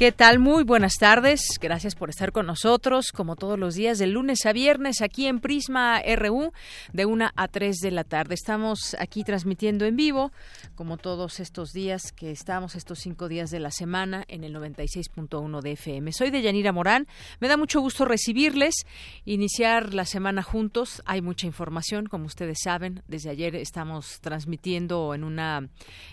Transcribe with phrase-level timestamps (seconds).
[0.00, 0.38] ¿Qué tal?
[0.38, 1.58] Muy buenas tardes.
[1.60, 5.40] Gracias por estar con nosotros, como todos los días, de lunes a viernes, aquí en
[5.40, 6.54] Prisma RU,
[6.94, 8.34] de 1 a 3 de la tarde.
[8.34, 10.32] Estamos aquí transmitiendo en vivo,
[10.74, 15.60] como todos estos días que estamos, estos cinco días de la semana, en el 96.1
[15.60, 16.12] de FM.
[16.14, 17.06] Soy de Yanira Morán.
[17.38, 18.86] Me da mucho gusto recibirles,
[19.26, 21.02] iniciar la semana juntos.
[21.04, 23.02] Hay mucha información, como ustedes saben.
[23.06, 25.68] Desde ayer estamos transmitiendo en una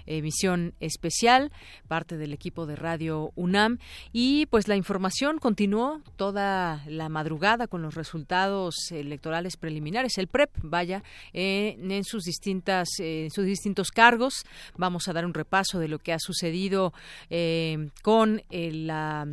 [0.05, 1.53] emisión especial,
[1.87, 3.76] parte del equipo de Radio UNAM
[4.11, 10.17] y pues la información continuó toda la madrugada con los resultados electorales preliminares.
[10.17, 14.45] El PREP, vaya, en sus distintas, en sus distintos cargos.
[14.77, 16.93] Vamos a dar un repaso de lo que ha sucedido
[17.29, 19.27] eh, con la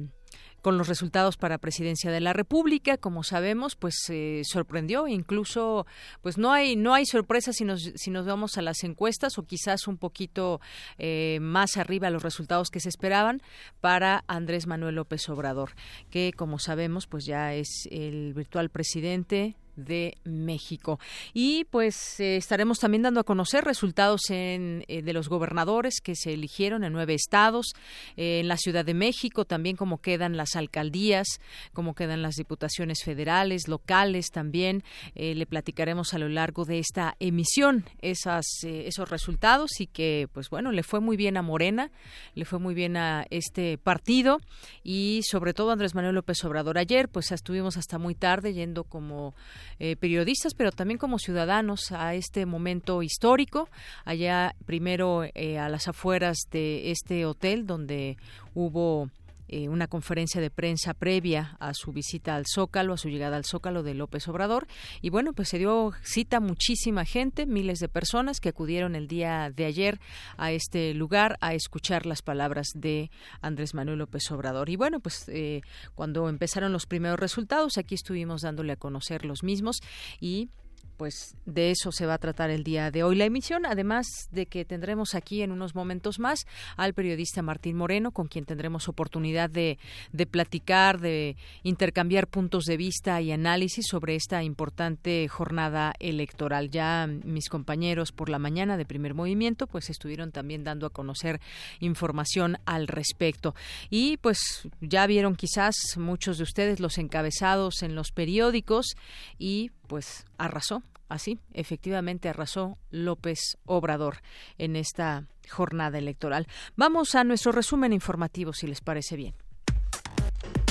[0.64, 2.96] con los resultados para presidencia de la República.
[2.96, 5.86] Como sabemos, pues eh, sorprendió, incluso,
[6.22, 9.42] pues no hay no hay sorpresa si nos si nos vamos a las encuestas o
[9.42, 10.62] quizás un poquito
[10.96, 13.42] eh, más arriba los resultados que se esperaban
[13.82, 15.72] para Andrés Manuel López Obrador,
[16.10, 20.98] que como sabemos, pues ya es el virtual presidente de México.
[21.32, 26.14] Y pues eh, estaremos también dando a conocer resultados en, eh, de los gobernadores que
[26.14, 27.72] se eligieron en nueve estados,
[28.16, 31.26] eh, en la Ciudad de México, también cómo quedan las alcaldías,
[31.72, 34.82] cómo quedan las diputaciones federales, locales también.
[35.14, 40.72] le platicaremos a lo largo de esta emisión esas, esos resultados y que pues bueno,
[40.72, 41.90] le fue muy bien a Morena,
[42.34, 44.40] le fue muy bien a este partido
[44.82, 46.78] y sobre todo a Andrés Manuel López Obrador.
[46.78, 49.34] Ayer pues estuvimos hasta muy tarde yendo como
[49.78, 53.68] eh, periodistas, pero también como ciudadanos a este momento histórico.
[54.04, 58.16] Allá primero eh, a las afueras de este hotel donde
[58.54, 59.10] hubo
[59.48, 63.44] eh, una conferencia de prensa previa a su visita al Zócalo, a su llegada al
[63.44, 64.66] Zócalo de López Obrador.
[65.00, 69.50] Y bueno, pues se dio cita muchísima gente, miles de personas que acudieron el día
[69.54, 70.00] de ayer
[70.36, 73.10] a este lugar a escuchar las palabras de
[73.40, 74.70] Andrés Manuel López Obrador.
[74.70, 75.60] Y bueno, pues eh,
[75.94, 79.80] cuando empezaron los primeros resultados, aquí estuvimos dándole a conocer los mismos
[80.20, 80.48] y
[80.96, 84.46] pues de eso se va a tratar el día de hoy la emisión, además de
[84.46, 86.46] que tendremos aquí en unos momentos más
[86.76, 89.78] al periodista Martín Moreno, con quien tendremos oportunidad de,
[90.12, 96.70] de platicar, de intercambiar puntos de vista y análisis sobre esta importante jornada electoral.
[96.70, 101.40] Ya mis compañeros por la mañana de primer movimiento pues estuvieron también dando a conocer
[101.80, 103.54] información al respecto.
[103.90, 108.94] Y pues ya vieron quizás muchos de ustedes los encabezados en los periódicos
[109.38, 114.18] y pues arrasó, así, efectivamente arrasó López Obrador
[114.58, 116.46] en esta jornada electoral.
[116.76, 119.34] Vamos a nuestro resumen informativo, si les parece bien.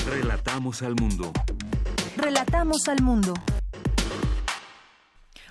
[0.06, 1.32] Relatamos al mundo.
[2.16, 3.34] Relatamos al mundo.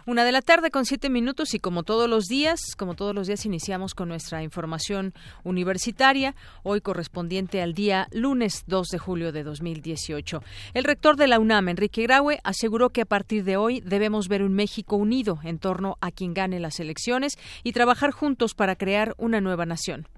[0.05, 3.27] Una de la tarde con siete minutos y como todos los días, como todos los
[3.27, 5.13] días iniciamos con nuestra información
[5.45, 10.43] universitaria, hoy correspondiente al día lunes 2 de julio de 2018.
[10.73, 14.43] El rector de la UNAM, Enrique Graue, aseguró que a partir de hoy debemos ver
[14.43, 19.15] un México unido en torno a quien gane las elecciones y trabajar juntos para crear
[19.17, 20.09] una nueva nación.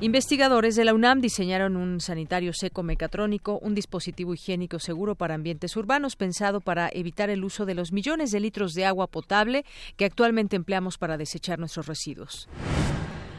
[0.00, 5.76] Investigadores de la UNAM diseñaron un sanitario seco mecatrónico, un dispositivo higiénico seguro para ambientes
[5.76, 9.64] urbanos pensado para evitar el uso de los millones de litros de agua potable
[9.96, 12.48] que actualmente empleamos para desechar nuestros residuos.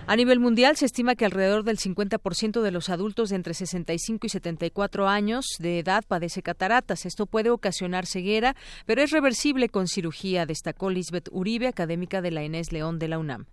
[0.08, 4.28] A nivel mundial se estima que alrededor del 50% de los adultos de entre 65
[4.28, 7.06] y 74 años de edad padece cataratas.
[7.06, 12.44] Esto puede ocasionar ceguera, pero es reversible con cirugía, destacó Lisbeth Uribe, académica de la
[12.44, 13.48] Inés León de la UNAM.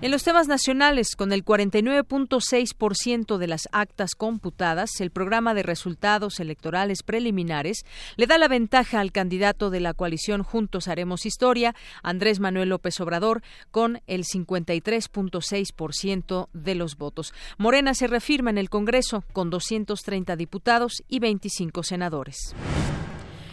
[0.00, 6.38] En los temas nacionales, con el 49.6% de las actas computadas, el programa de resultados
[6.38, 7.84] electorales preliminares
[8.14, 11.74] le da la ventaja al candidato de la coalición Juntos Haremos Historia,
[12.04, 13.42] Andrés Manuel López Obrador,
[13.72, 17.34] con el 53.6% de los votos.
[17.56, 22.54] Morena se refirma en el Congreso con 230 diputados y 25 senadores.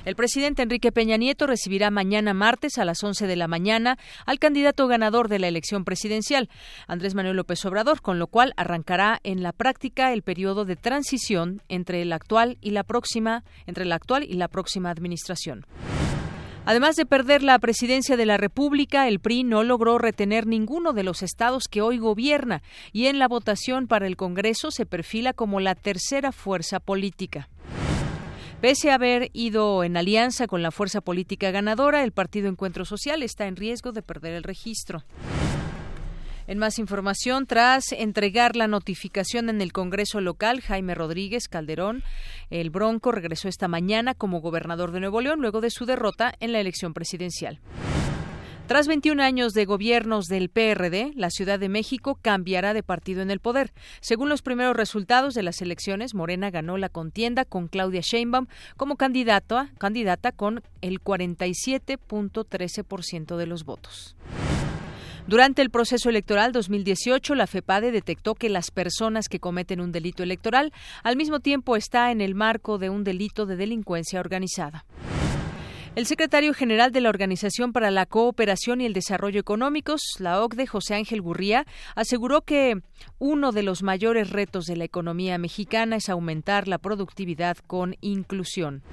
[0.05, 3.97] El presidente Enrique Peña Nieto recibirá mañana martes a las 11 de la mañana
[4.27, 6.47] al candidato ganador de la elección presidencial,
[6.87, 11.63] Andrés Manuel López Obrador, con lo cual arrancará en la práctica el periodo de transición
[11.69, 15.65] entre el actual y la próxima entre la actual y la próxima administración.
[16.67, 21.03] Además de perder la presidencia de la República, el PRI no logró retener ninguno de
[21.03, 22.61] los estados que hoy gobierna
[22.91, 27.49] y en la votación para el Congreso se perfila como la tercera fuerza política.
[28.61, 33.21] Pese a haber ido en alianza con la fuerza política ganadora, el Partido Encuentro Social
[33.21, 35.03] está en riesgo de perder el registro.
[36.47, 42.03] En más información, tras entregar la notificación en el Congreso local, Jaime Rodríguez Calderón,
[42.51, 46.51] el Bronco regresó esta mañana como gobernador de Nuevo León luego de su derrota en
[46.51, 47.59] la elección presidencial.
[48.67, 53.29] Tras 21 años de gobiernos del PRD, la Ciudad de México cambiará de partido en
[53.29, 53.71] el poder.
[54.01, 58.95] Según los primeros resultados de las elecciones, Morena ganó la contienda con Claudia Sheinbaum como
[58.95, 64.15] candidata, candidata con el 47.13% de los votos.
[65.27, 70.23] Durante el proceso electoral 2018, la FEPADE detectó que las personas que cometen un delito
[70.23, 70.73] electoral
[71.03, 74.85] al mismo tiempo está en el marco de un delito de delincuencia organizada.
[75.95, 80.67] El secretario general de la Organización para la Cooperación y el Desarrollo Económicos, la OCDE,
[80.67, 81.65] José Ángel Gurría,
[81.95, 82.81] aseguró que
[83.17, 88.83] uno de los mayores retos de la economía mexicana es aumentar la productividad con inclusión.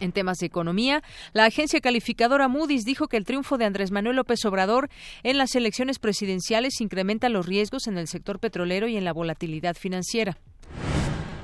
[0.00, 1.02] En temas de economía,
[1.34, 4.88] la agencia calificadora Moody's dijo que el triunfo de Andrés Manuel López Obrador
[5.22, 9.76] en las elecciones presidenciales incrementa los riesgos en el sector petrolero y en la volatilidad
[9.76, 10.38] financiera.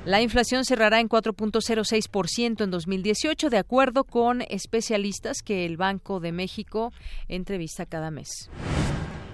[0.07, 6.31] La inflación cerrará en 4.06% en 2018, de acuerdo con especialistas que el Banco de
[6.31, 6.93] México
[7.27, 8.49] entrevista cada mes.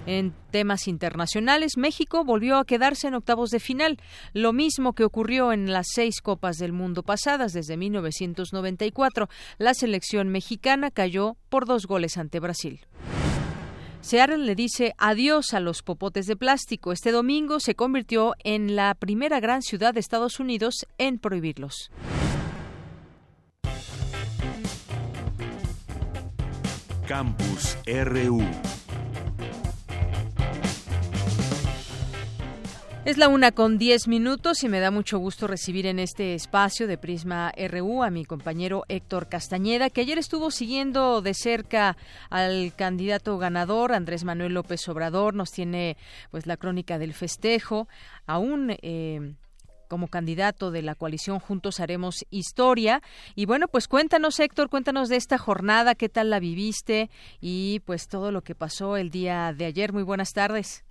[0.04, 4.00] En temas internacionales, México volvió a quedarse en octavos de final,
[4.32, 9.28] lo mismo que ocurrió en las seis Copas del Mundo pasadas desde 1994.
[9.58, 12.80] La selección mexicana cayó por dos goles ante Brasil.
[14.04, 16.92] Seattle le dice adiós a los popotes de plástico.
[16.92, 21.90] Este domingo se convirtió en la primera gran ciudad de Estados Unidos en prohibirlos.
[27.08, 28.42] Campus RU
[33.04, 36.86] Es la una con diez minutos y me da mucho gusto recibir en este espacio
[36.86, 41.98] de Prisma RU a mi compañero Héctor Castañeda, que ayer estuvo siguiendo de cerca
[42.30, 45.34] al candidato ganador, Andrés Manuel López Obrador.
[45.34, 45.98] Nos tiene
[46.30, 47.88] pues la crónica del festejo.
[48.26, 49.34] Aún eh,
[49.86, 53.02] como candidato de la coalición Juntos Haremos Historia.
[53.34, 58.08] Y bueno, pues cuéntanos, Héctor, cuéntanos de esta jornada, qué tal la viviste y pues
[58.08, 59.92] todo lo que pasó el día de ayer.
[59.92, 60.84] Muy buenas tardes.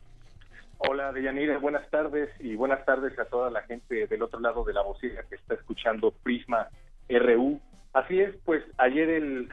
[0.86, 4.74] Hola, Deyanira, buenas tardes y buenas tardes a toda la gente del otro lado de
[4.74, 6.68] la bocina que está escuchando Prisma
[7.08, 7.62] RU.
[7.94, 9.50] Así es, pues ayer el,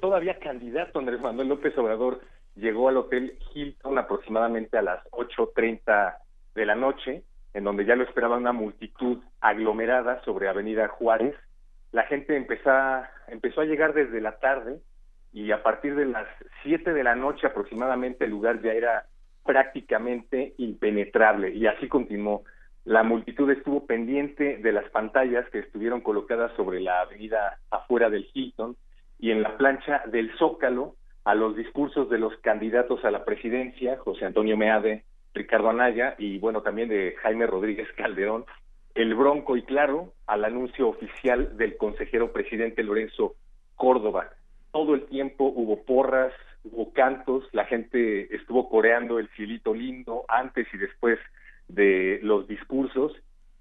[0.00, 2.22] todavía candidato Andrés Manuel López Obrador
[2.56, 6.16] llegó al Hotel Hilton aproximadamente a las 8.30
[6.54, 7.22] de la noche,
[7.52, 11.36] en donde ya lo esperaba una multitud aglomerada sobre Avenida Juárez.
[11.92, 14.80] La gente empezó a, empezó a llegar desde la tarde
[15.34, 16.26] y a partir de las
[16.62, 19.04] 7 de la noche aproximadamente el lugar ya era
[19.44, 22.44] prácticamente impenetrable y así continuó.
[22.84, 28.28] La multitud estuvo pendiente de las pantallas que estuvieron colocadas sobre la avenida afuera del
[28.32, 28.76] Hilton
[29.18, 33.98] y en la plancha del Zócalo a los discursos de los candidatos a la presidencia,
[33.98, 35.04] José Antonio Meade,
[35.34, 38.46] Ricardo Anaya y bueno, también de Jaime Rodríguez Calderón,
[38.94, 43.34] el bronco y claro al anuncio oficial del consejero presidente Lorenzo
[43.76, 44.30] Córdoba.
[44.72, 46.32] Todo el tiempo hubo porras,
[46.64, 51.18] hubo cantos, la gente estuvo coreando el cielito lindo antes y después
[51.68, 53.12] de los discursos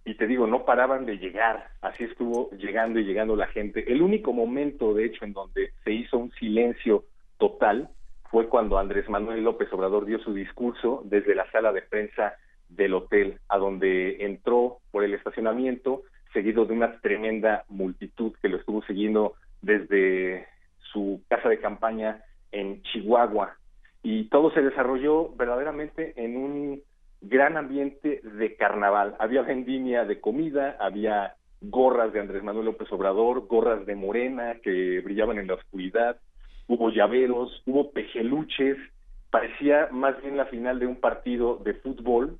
[0.05, 3.91] y te digo, no paraban de llegar, así estuvo llegando y llegando la gente.
[3.91, 7.05] El único momento, de hecho, en donde se hizo un silencio
[7.37, 7.89] total
[8.31, 12.33] fue cuando Andrés Manuel López Obrador dio su discurso desde la sala de prensa
[12.69, 16.03] del hotel, a donde entró por el estacionamiento,
[16.33, 20.47] seguido de una tremenda multitud que lo estuvo siguiendo desde
[20.91, 23.55] su casa de campaña en Chihuahua.
[24.03, 26.81] Y todo se desarrolló verdaderamente en un
[27.21, 29.15] gran ambiente de carnaval.
[29.19, 35.01] Había vendimia de comida, había gorras de Andrés Manuel López Obrador, gorras de Morena que
[35.01, 36.17] brillaban en la oscuridad,
[36.67, 38.77] hubo llaveros, hubo pejeluches,
[39.29, 42.37] parecía más bien la final de un partido de fútbol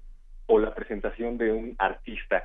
[0.47, 2.43] o la presentación de un artista,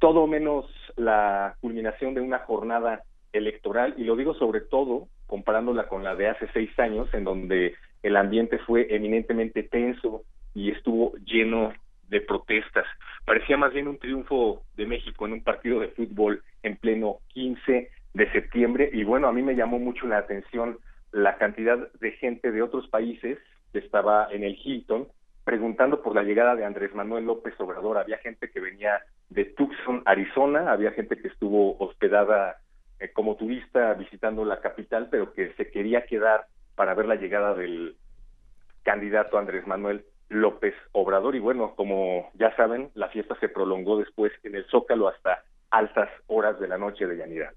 [0.00, 6.02] todo menos la culminación de una jornada electoral y lo digo sobre todo comparándola con
[6.02, 10.22] la de hace seis años, en donde el ambiente fue eminentemente tenso
[10.54, 11.72] y estuvo lleno
[12.08, 12.86] de protestas.
[13.24, 17.90] Parecía más bien un triunfo de México en un partido de fútbol en pleno 15
[18.14, 20.78] de septiembre y bueno, a mí me llamó mucho la atención
[21.12, 23.38] la cantidad de gente de otros países
[23.72, 25.08] que estaba en el Hilton
[25.44, 27.96] preguntando por la llegada de Andrés Manuel López Obrador.
[27.96, 32.58] Había gente que venía de Tucson, Arizona, había gente que estuvo hospedada
[33.00, 37.54] eh, como turista visitando la capital, pero que se quería quedar para ver la llegada
[37.54, 37.96] del
[38.82, 41.34] candidato Andrés Manuel López Obrador.
[41.36, 46.08] Y bueno, como ya saben, la fiesta se prolongó después en el Zócalo hasta altas
[46.26, 47.52] horas de la noche de Yanira.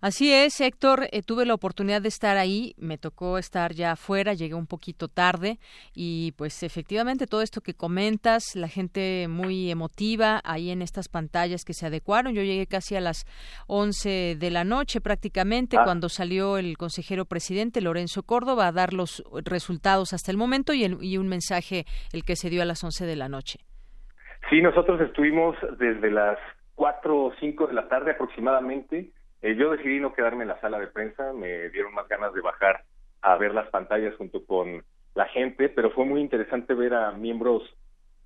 [0.00, 4.34] Así es, Héctor, eh, tuve la oportunidad de estar ahí, me tocó estar ya afuera,
[4.34, 5.58] llegué un poquito tarde
[5.94, 11.64] y pues efectivamente todo esto que comentas, la gente muy emotiva ahí en estas pantallas
[11.64, 13.24] que se adecuaron, yo llegué casi a las
[13.68, 15.84] 11 de la noche prácticamente ah.
[15.84, 20.84] cuando salió el consejero presidente Lorenzo Córdoba a dar los resultados hasta el momento y,
[21.00, 23.60] y un mensaje el que se dio a las 11 de la noche.
[24.50, 26.38] Sí, nosotros estuvimos desde las
[26.74, 29.10] 4 o 5 de la tarde aproximadamente
[29.42, 32.40] eh, yo decidí no quedarme en la sala de prensa, me dieron más ganas de
[32.40, 32.84] bajar
[33.20, 34.84] a ver las pantallas junto con
[35.14, 37.62] la gente, pero fue muy interesante ver a miembros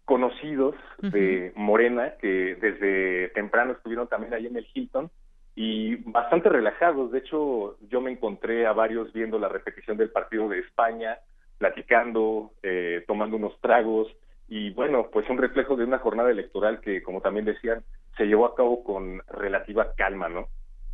[0.05, 5.11] conocidos de Morena que desde temprano estuvieron también ahí en el Hilton
[5.57, 7.11] y bastante relajados.
[7.11, 11.19] De hecho, yo me encontré a varios viendo la repetición del partido de España,
[11.59, 14.09] platicando, eh, tomando unos tragos
[14.49, 17.83] y bueno, pues un reflejo de una jornada electoral que, como también decían,
[18.17, 20.49] se llevó a cabo con relativa calma, ¿no?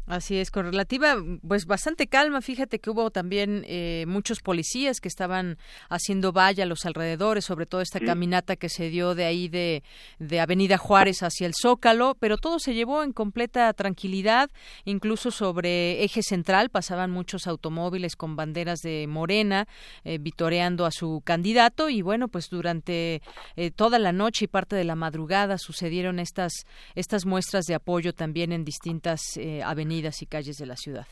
[0.06, 1.14] Así es, con relativa,
[1.46, 2.40] pues bastante calma.
[2.40, 7.66] Fíjate que hubo también eh, muchos policías que estaban haciendo valla a los alrededores, sobre
[7.66, 9.84] todo esta caminata que se dio de ahí de,
[10.18, 14.50] de Avenida Juárez hacia el Zócalo, pero todo se llevó en completa tranquilidad,
[14.84, 16.70] incluso sobre eje central.
[16.70, 19.68] Pasaban muchos automóviles con banderas de Morena,
[20.02, 21.88] eh, vitoreando a su candidato.
[21.88, 23.22] Y bueno, pues durante
[23.54, 26.66] eh, toda la noche y parte de la madrugada sucedieron estas,
[26.96, 29.20] estas muestras de apoyo también en distintas
[29.64, 31.06] avenidas y calles de la ciudad.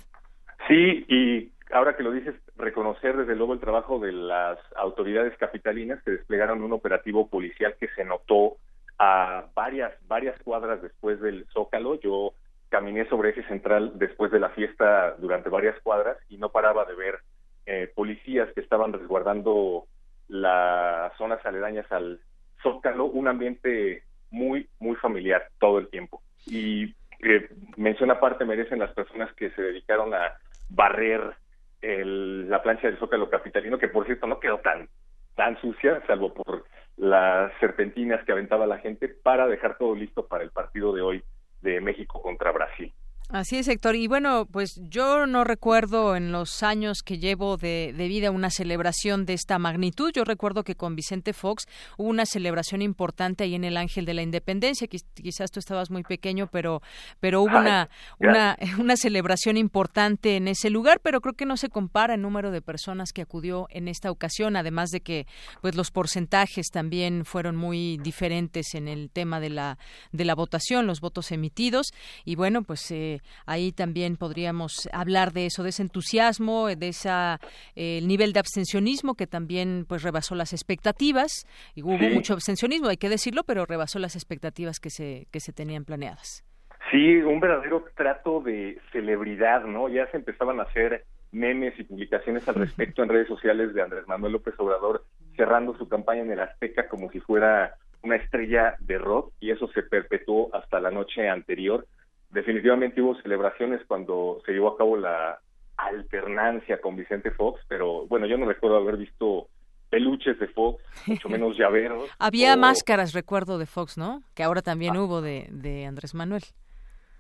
[0.69, 6.03] Sí, y ahora que lo dices, reconocer desde luego el trabajo de las autoridades capitalinas
[6.03, 8.57] que desplegaron un operativo policial que se notó
[8.99, 11.99] a varias, varias cuadras después del Zócalo.
[12.01, 12.33] Yo
[12.69, 16.95] caminé sobre eje central después de la fiesta durante varias cuadras y no paraba de
[16.95, 17.19] ver
[17.67, 19.87] eh, policías que estaban resguardando
[20.29, 22.21] las zonas aledañas al
[22.63, 26.23] Zócalo, un ambiente muy, muy familiar todo el tiempo.
[26.47, 30.35] Y eh, mención aparte merecen las personas que se dedicaron a
[30.69, 31.35] barrer
[31.83, 34.89] la plancha del Zócalo Capitalino, que por cierto no quedó tan,
[35.35, 36.65] tan sucia, salvo por
[36.97, 41.25] las serpentinas que aventaba la gente, para dejar todo listo para el partido de hoy
[41.63, 42.93] de México contra Brasil.
[43.33, 43.95] Así es, Héctor.
[43.95, 49.25] Y bueno, pues yo no recuerdo en los años que llevo de, vida una celebración
[49.25, 50.11] de esta magnitud.
[50.13, 54.15] Yo recuerdo que con Vicente Fox hubo una celebración importante ahí en el Ángel de
[54.15, 54.89] la Independencia.
[54.89, 56.83] Quizás tú estabas muy pequeño, pero,
[57.21, 61.69] pero hubo una, una, una celebración importante en ese lugar, pero creo que no se
[61.69, 65.29] compara el número de personas que acudió en esta ocasión, además de que
[65.61, 69.79] pues los porcentajes también fueron muy diferentes en el tema de la,
[70.11, 71.93] de la votación, los votos emitidos.
[72.25, 77.39] Y bueno, pues eh, ahí también podríamos hablar de eso, de ese entusiasmo, de esa
[77.75, 82.89] eh, el nivel de abstencionismo que también pues rebasó las expectativas y hubo mucho abstencionismo,
[82.89, 86.45] hay que decirlo, pero rebasó las expectativas que se que se tenían planeadas.
[86.91, 89.89] Sí, un verdadero trato de celebridad, ¿no?
[89.89, 94.09] Ya se empezaban a hacer memes y publicaciones al respecto en redes sociales de Andrés
[94.09, 95.05] Manuel López Obrador
[95.37, 99.69] cerrando su campaña en el Azteca como si fuera una estrella de rock y eso
[99.69, 101.87] se perpetuó hasta la noche anterior
[102.31, 105.41] definitivamente hubo celebraciones cuando se llevó a cabo la
[105.77, 109.49] alternancia con Vicente Fox, pero bueno, yo no recuerdo haber visto
[109.89, 112.09] peluches de Fox, mucho menos llaveros.
[112.19, 114.23] Había máscaras, recuerdo, de Fox, ¿no?
[114.35, 115.03] Que ahora también ah.
[115.03, 116.43] hubo de, de Andrés Manuel.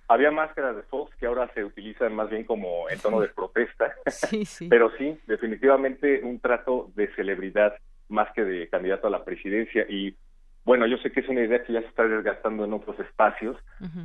[0.08, 3.94] Había máscaras de Fox que ahora se utilizan más bien como en tono de protesta.
[4.10, 4.68] Sí, sí.
[4.68, 7.74] Pero sí, definitivamente un trato de celebridad
[8.08, 9.86] más que de candidato a la presidencia.
[9.88, 10.16] Y
[10.64, 13.56] bueno, yo sé que es una idea que ya se está desgastando en otros espacios,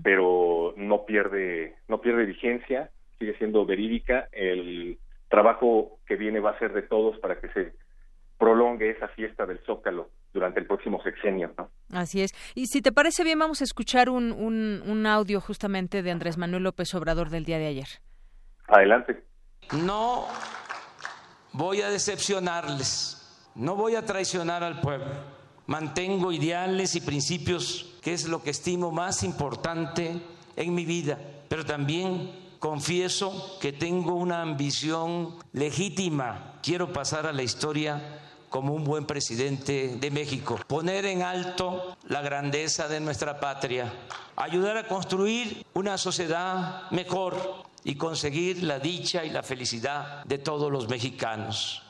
[0.03, 4.27] pero no pierde, no pierde vigencia, sigue siendo verídica.
[4.31, 4.97] El
[5.29, 7.73] trabajo que viene va a ser de todos para que se
[8.37, 11.53] prolongue esa fiesta del Zócalo durante el próximo sexenio.
[11.57, 11.69] ¿no?
[11.91, 12.33] Así es.
[12.55, 16.37] Y si te parece bien, vamos a escuchar un, un, un audio justamente de Andrés
[16.37, 17.87] Manuel López Obrador del día de ayer.
[18.67, 19.23] Adelante.
[19.73, 20.25] No
[21.53, 28.27] voy a decepcionarles, no voy a traicionar al pueblo mantengo ideales y principios, que es
[28.27, 30.21] lo que estimo más importante
[30.55, 31.17] en mi vida,
[31.49, 36.59] pero también confieso que tengo una ambición legítima.
[36.61, 42.21] Quiero pasar a la historia como un buen presidente de México, poner en alto la
[42.21, 43.91] grandeza de nuestra patria,
[44.35, 50.71] ayudar a construir una sociedad mejor y conseguir la dicha y la felicidad de todos
[50.71, 51.84] los mexicanos.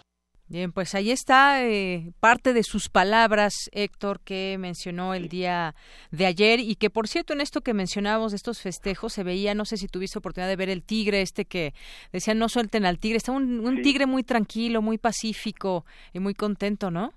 [0.47, 5.73] Bien, pues ahí está eh, parte de sus palabras, Héctor, que mencionó el día
[6.11, 9.55] de ayer y que, por cierto, en esto que mencionábamos de estos festejos se veía,
[9.55, 11.73] no sé si tuviste oportunidad de ver el tigre, este que
[12.13, 15.83] decían no suelten al tigre, está un, tigre muy tranquilo, muy pacífico
[16.13, 17.11] y muy contento, ¿no?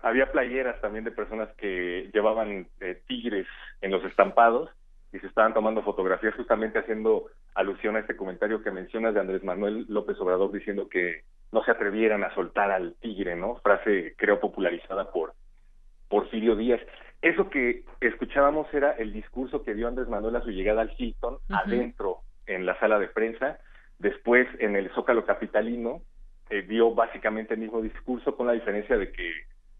[0.00, 3.46] Había playeras también de personas que llevaban eh, tigres
[3.82, 4.70] en los estampados
[5.12, 9.44] y se estaban tomando fotografías justamente haciendo alusión a este comentario que mencionas de Andrés
[9.44, 13.56] Manuel López Obrador diciendo que no se atrevieran a soltar al tigre, ¿no?
[13.56, 15.34] Frase creo popularizada por
[16.08, 16.80] Porfirio Díaz.
[17.20, 21.38] Eso que escuchábamos era el discurso que dio Andrés Manuel a su llegada al Hilton,
[21.50, 23.58] adentro en la sala de prensa,
[23.98, 26.02] después en el Zócalo Capitalino,
[26.50, 29.30] eh, dio básicamente el mismo discurso con la diferencia de que,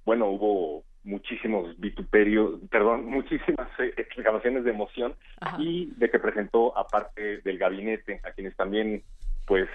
[0.05, 5.14] bueno, hubo muchísimos vituperios, perdón, muchísimas eh, exclamaciones de emoción
[5.59, 9.02] y de que presentó aparte del gabinete, a quienes también
[9.47, 9.68] pues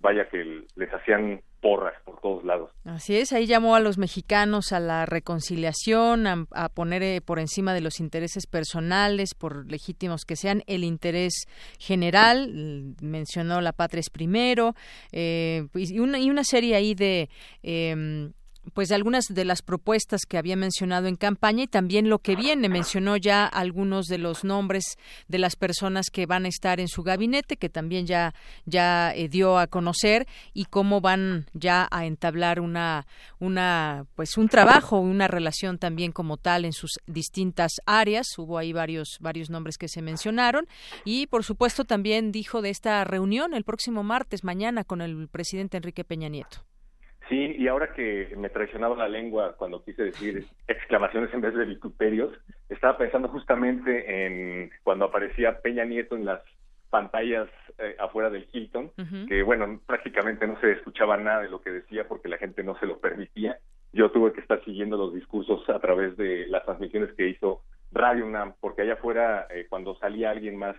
[0.00, 2.70] vaya que les hacían porras por todos lados.
[2.84, 7.72] Así es, ahí llamó a los mexicanos a la reconciliación, a, poner eh, por encima
[7.72, 11.46] de los intereses personales, por legítimos que sean, el interés
[11.78, 12.94] general.
[13.00, 14.74] Mencionó la patria es primero,
[15.10, 17.30] eh, y, una, y una serie ahí de
[17.62, 18.30] eh,
[18.72, 22.68] pues algunas de las propuestas que había mencionado en campaña y también lo que viene.
[22.68, 24.96] Mencionó ya algunos de los nombres
[25.28, 29.28] de las personas que van a estar en su gabinete, que también ya, ya eh,
[29.28, 33.06] dio a conocer y cómo van ya a entablar una,
[33.38, 38.26] una, pues un trabajo, una relación también como tal en sus distintas áreas.
[38.38, 40.66] Hubo ahí varios, varios nombres que se mencionaron
[41.04, 45.76] y por supuesto también dijo de esta reunión el próximo martes, mañana, con el presidente
[45.76, 46.64] Enrique Peña Nieto.
[47.28, 51.64] Sí, y ahora que me traicionaba la lengua cuando quise decir exclamaciones en vez de
[51.64, 52.32] vituperios,
[52.68, 56.42] estaba pensando justamente en cuando aparecía Peña Nieto en las
[56.90, 58.92] pantallas eh, afuera del Hilton,
[59.28, 62.78] que bueno, prácticamente no se escuchaba nada de lo que decía porque la gente no
[62.78, 63.58] se lo permitía.
[63.92, 68.26] Yo tuve que estar siguiendo los discursos a través de las transmisiones que hizo Radio
[68.26, 70.76] UNAM, porque allá afuera, eh, cuando salía alguien más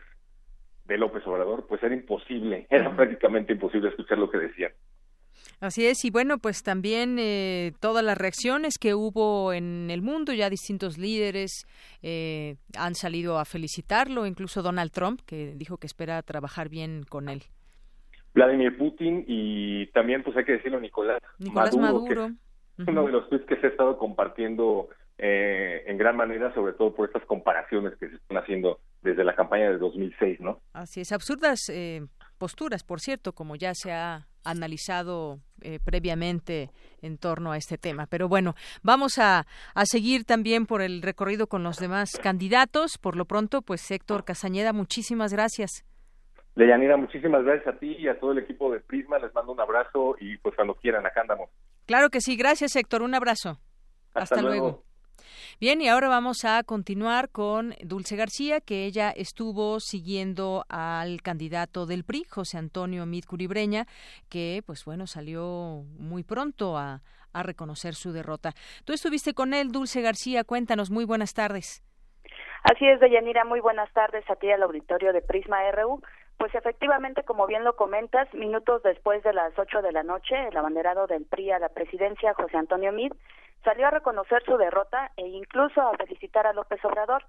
[0.86, 4.72] de López Obrador, pues era imposible, era prácticamente imposible escuchar lo que decían.
[5.59, 10.33] Así es, y bueno, pues también eh, todas las reacciones que hubo en el mundo,
[10.33, 11.65] ya distintos líderes
[12.01, 17.29] eh, han salido a felicitarlo, incluso Donald Trump, que dijo que espera trabajar bien con
[17.29, 17.44] él.
[18.33, 22.31] Vladimir Putin y también, pues hay que decirlo, Nicolás, Nicolás Maduro.
[22.77, 26.94] Uno de los tweets que se ha estado compartiendo eh, en gran manera, sobre todo
[26.94, 30.59] por estas comparaciones que se están haciendo desde la campaña de 2006, ¿no?
[30.74, 31.72] Así es, absurdas
[32.46, 36.70] posturas, por cierto, como ya se ha analizado eh, previamente
[37.01, 38.05] en torno a este tema.
[38.05, 38.53] Pero bueno,
[38.84, 43.00] vamos a, a, seguir también por el recorrido con los demás candidatos.
[43.00, 45.84] Por lo pronto, pues Héctor Casañeda, muchísimas gracias.
[46.53, 49.18] Leyanira, muchísimas gracias a ti y a todo el equipo de Prisma.
[49.18, 51.50] Les mando un abrazo y pues cuando quieran, acá andamos.
[51.88, 52.38] Claro que sí.
[52.38, 53.01] Gracias, Héctor.
[53.01, 53.58] Un abrazo.
[54.14, 54.84] Hasta, luego.
[55.61, 61.85] Bien, y ahora vamos a continuar con Dulce García, que ella estuvo siguiendo al candidato
[61.85, 63.85] del PRI, José Antonio Mid Curibreña,
[64.29, 67.00] que pues bueno, salió muy pronto a,
[67.31, 68.51] a reconocer su derrota.
[68.83, 71.81] Tú estuviste con él, Dulce García, cuéntanos, muy buenas tardes.
[72.63, 76.01] Así es, Deyanira, muy buenas tardes a ti al auditorio de Prisma RU.
[76.37, 80.57] Pues efectivamente, como bien lo comentas, minutos después de las ocho de la noche, el
[80.57, 83.13] abanderado del PRI a la presidencia, José Antonio Mid,
[83.66, 87.25] salió a reconocer su derrota e incluso a felicitar a López Obrador.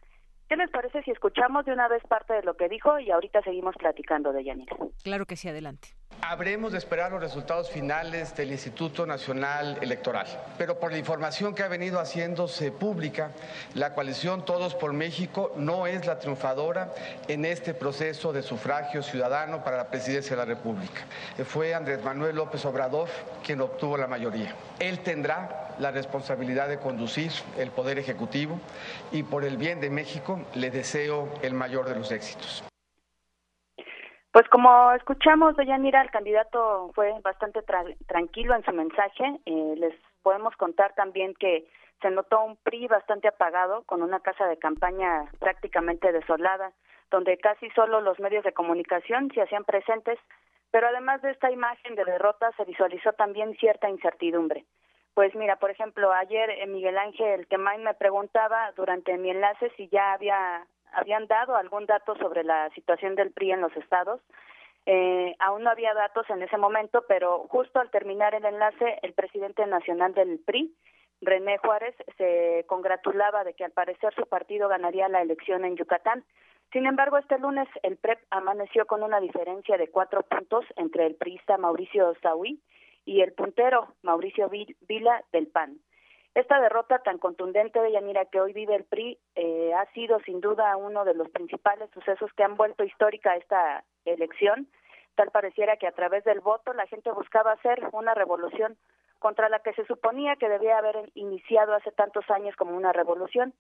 [0.49, 3.43] ¿Qué les parece si escuchamos de una vez parte de lo que dijo y ahorita
[3.43, 4.77] seguimos platicando de Yanira?
[5.03, 5.89] Claro que sí, adelante.
[6.29, 10.27] Habremos de esperar los resultados finales del Instituto Nacional Electoral,
[10.59, 13.31] pero por la información que ha venido haciéndose pública,
[13.75, 16.93] la coalición Todos por México no es la triunfadora
[17.29, 21.03] en este proceso de sufragio ciudadano para la presidencia de la República.
[21.47, 23.09] Fue Andrés Manuel López Obrador
[23.45, 24.53] quien obtuvo la mayoría.
[24.81, 28.59] Él tendrá la responsabilidad de conducir el Poder Ejecutivo
[29.13, 32.65] y por el bien de México le deseo el mayor de los éxitos.
[34.37, 37.63] Pues como escuchamos, Deyanira, el candidato fue bastante
[38.07, 39.41] tranquilo en su mensaje.
[39.47, 41.65] Eh, les podemos contar también que
[42.03, 46.73] se notó un PRI bastante apagado, con una casa de campaña prácticamente desolada,
[47.11, 50.19] donde casi solo los medios de comunicación se hacían presentes,
[50.71, 54.67] pero además de esta imagen de derrota se visualizó también cierta incertidumbre.
[55.15, 59.89] Pues mira, por ejemplo, ayer eh, Miguel Ángel Quemain me preguntaba durante mi enlace si
[59.89, 64.21] ya había habían dado algún dato sobre la situación del PRI en los estados.
[64.87, 69.13] Eh, aún no había datos en ese momento, pero justo al terminar el enlace, el
[69.13, 70.75] presidente nacional del PRI,
[71.21, 76.25] René Juárez, se congratulaba de que al parecer su partido ganaría la elección en Yucatán.
[76.73, 81.15] Sin embargo, este lunes el PREP amaneció con una diferencia de cuatro puntos entre el
[81.15, 82.61] priista Mauricio Saui
[83.05, 85.79] y el puntero Mauricio Vila del PAN.
[86.37, 90.43] Esta derrota tan contundente de Yanira que hoy vive el PRI eh, ha sido sin
[90.43, 94.69] duda uno de los principales sucesos que han vuelto histórica esta elección.
[95.15, 98.77] Tal pareciera que a través del voto la gente buscaba hacer una revolución
[99.19, 103.55] contra la que se suponía que debía haber iniciado hace tantos años como una revolución.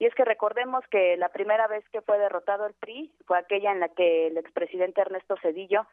[0.00, 3.70] Y es que recordemos que la primera vez que fue derrotado el PRI fue aquella
[3.70, 5.86] en la que el expresidente Ernesto Cedillo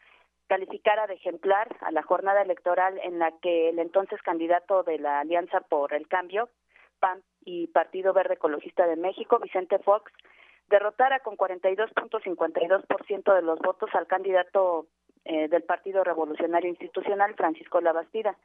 [0.53, 5.21] calificara de ejemplar a la jornada electoral en la que el entonces candidato de la
[5.21, 6.47] Alianza por el Cambio,
[6.99, 10.11] PAN y Partido Verde Ecologista de México, Vicente Fox,
[10.69, 14.85] derrotara con 42.52% de los votos al candidato
[15.25, 18.37] eh, del Partido Revolucionario Institucional, Francisco Labastida.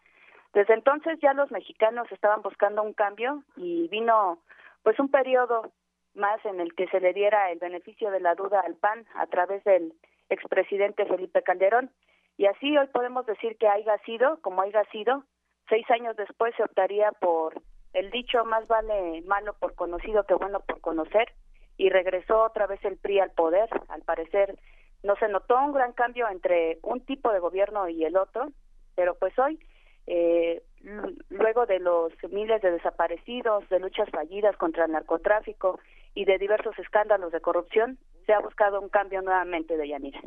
[0.55, 4.39] Desde entonces ya los mexicanos estaban buscando un cambio y vino
[4.83, 5.73] pues un periodo
[6.15, 9.27] más en el que se le diera el beneficio de la duda al PAN a
[9.27, 9.93] través del
[10.29, 11.91] expresidente Felipe Calderón.
[12.37, 15.25] Y así hoy podemos decir que haya sido, como haya sido,
[15.69, 17.61] seis años después se optaría por
[17.93, 21.33] el dicho más vale malo por conocido que bueno por conocer
[21.77, 23.69] y regresó otra vez el PRI al poder.
[23.89, 24.59] Al parecer
[25.03, 28.49] no se notó un gran cambio entre un tipo de gobierno y el otro,
[28.95, 29.59] pero pues hoy
[30.07, 30.63] eh,
[31.29, 35.79] luego de los miles de desaparecidos, de luchas fallidas contra el narcotráfico
[36.15, 40.21] y de diversos escándalos de corrupción, se ha buscado un cambio nuevamente de Yanira.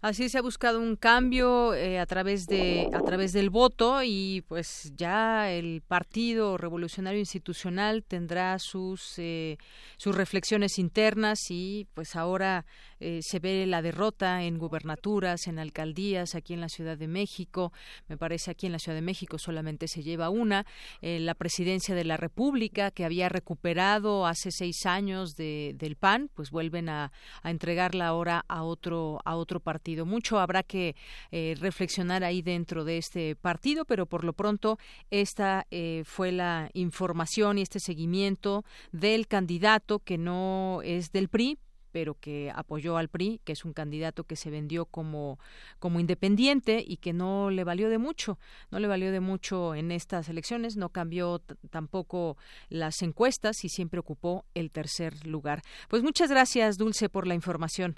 [0.00, 4.44] Así se ha buscado un cambio eh, a través de a través del voto y
[4.46, 9.58] pues ya el Partido Revolucionario Institucional tendrá sus eh,
[9.96, 12.64] sus reflexiones internas y pues ahora
[13.02, 17.72] eh, se ve la derrota en gubernaturas, en alcaldías aquí en la Ciudad de México.
[18.08, 20.64] Me parece aquí en la Ciudad de México solamente se lleva una.
[21.00, 26.50] la presidencia de la República que había recuperado hace seis años de, del PAN, pues
[26.50, 27.12] vuelven a,
[27.42, 30.94] a entregarla ahora a otro a otro partido Mucho habrá que
[31.30, 34.78] eh, reflexionar ahí dentro de este partido, pero por lo pronto
[35.10, 41.58] esta eh, fue la información y este seguimiento del candidato que no es del PRI,
[41.92, 45.38] pero que apoyó al PRI, que es un candidato que se vendió como,
[45.78, 48.38] como independiente y que no le valió de mucho,
[48.70, 52.36] no le valió de mucho en estas elecciones, no cambió tampoco
[52.68, 55.60] las encuestas y siempre ocupó el tercer lugar.
[55.88, 57.96] Pues muchas gracias, Dulce, por la información.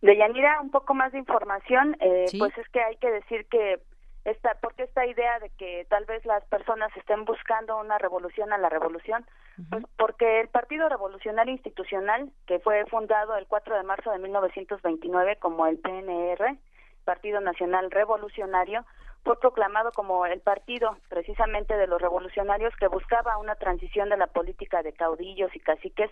[0.00, 3.80] De Yanira, un poco más de información, eh, pues es que hay que decir que
[4.24, 8.58] esta, porque esta idea de que tal vez las personas estén buscando una revolución a
[8.58, 9.26] la revolución,
[9.70, 15.36] pues porque el Partido Revolucionario Institucional, que fue fundado el 4 de marzo de 1929
[15.36, 16.56] como el PNR,
[17.04, 18.84] Partido Nacional Revolucionario,
[19.24, 24.26] fue proclamado como el partido precisamente de los revolucionarios que buscaba una transición de la
[24.26, 26.10] política de caudillos y caciques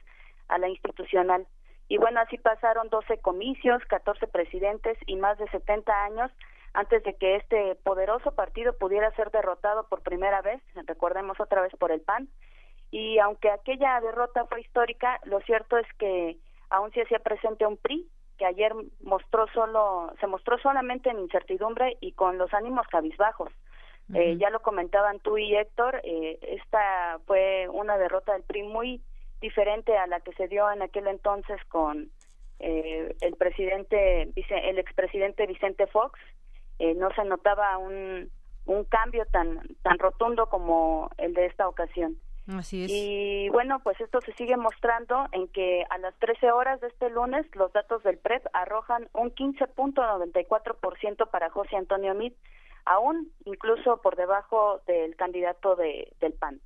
[0.49, 1.47] a la institucional.
[1.89, 6.31] Y bueno, así pasaron 12 comicios, 14 presidentes y más de 70 años
[6.75, 11.73] antes de que este poderoso partido pudiera ser derrotado por primera vez, recordemos otra vez
[11.79, 12.29] por el PAN.
[12.91, 16.37] Y aunque aquella derrota fue histórica, lo cierto es que
[16.71, 18.09] aún se hacía presente un PRI
[18.39, 23.53] que ayer mostró solo, se mostró solamente en incertidumbre y con los ánimos cabizbajos.
[24.15, 29.01] eh, ya lo comentaban tú y Héctor, eh, esta fue una derrota del PRI muy
[29.41, 32.11] diferente a la que se dio en aquel entonces con
[32.59, 36.19] eh, el presidente, el expresidente Vicente Fox.
[36.79, 38.31] Eh, no se notaba un,
[38.67, 42.17] un cambio tan, tan rotundo como el de esta ocasión.
[42.49, 42.91] Así es.
[42.91, 47.09] Y bueno, pues esto se sigue mostrando en que a las 13 horas de este
[47.11, 52.35] lunes los datos del PREP arrojan un 15.94% para José Antonio Mit,
[52.85, 56.61] aún incluso por debajo del candidato de, del PAN.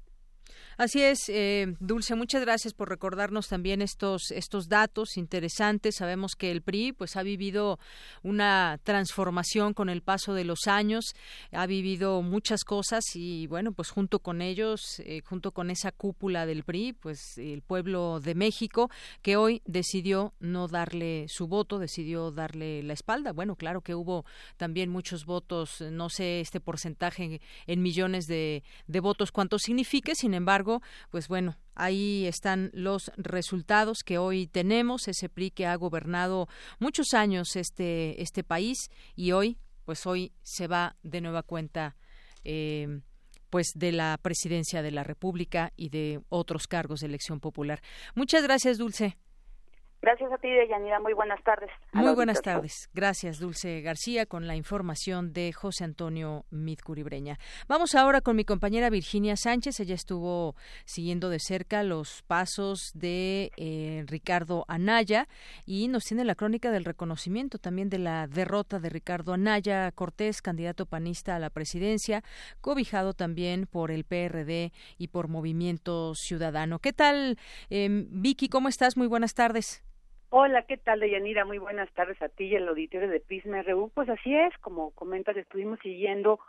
[0.79, 5.97] Así es, eh, Dulce, muchas gracias por recordarnos también estos estos datos interesantes.
[5.97, 7.79] Sabemos que el PRI pues ha vivido
[8.23, 11.15] una transformación con el paso de los años,
[11.51, 16.45] ha vivido muchas cosas y bueno, pues junto con ellos, eh, junto con esa cúpula
[16.45, 18.91] del PRI, pues el pueblo de México
[19.23, 23.33] que hoy decidió no darle su voto, decidió darle la espalda.
[23.33, 24.27] Bueno, claro que hubo
[24.59, 30.35] también muchos votos, no sé este porcentaje en millones de, de votos cuánto signifique, sin
[30.35, 30.66] embargo
[31.11, 36.49] pues bueno, ahí están los resultados que hoy tenemos, ese PRI que ha gobernado
[36.79, 41.97] muchos años este, este país y hoy, pues hoy se va de nueva cuenta.
[42.45, 43.01] Eh,
[43.51, 47.81] pues de la presidencia de la República y de otros cargos de elección popular.
[48.15, 49.17] Muchas gracias, Dulce.
[50.07, 51.01] Gracias a ti, Deyanira.
[51.01, 51.69] Muy buenas tardes.
[51.93, 52.89] Muy buenas tardes.
[52.95, 57.41] Gracias, Dulce García, con la información de José Antonio Midcuribreña.
[57.67, 59.81] Vamos ahora con mi compañera Virginia Sánchez.
[59.81, 65.27] Ella estuvo siguiendo de cerca los pasos de eh, Ricardo Anaya
[65.65, 70.41] y nos tiene la crónica del reconocimiento también de la derrota de Ricardo Anaya Cortés,
[70.41, 72.23] candidato panista a la presidencia,
[72.61, 76.79] cobijado también por el PRD y por Movimiento Ciudadano.
[76.79, 77.41] ¿Qué tal,
[77.71, 78.49] em, Vicky?
[78.49, 78.97] ¿Cómo estás?
[78.97, 79.83] Muy buenas tardes.
[80.31, 81.45] Hola, ¿qué tal, Deyanira?
[81.45, 83.91] Muy buenas tardes a ti y al auditorio de Prisma RU.
[83.95, 86.41] Pues así es, como comentas, estuvimos siguiendo,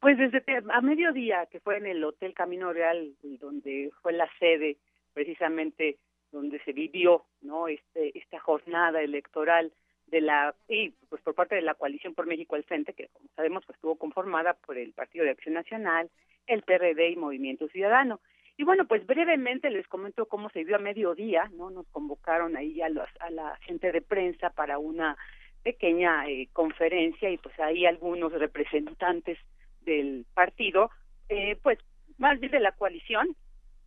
[0.00, 4.78] pues desde a mediodía, que fue en el Hotel Camino Real, donde fue la sede,
[5.12, 5.98] precisamente
[6.32, 7.68] donde se vivió, ¿no?
[7.68, 9.70] Este, esta jornada electoral
[10.06, 13.28] de la y pues por parte de la coalición por México al frente que como
[13.34, 16.10] sabemos pues estuvo conformada por el Partido de Acción Nacional,
[16.46, 18.20] el PRD y Movimiento Ciudadano.
[18.58, 21.70] Y bueno, pues brevemente les comento cómo se dio a mediodía, ¿no?
[21.70, 25.16] Nos convocaron ahí a, los, a la gente de prensa para una
[25.62, 29.38] pequeña eh, conferencia y pues ahí algunos representantes
[29.82, 30.90] del partido,
[31.28, 31.78] eh, pues
[32.18, 33.36] más bien de la coalición,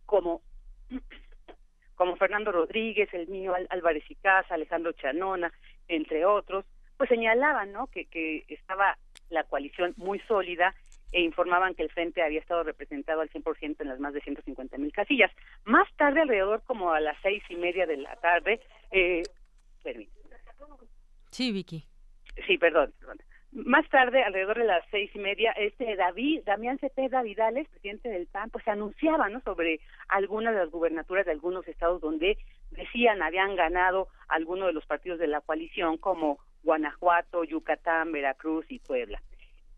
[0.06, 0.42] como
[1.96, 5.52] como Fernando Rodríguez, el niño Álvarez y Casa, Alejandro Chanona,
[5.88, 6.64] entre otros,
[6.96, 7.88] pues señalaban, ¿no?
[7.88, 8.96] Que, que estaba
[9.28, 10.74] la coalición muy sólida
[11.12, 14.78] e informaban que el frente había estado representado al 100% en las más de 150
[14.78, 15.30] mil casillas.
[15.64, 19.22] Más tarde, alrededor como a las seis y media de la tarde, eh,
[21.30, 21.84] Sí, Vicky.
[22.46, 22.92] Sí, perdón,
[23.52, 28.26] Más tarde, alrededor de las seis y media, este David, Damián Cepeda Vidales, presidente del
[28.26, 29.40] PAN, pues anunciaba, ¿no?
[29.40, 32.38] Sobre algunas de las gubernaturas de algunos estados donde
[32.70, 38.78] decían habían ganado algunos de los partidos de la coalición, como Guanajuato, Yucatán, Veracruz y
[38.78, 39.20] Puebla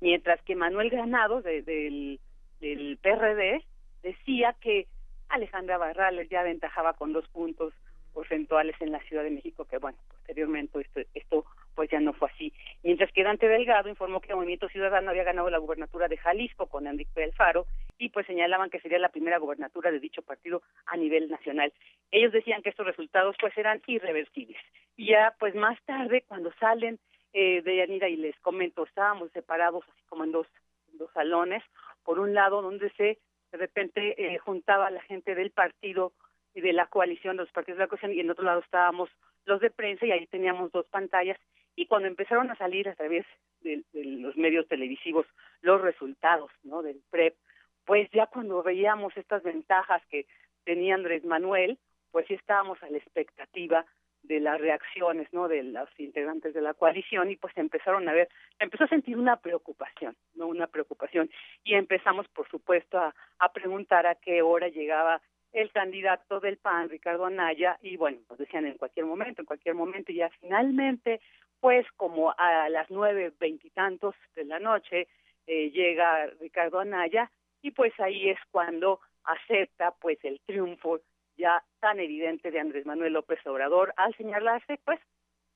[0.03, 2.19] mientras que Manuel Granados del,
[2.61, 3.65] del PRD
[4.03, 4.89] decía que
[5.29, 7.73] Alejandra Barrales ya aventajaba con dos puntos
[8.13, 11.45] porcentuales en la Ciudad de México, que bueno, posteriormente esto, esto
[11.77, 12.53] pues ya no fue así.
[12.83, 16.67] Mientras que Dante Delgado informó que el Movimiento Ciudadano había ganado la gubernatura de Jalisco
[16.67, 20.97] con Enrique Alfaro y pues señalaban que sería la primera gubernatura de dicho partido a
[20.97, 21.73] nivel nacional.
[22.11, 24.61] Ellos decían que estos resultados pues eran irreversibles.
[24.97, 26.99] Y ya pues más tarde cuando salen
[27.33, 30.47] eh, de Yanira y les comento, estábamos separados así como en dos,
[30.93, 31.63] dos salones,
[32.05, 33.19] por un lado donde se
[33.53, 36.13] de repente eh, juntaba la gente del partido
[36.55, 39.11] y de la coalición, de los partidos de la coalición, y en otro lado estábamos
[39.45, 41.39] los de prensa y ahí teníamos dos pantallas.
[41.77, 43.27] Y cuando empezaron a salir a través
[43.61, 45.27] de, los medios televisivos
[45.61, 47.37] los resultados no del PREP,
[47.85, 50.27] pues ya cuando veíamos estas ventajas que
[50.65, 51.79] tenía Andrés Manuel,
[52.11, 53.85] pues sí estábamos a la expectativa
[54.23, 58.29] de las reacciones no de los integrantes de la coalición y pues empezaron a ver
[58.59, 61.31] empezó a sentir una preocupación no una preocupación.
[61.65, 65.21] Y empezamos por supuesto a, a preguntar a qué hora llegaba
[65.53, 69.75] el candidato del PAN Ricardo Anaya y bueno nos decían en cualquier momento en cualquier
[69.75, 71.21] momento y ya finalmente
[71.61, 75.09] pues como a las nueve veintitantos de la noche
[75.47, 77.31] eh, llega Ricardo Anaya
[77.63, 81.01] y pues ahí es cuando acepta pues el triunfo
[81.37, 85.01] ya tan evidente de Andrés Manuel López Obrador al señalarse, pues,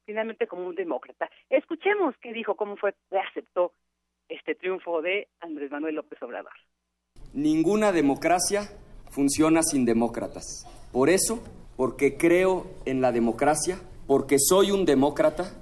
[0.04, 1.28] finalmente como un demócrata.
[1.50, 3.72] Escuchemos qué dijo, cómo fue que aceptó
[4.28, 6.52] este triunfo de Andrés Manuel López Obrador.
[7.32, 8.62] Ninguna democracia
[9.10, 10.66] funciona sin demócratas.
[10.92, 11.42] Por eso,
[11.76, 15.52] porque creo en la democracia, porque soy un demócrata,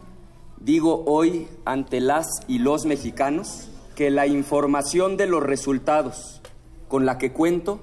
[0.58, 6.40] digo hoy ante las y los mexicanos que la información de los resultados
[6.88, 7.80] con la que cuento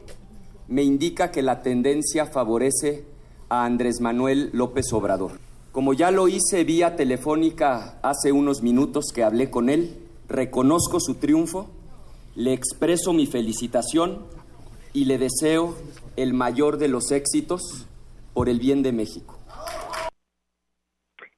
[0.72, 3.04] me indica que la tendencia favorece
[3.50, 5.34] a Andrés Manuel López Obrador.
[5.74, 9.98] Como ya lo hice vía telefónica hace unos minutos que hablé con él,
[10.30, 11.70] reconozco su triunfo,
[12.36, 14.26] le expreso mi felicitación
[14.94, 15.76] y le deseo
[16.16, 17.86] el mayor de los éxitos
[18.34, 19.38] por el bien de México.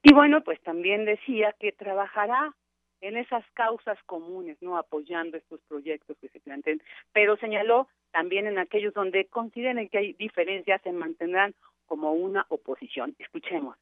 [0.03, 2.53] Y bueno, pues también decía que trabajará
[3.01, 8.59] en esas causas comunes, no apoyando estos proyectos que se planteen, pero señaló también en
[8.59, 11.53] aquellos donde consideren que hay diferencias se mantendrán
[11.87, 13.15] como una oposición.
[13.19, 13.75] Escuchemos.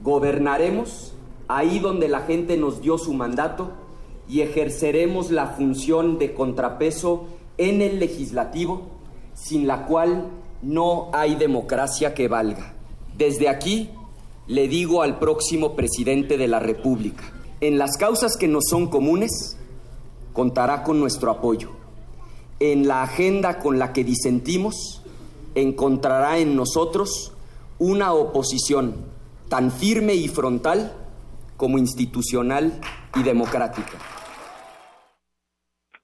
[0.00, 1.16] Gobernaremos
[1.48, 3.72] ahí donde la gente nos dio su mandato
[4.28, 8.86] y ejerceremos la función de contrapeso en el legislativo,
[9.32, 10.28] sin la cual
[10.62, 12.74] no hay democracia que valga.
[13.16, 13.90] Desde aquí
[14.46, 17.24] le digo al próximo presidente de la República,
[17.60, 19.58] en las causas que nos son comunes,
[20.32, 21.77] contará con nuestro apoyo
[22.60, 25.04] en la agenda con la que disentimos,
[25.54, 27.34] encontrará en nosotros
[27.78, 29.06] una oposición
[29.48, 30.92] tan firme y frontal
[31.56, 32.72] como institucional
[33.14, 33.98] y democrática.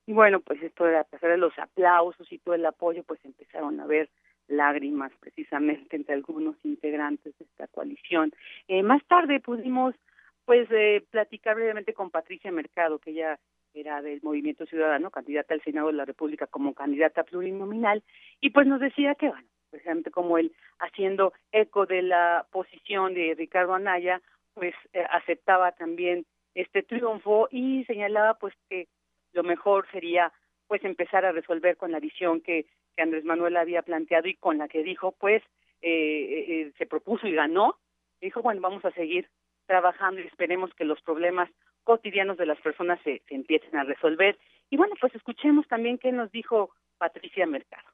[0.07, 3.81] Y bueno, pues esto de pasar de los aplausos y todo el apoyo, pues empezaron
[3.81, 4.11] a ver
[4.49, 8.33] lágrimas precisamente entre algunos integrantes de esta coalición.
[8.69, 9.95] Eh, más tarde pudimos
[10.45, 13.39] pues eh, platicar brevemente con Patricia Mercado, que ella
[13.73, 18.03] era del Movimiento Ciudadano, candidata al Senado de la República como candidata plurinominal,
[18.41, 23.35] y pues nos decía que, bueno, precisamente como él haciendo eco de la posición de
[23.37, 24.23] Ricardo Anaya,
[24.55, 28.87] pues eh, aceptaba también este triunfo y señalaba pues que
[29.33, 30.33] lo mejor sería
[30.69, 34.59] pues empezar a resolver con la visión que, que Andrés Manuel había planteado y con
[34.59, 35.43] la que dijo pues
[35.83, 37.77] eh, eh, se propuso y ganó.
[38.21, 39.29] Dijo bueno vamos a seguir
[39.67, 41.51] trabajando y esperemos que los problemas
[41.83, 44.39] cotidianos de las personas se, se empiecen a resolver
[44.71, 47.89] y bueno pues escuchemos también qué nos dijo Patricia Mercado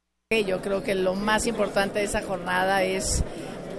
[0.47, 3.25] yo creo que lo más importante de esa jornada es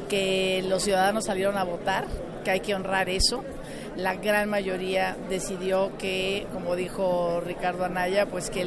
[0.09, 2.05] que los ciudadanos salieron a votar,
[2.43, 3.45] que hay que honrar eso.
[3.95, 8.63] La gran mayoría decidió que, como dijo Ricardo Anaya, pues que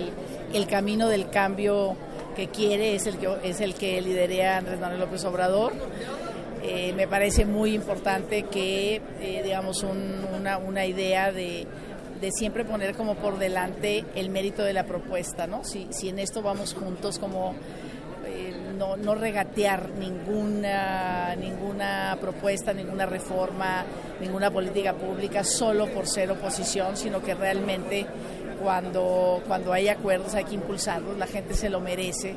[0.54, 1.94] el, camino del cambio
[2.34, 5.74] que quiere es el que, es el que liderea Andrés Manuel López Obrador.
[6.66, 11.66] Eh, me parece muy importante que, eh, digamos, una, una idea de
[12.20, 15.62] de siempre poner como por delante el mérito de la propuesta, ¿no?
[15.62, 17.54] Si, si en esto vamos juntos como
[18.26, 23.84] eh, no, no, regatear ninguna, ninguna propuesta, ninguna reforma,
[24.20, 28.06] ninguna política pública solo por ser oposición, sino que realmente
[28.62, 32.34] cuando, cuando hay acuerdos hay que impulsarlos, la gente se lo merece,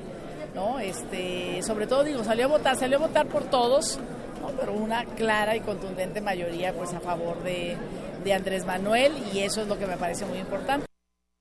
[0.53, 0.79] ¿no?
[0.79, 3.99] Este, sobre todo digo, salió a votar, salió a votar por todos,
[4.59, 7.75] pero una clara y contundente mayoría pues a favor de,
[8.23, 10.85] de Andrés Manuel y eso es lo que me parece muy importante.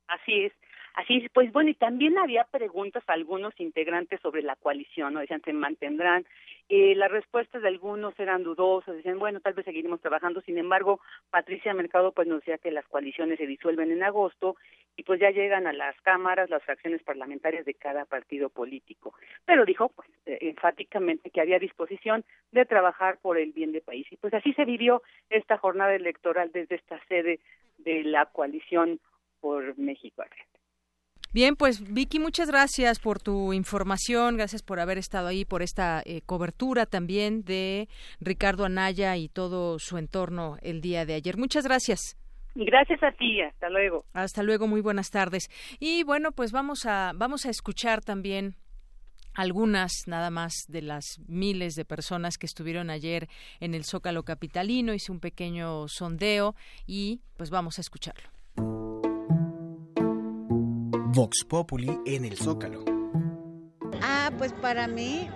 [0.09, 0.53] Así es.
[0.97, 5.21] Así es, pues bueno, y también había preguntas a algunos integrantes sobre la coalición, ¿no?
[5.21, 6.25] Decían, ¿se mantendrán?
[6.71, 10.41] Eh, las respuestas de algunos eran dudosas, decían, bueno, tal vez seguiremos trabajando.
[10.41, 14.57] Sin embargo, Patricia Mercado pues nos decía que las coaliciones se disuelven en agosto
[14.97, 19.15] y pues ya llegan a las cámaras las fracciones parlamentarias de cada partido político.
[19.45, 24.07] Pero dijo, pues, eh, enfáticamente que había disposición de trabajar por el bien del país.
[24.11, 27.41] Y pues así se vivió esta jornada electoral desde esta sede
[27.79, 29.01] de la coalición
[29.41, 30.25] por México.
[31.33, 36.03] Bien, pues Vicky, muchas gracias por tu información, gracias por haber estado ahí, por esta
[36.07, 37.89] eh, cobertura también de
[38.21, 41.37] Ricardo Anaya y todo su entorno el día de ayer.
[41.37, 42.17] Muchas gracias.
[42.59, 44.07] Gracias a ti, hasta luego.
[44.15, 45.51] Hasta luego, muy buenas tardes.
[45.79, 48.57] Y bueno, pues vamos a vamos a escuchar también
[49.35, 53.29] algunas nada más de las miles de personas que estuvieron ayer
[53.61, 56.55] en el Zócalo capitalino, hice un pequeño sondeo
[56.87, 58.31] y pues vamos a escucharlo.
[61.15, 62.85] Vox Populi en el Zócalo.
[64.03, 65.29] Ah, pues para mí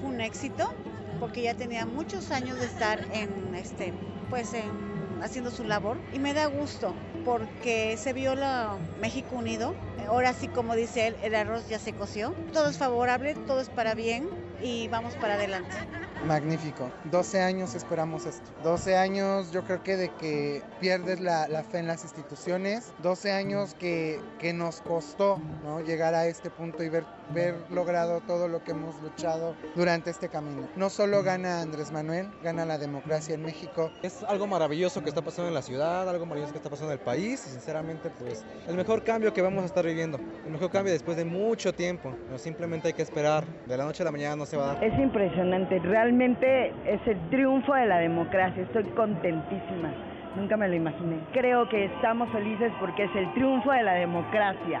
[0.00, 0.72] fue un éxito
[1.18, 3.92] porque ya tenía muchos años de estar en este,
[4.30, 9.74] pues en, haciendo su labor y me da gusto porque se vio la México unido.
[10.08, 12.34] Ahora sí, como dice él, el arroz ya se coció.
[12.52, 14.28] Todo es favorable, todo es para bien
[14.62, 15.76] y vamos para adelante.
[16.26, 16.90] Magnífico.
[17.04, 18.50] 12 años esperamos esto.
[18.62, 22.92] 12 años yo creo que de que pierdes la, fe en las instituciones.
[23.02, 25.80] 12 años que, que nos costó ¿no?
[25.80, 27.04] llegar a este punto y ver,
[27.34, 30.68] ver logrado todo lo que hemos luchado durante este camino.
[30.76, 33.90] No solo gana Andrés Manuel, gana la democracia en México.
[34.02, 36.98] Es algo maravilloso que está pasando en la ciudad, algo maravilloso que está pasando en
[36.98, 40.18] el país y sinceramente pues el mejor cambio que vamos a estar viviendo.
[40.44, 42.14] El mejor cambio después de mucho tiempo.
[42.30, 43.44] No, simplemente hay que esperar.
[43.66, 44.84] De la noche a la mañana no se va a dar.
[44.84, 45.78] Es impresionante.
[45.78, 48.62] Realmente realmente es el triunfo de la democracia.
[48.62, 49.92] Estoy contentísima.
[50.36, 51.20] Nunca me lo imaginé.
[51.32, 54.80] Creo que estamos felices porque es el triunfo de la democracia.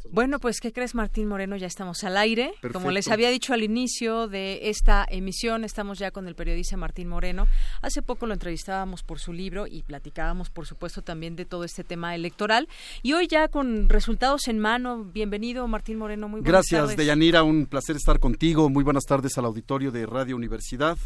[0.00, 0.14] 43 39.
[0.14, 1.56] Bueno, pues, ¿qué crees, Martín Moreno?
[1.56, 2.54] Ya estamos al aire.
[2.72, 7.08] Como les había dicho al inicio de esta emisión, estamos ya con el periodista Martín
[7.08, 7.46] Moreno.
[7.82, 11.84] Hace poco lo entrevistábamos por su libro y platicábamos, por supuesto, también de todo este
[11.84, 12.68] tema electoral.
[13.02, 15.04] Y hoy ya con resultados en mano.
[15.04, 16.28] Bienvenido, Martín Moreno.
[16.28, 17.42] Muy buenas Gracias, Deyanira.
[17.42, 18.68] Un placer estar contigo.
[18.68, 20.98] Muy buenas tardes al auditorio de Radio Universidad.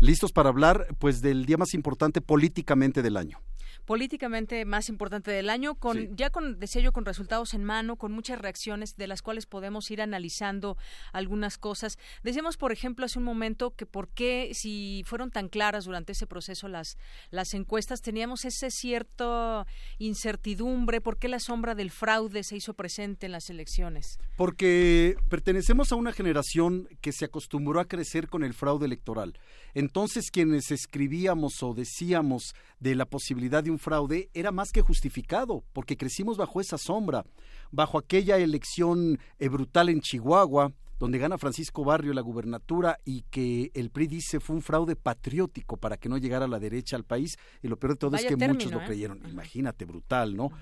[0.00, 3.38] Listos para hablar, pues, del día más importante políticamente del año.
[3.84, 8.12] Políticamente más importante del año, con ya con decía yo con resultados en mano, con
[8.12, 10.76] muchas reacciones de las cuales podemos ir analizando
[11.12, 11.98] algunas cosas.
[12.22, 16.26] Decíamos, por ejemplo, hace un momento que por qué si fueron tan claras durante ese
[16.26, 16.96] proceso las
[17.30, 19.66] las encuestas teníamos ese cierto
[19.98, 24.18] incertidumbre, por qué la sombra del fraude se hizo presente en las elecciones.
[24.36, 29.38] Porque pertenecemos a una generación que se acostumbró a crecer con el fraude electoral.
[29.74, 35.64] Entonces quienes escribíamos o decíamos de la posibilidad de un fraude era más que justificado,
[35.72, 37.24] porque crecimos bajo esa sombra,
[37.70, 43.72] bajo aquella elección eh, brutal en Chihuahua, donde gana Francisco Barrio la gubernatura y que
[43.74, 47.36] el PRI dice fue un fraude patriótico para que no llegara la derecha al país,
[47.60, 48.84] y lo peor de todo es que muchos lo ¿eh?
[48.86, 49.20] creyeron.
[49.28, 50.52] Imagínate, brutal, ¿no?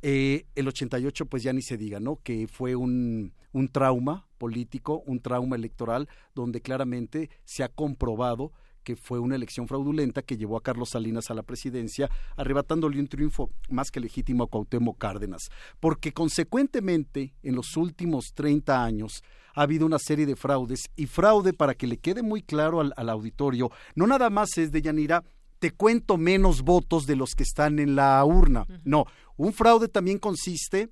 [0.00, 2.20] Eh, el 88, pues ya ni se diga, ¿no?
[2.22, 8.52] Que fue un, un trauma político, un trauma electoral, donde claramente se ha comprobado
[8.88, 12.08] que fue una elección fraudulenta que llevó a Carlos Salinas a la presidencia,
[12.38, 18.82] arrebatándole un triunfo más que legítimo a Cuauhtémoc Cárdenas, porque consecuentemente en los últimos 30
[18.82, 19.22] años
[19.54, 22.94] ha habido una serie de fraudes y fraude para que le quede muy claro al,
[22.96, 25.22] al auditorio, no nada más es de Yanira
[25.58, 28.64] te cuento menos votos de los que están en la urna.
[28.84, 29.04] No,
[29.36, 30.88] un fraude también consiste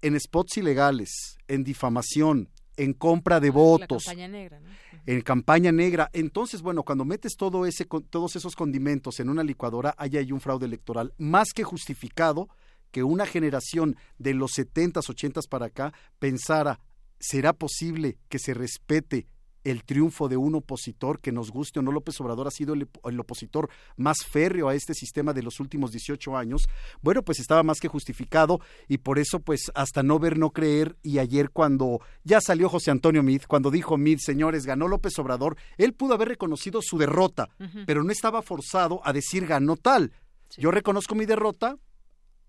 [0.00, 4.04] en spots ilegales, en difamación, en compra de votos.
[4.04, 4.60] campaña negra,
[5.06, 6.10] En campaña negra.
[6.12, 10.40] Entonces, bueno, cuando metes todo ese, todos esos condimentos en una licuadora, ahí hay un
[10.40, 12.48] fraude electoral más que justificado
[12.90, 16.78] que una generación de los 70s, 80s para acá pensara,
[17.18, 19.26] ¿será posible que se respete
[19.64, 23.20] el triunfo de un opositor que nos guste o no, López Obrador ha sido el,
[23.20, 26.68] opositor más férreo a este sistema de los últimos 18 años,
[27.00, 30.96] bueno, pues estaba más que justificado y por eso pues hasta no ver, no creer.
[31.02, 35.56] Y ayer cuando ya salió José Antonio Mid, cuando dijo Mid, señores, ganó López Obrador,
[35.76, 37.48] él pudo haber reconocido su derrota,
[37.86, 40.12] pero no estaba forzado a decir ganó tal.
[40.58, 41.76] Yo reconozco mi derrota,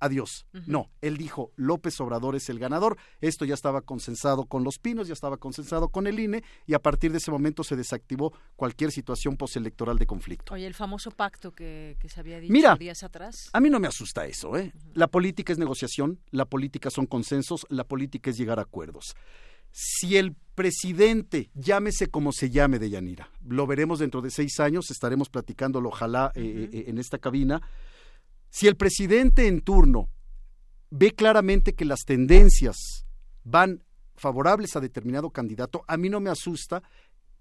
[0.04, 0.46] adiós.
[0.68, 2.98] No, él dijo, López Obrador es el ganador.
[3.22, 6.80] Esto ya estaba consensado con los pinos, ya estaba consensado con el INE y a
[6.80, 10.54] partir de ese momento se desactivó cualquier situación postelectoral de conflicto.
[10.54, 13.50] Oye, el famoso pacto que, se había dicho Mira, días atrás.
[13.54, 14.74] A mí no me asusta eso, ¿eh?
[14.94, 19.16] La política es negociación, la política son consensos, la política es llegar a acuerdos.
[19.72, 24.92] Si el presidente, llámese como se llame de Yanira, lo veremos dentro de seis años,
[24.92, 27.62] estaremos platicándolo ojalá eh, eh, en esta cabina,
[28.54, 30.10] si el presidente en turno
[30.92, 33.04] ve claramente que las tendencias
[33.44, 33.84] van
[34.16, 36.84] favorables a determinado candidato, a mí no me asusta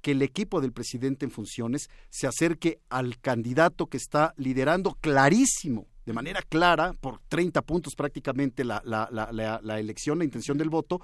[0.00, 5.86] que el equipo del presidente en funciones se acerque al candidato que está liderando clarísimo,
[6.06, 10.70] de manera clara, por 30 puntos prácticamente la, la, la, la elección, la intención del
[10.70, 11.02] voto,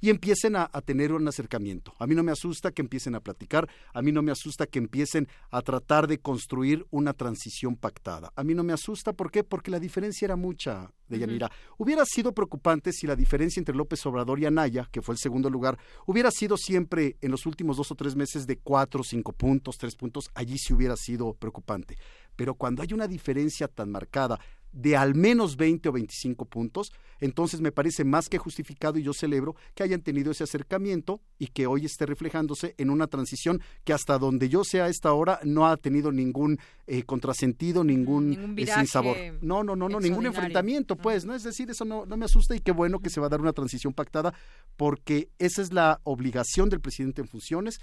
[0.00, 1.94] y empiecen a, tener un acercamiento.
[1.98, 4.78] A mí no me asusta que empiecen a platicar, a mí no me asusta que
[4.78, 8.32] empiecen a tratar de construir una transición pactada.
[8.36, 9.42] A mí no me asusta, ¿por qué?
[9.42, 11.50] Porque la diferencia era mucha, de Yanira.
[11.78, 15.50] Hubiera sido preocupante si la diferencia entre López Obrador y Anaya, que fue el segundo
[15.50, 19.76] lugar, hubiera sido siempre en los últimos dos o tres meses de cuatro, cinco puntos,
[19.78, 21.96] tres puntos, allí sí hubiera sido preocupante.
[22.36, 24.38] Pero cuando hay una diferencia tan marcada
[24.76, 29.14] de al menos 20 o 25 puntos, entonces me parece más que justificado y yo
[29.14, 33.94] celebro que hayan tenido ese acercamiento y que hoy esté reflejándose en una transición que
[33.94, 38.58] hasta donde yo sea a esta hora no ha tenido ningún eh, contrasentido, ningún, ningún
[38.58, 39.16] eh, sabor.
[39.40, 41.34] No, no, no, no, ningún enfrentamiento, pues, ¿no?
[41.34, 43.40] Es decir, eso no, no me asusta y qué bueno que se va a dar
[43.40, 44.34] una transición pactada
[44.76, 47.80] porque esa es la obligación del presidente en funciones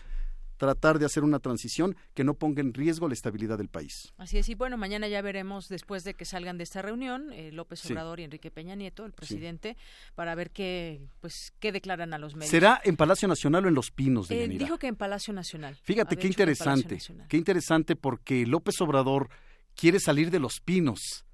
[0.64, 4.14] tratar de hacer una transición que no ponga en riesgo la estabilidad del país.
[4.18, 7.52] Así es, y bueno, mañana ya veremos, después de que salgan de esta reunión, eh,
[7.52, 9.76] López Obrador y Enrique Peña Nieto, el presidente,
[10.16, 12.50] para ver qué, pues, qué declaran a los medios.
[12.50, 15.78] ¿Será en Palacio Nacional o en Los Pinos de eh, Dijo que en Palacio Nacional.
[15.84, 16.98] Fíjate, qué interesante,
[17.28, 19.28] qué interesante porque López Obrador
[19.76, 21.26] quiere salir de Los Pinos.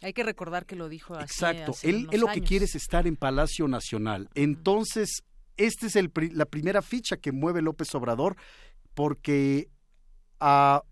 [0.00, 1.24] Hay que recordar que lo dijo así.
[1.24, 4.30] Exacto, él, él lo que quiere es estar en Palacio Nacional.
[4.34, 5.24] Entonces,
[5.56, 8.36] esta es el, la primera ficha que mueve López Obrador,
[8.94, 9.68] porque
[10.40, 10.82] a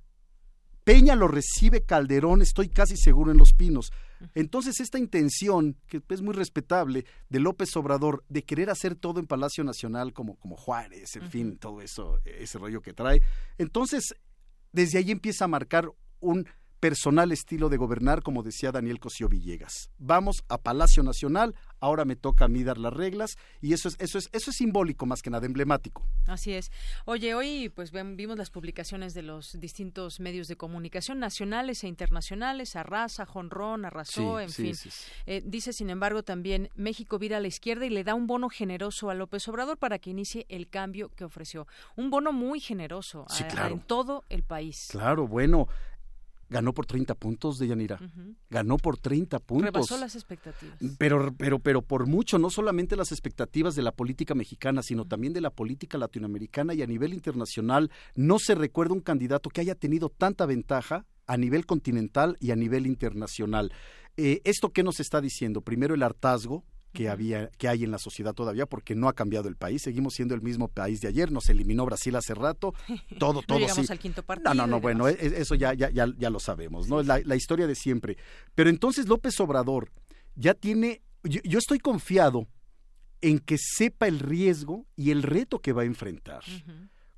[0.85, 3.93] Peña lo recibe Calderón, estoy casi seguro, en Los Pinos.
[4.35, 9.27] Entonces, esta intención, que es muy respetable, de López Obrador, de querer hacer todo en
[9.27, 13.23] Palacio Nacional, como, como Juárez, en fin, todo eso, ese rollo que trae,
[13.57, 14.15] entonces,
[14.73, 15.91] desde ahí empieza a marcar
[16.21, 16.47] un
[16.81, 19.91] personal estilo de gobernar, como decía Daniel Cosío Villegas.
[19.99, 23.97] Vamos a Palacio Nacional, ahora me toca a mí dar las reglas y eso es
[23.99, 26.07] eso es eso es simbólico más que nada emblemático.
[26.27, 26.71] Así es.
[27.05, 32.77] Oye, hoy pues vimos las publicaciones de los distintos medios de comunicación nacionales e internacionales,
[32.77, 34.75] Arrasa, Jonrón, Arrasó, en fin.
[35.27, 38.49] Eh, dice, sin embargo, también México vira a la izquierda y le da un bono
[38.49, 41.67] generoso a López Obrador para que inicie el cambio que ofreció.
[41.97, 43.27] Un bono muy generoso
[43.69, 44.89] en todo el país.
[44.91, 45.69] Claro, bueno,
[46.51, 47.99] ganó por 30 puntos de Yanira.
[48.51, 49.73] Ganó por 30 puntos.
[49.73, 50.77] Rebasó las expectativas.
[50.99, 55.33] Pero, pero, pero por mucho, no solamente las expectativas de la política mexicana, sino también
[55.33, 57.91] de la política latinoamericana y a nivel internacional.
[58.15, 62.57] No se recuerda un candidato que haya tenido tanta ventaja a nivel continental y a
[62.57, 63.73] nivel internacional.
[64.17, 65.61] Eh, ¿Esto qué nos está diciendo?
[65.61, 69.49] Primero el hartazgo, que había que hay en la sociedad todavía porque no ha cambiado
[69.49, 69.83] el país.
[69.83, 71.31] Seguimos siendo el mismo país de ayer.
[71.31, 72.75] Nos eliminó Brasil hace rato.
[73.19, 73.87] Todo todo no sí.
[73.89, 76.41] al quinto partido no no no bueno e, e, eso ya ya ya, ya lo
[76.41, 78.17] sabemos no es la, la, historia de siempre.
[78.55, 79.91] Pero entonces López Obrador
[80.35, 82.49] ya tiene yo, yo, estoy confiado
[83.21, 86.43] en que sepa el riesgo y el reto que va a enfrentar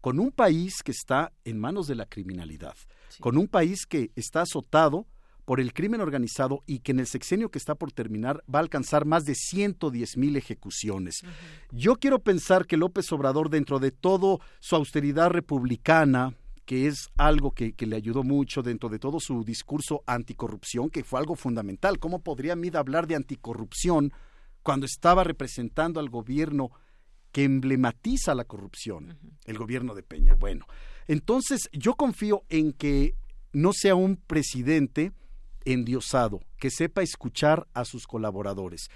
[0.01, 2.75] con un país que está en manos de la criminalidad
[3.09, 3.21] sí.
[3.21, 5.07] con un país que está azotado
[5.45, 8.63] por el crimen organizado y que en el sexenio que está por terminar va a
[8.63, 11.23] alcanzar más de 110 mil ejecuciones.
[11.23, 11.79] Uh -huh.
[11.79, 16.35] Yo quiero pensar que López Obrador, dentro de todo su austeridad republicana,
[16.65, 21.03] que es algo que, que, le ayudó mucho dentro de todo su discurso anticorrupción, que
[21.03, 21.99] fue algo fundamental.
[21.99, 24.13] ¿Cómo podría Mid hablar de anticorrupción
[24.63, 26.71] cuando estaba representando al gobierno
[27.33, 29.39] que emblematiza la corrupción, uh -huh.
[29.47, 30.35] el gobierno de Peña?
[30.35, 30.67] Bueno,
[31.09, 33.17] entonces yo confío en que
[33.53, 35.13] no sea un presidente
[35.65, 38.89] endiosado, que sepa escuchar a sus colaboradores.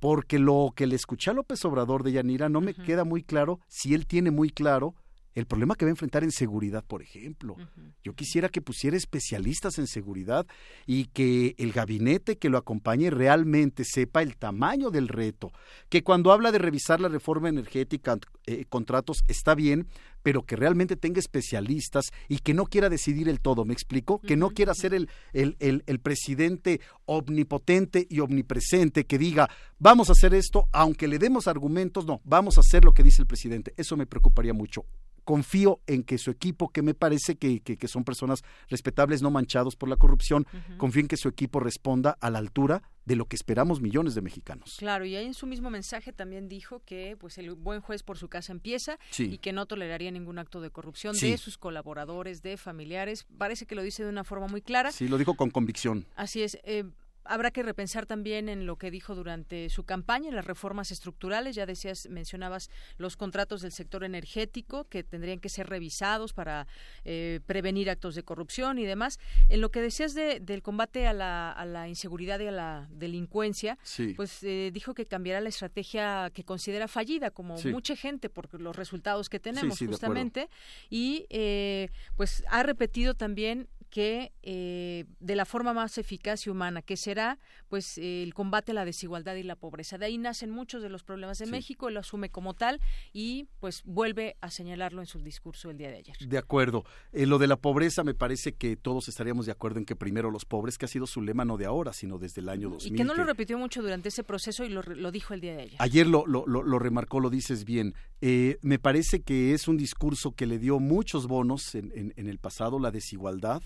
[0.00, 2.84] Porque lo que le escuché a López Obrador de Yanira no me uh -huh.
[2.84, 4.94] queda muy claro si él tiene muy claro
[5.34, 7.54] el problema que va a enfrentar en seguridad, por ejemplo.
[7.54, 7.92] Uh -huh.
[8.04, 10.46] Yo quisiera que pusiera especialistas en seguridad
[10.86, 15.50] y que el gabinete que lo acompañe realmente sepa el tamaño del reto.
[15.88, 19.88] Que cuando habla de revisar la reforma energética, eh, contratos, está bien,
[20.24, 24.20] pero que realmente tenga especialistas y que no quiera decidir el todo, ¿me explico?
[24.20, 30.08] Que no quiera ser el, el, el, el, presidente omnipotente y omnipresente que diga, vamos
[30.08, 33.28] a hacer esto, aunque le demos argumentos, no, vamos a hacer lo que dice el
[33.28, 33.74] presidente.
[33.76, 34.86] Eso me preocuparía mucho
[35.24, 39.30] confío en que su equipo, que me parece que, que, que son personas respetables, no
[39.30, 40.76] manchados por la corrupción, uh -huh.
[40.76, 44.22] confío en que su equipo responda a la altura de lo que esperamos millones de
[44.22, 44.76] mexicanos.
[44.78, 48.18] Claro, y ahí en su mismo mensaje también dijo que pues el buen juez por
[48.18, 49.24] su casa empieza sí.
[49.24, 51.30] y que no toleraría ningún acto de corrupción sí.
[51.30, 53.26] de sus colaboradores, de familiares.
[53.38, 54.92] Parece que lo dice de una forma muy clara.
[54.92, 56.06] Sí, lo dijo con convicción.
[56.16, 56.58] Así es.
[56.64, 56.84] Eh,
[57.24, 61.56] habrá que repensar también en lo que dijo durante su campaña, en las reformas estructurales.
[61.56, 66.66] Ya decías, mencionabas los contratos del sector energético que tendrían que ser revisados para
[67.04, 69.18] eh, prevenir actos de corrupción y demás.
[69.48, 72.88] En lo que decías de, del combate a la, a la, inseguridad y a la
[72.90, 74.14] delincuencia, sí.
[74.14, 77.68] pues eh, dijo que cambiará la estrategia que considera fallida, como sí.
[77.68, 80.48] mucha gente, por los resultados que tenemos sí, justamente.
[80.90, 86.82] Y eh, pues ha repetido también que eh, de la forma más eficaz y humana,
[86.82, 87.38] que será
[87.68, 89.98] pues eh, el combate a la desigualdad y la pobreza.
[89.98, 91.50] De ahí nacen muchos de los problemas de sí.
[91.52, 92.80] México, él lo asume como tal
[93.12, 96.16] y pues vuelve a señalarlo en su discurso el día de ayer.
[96.18, 96.82] De acuerdo.
[97.12, 100.32] Eh, lo de la pobreza me parece que todos estaríamos de acuerdo en que primero
[100.32, 102.92] los pobres, que ha sido su lema no de ahora, sino desde el año 2000.
[102.92, 105.54] Y que no lo repitió mucho durante ese proceso y lo, lo dijo el día
[105.54, 105.76] de ayer.
[105.78, 107.94] Ayer lo, lo, lo, lo remarcó, lo dices bien.
[108.20, 112.28] Eh, me parece que es un discurso que le dio muchos bonos en, en, en
[112.28, 113.62] el pasado, la desigualdad,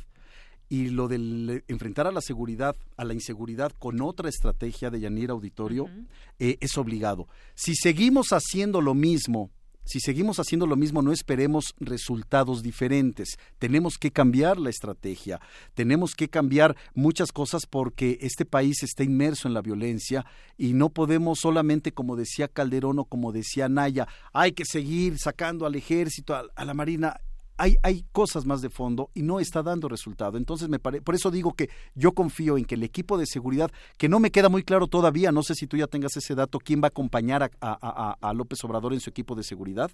[0.69, 5.33] y lo del enfrentar a la seguridad, a la inseguridad con otra estrategia de Yanira
[5.33, 6.07] Auditorio uh -huh.
[6.39, 7.29] eh, es obligado.
[7.55, 9.51] Si seguimos haciendo lo mismo,
[9.89, 13.39] si seguimos haciendo lo mismo, no esperemos resultados diferentes.
[13.59, 15.41] Tenemos que cambiar la estrategia,
[15.73, 20.27] tenemos que cambiar muchas cosas porque este país está inmerso en la violencia
[20.59, 25.65] y no podemos solamente, como decía Calderón o como decía Naya, hay que seguir sacando
[25.65, 27.19] al ejército, a, a la marina
[27.59, 30.39] hay, hay cosas más de fondo y no está dando resultado.
[30.39, 31.03] Entonces, me pare...
[31.03, 34.31] por eso digo que yo confío en que el equipo de seguridad, que no me
[34.31, 36.89] queda muy claro todavía, no sé si tú ya tengas ese dato, quién va a
[36.89, 39.91] acompañar a, a, a, a López Obrador en su equipo de seguridad.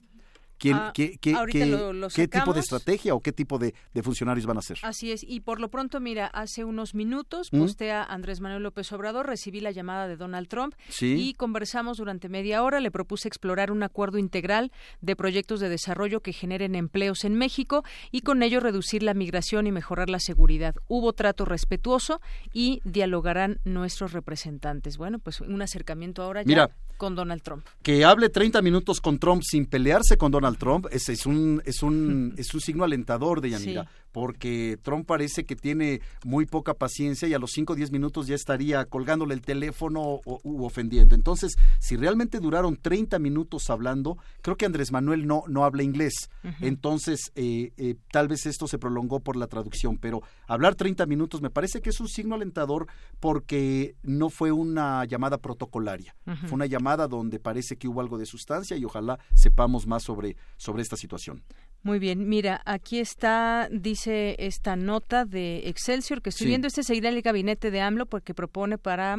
[0.58, 3.74] ¿Quién, ah, qué, qué, qué, lo, lo ¿Qué, tipo de estrategia o qué tipo de,
[3.92, 4.78] de, funcionarios van a ser?
[4.82, 7.58] Así es, y por lo pronto, mira, hace unos minutos ¿Mm?
[7.58, 11.16] postea Andrés Manuel López Obrador, recibí la llamada de Donald Trump ¿Sí?
[11.18, 16.20] y conversamos durante media hora, le propuse explorar un acuerdo integral de proyectos de desarrollo
[16.20, 20.74] que generen empleos en México y con ello reducir la migración y mejorar la seguridad.
[20.88, 22.20] Hubo trato respetuoso
[22.52, 24.96] y dialogarán nuestros representantes.
[24.96, 27.66] Bueno, pues un acercamiento ahora ya mira, con Donald Trump.
[27.82, 31.82] Que hable 30 minutos con Trump sin pelearse con Donald Trump es, es un es
[31.82, 33.88] un es un signo alentador de Yanira, sí.
[34.14, 38.28] Porque Trump parece que tiene muy poca paciencia y a los 5 o 10 minutos
[38.28, 41.16] ya estaría colgándole el teléfono o, u ofendiendo.
[41.16, 46.30] Entonces, si realmente duraron 30 minutos hablando, creo que Andrés Manuel no no habla inglés.
[46.44, 46.54] Uh -huh.
[46.60, 51.42] Entonces, eh, eh, tal vez esto se prolongó por la traducción, pero hablar 30 minutos
[51.42, 52.86] me parece que es un signo alentador
[53.18, 56.14] porque no fue una llamada protocolaria.
[56.24, 56.46] Uh -huh.
[56.46, 60.36] Fue una llamada donde parece que hubo algo de sustancia y ojalá sepamos más sobre,
[60.56, 61.42] sobre esta situación.
[61.82, 66.48] Muy bien, mira, aquí está, dice dice esta nota de Excelsior que estoy Sí.
[66.48, 66.66] viendo.
[66.68, 69.16] Este seguirá el gabinete de AMLO porque propone para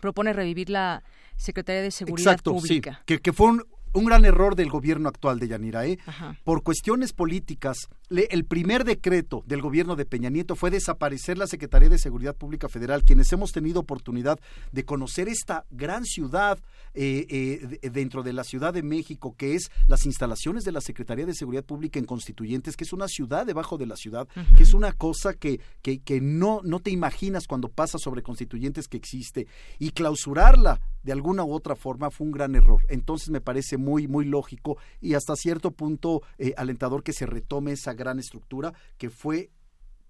[0.00, 1.02] propone revivir la
[1.36, 2.94] Secretaría de Seguridad Exacto, Pública.
[3.00, 5.86] sí, que, que fue un, un gran error del gobierno actual de Yanira.
[5.86, 5.98] ¿eh?
[6.06, 6.36] Ajá.
[6.44, 11.46] Por cuestiones políticas, le- el primer decreto del gobierno de Peña Nieto fue desaparecer la
[11.46, 14.38] Secretaría de Seguridad Pública Federal, quienes hemos tenido oportunidad
[14.72, 16.58] de conocer esta gran ciudad
[16.94, 20.80] eh, eh, de- dentro de la Ciudad de México, que es las instalaciones de la
[20.80, 24.26] Secretaría de Seguridad Pública en Constituyentes, que es una ciudad debajo de la ciudad,
[24.56, 28.88] que es una cosa que, que, que no, no te imaginas cuando pasas sobre Constituyentes
[28.88, 29.46] que existe,
[29.78, 32.84] y clausurarla de alguna u otra forma fue un gran error.
[32.88, 37.72] Entonces me parece muy, muy lógico y hasta cierto punto eh, alentador que se retome
[37.72, 39.50] esa gran estructura que fue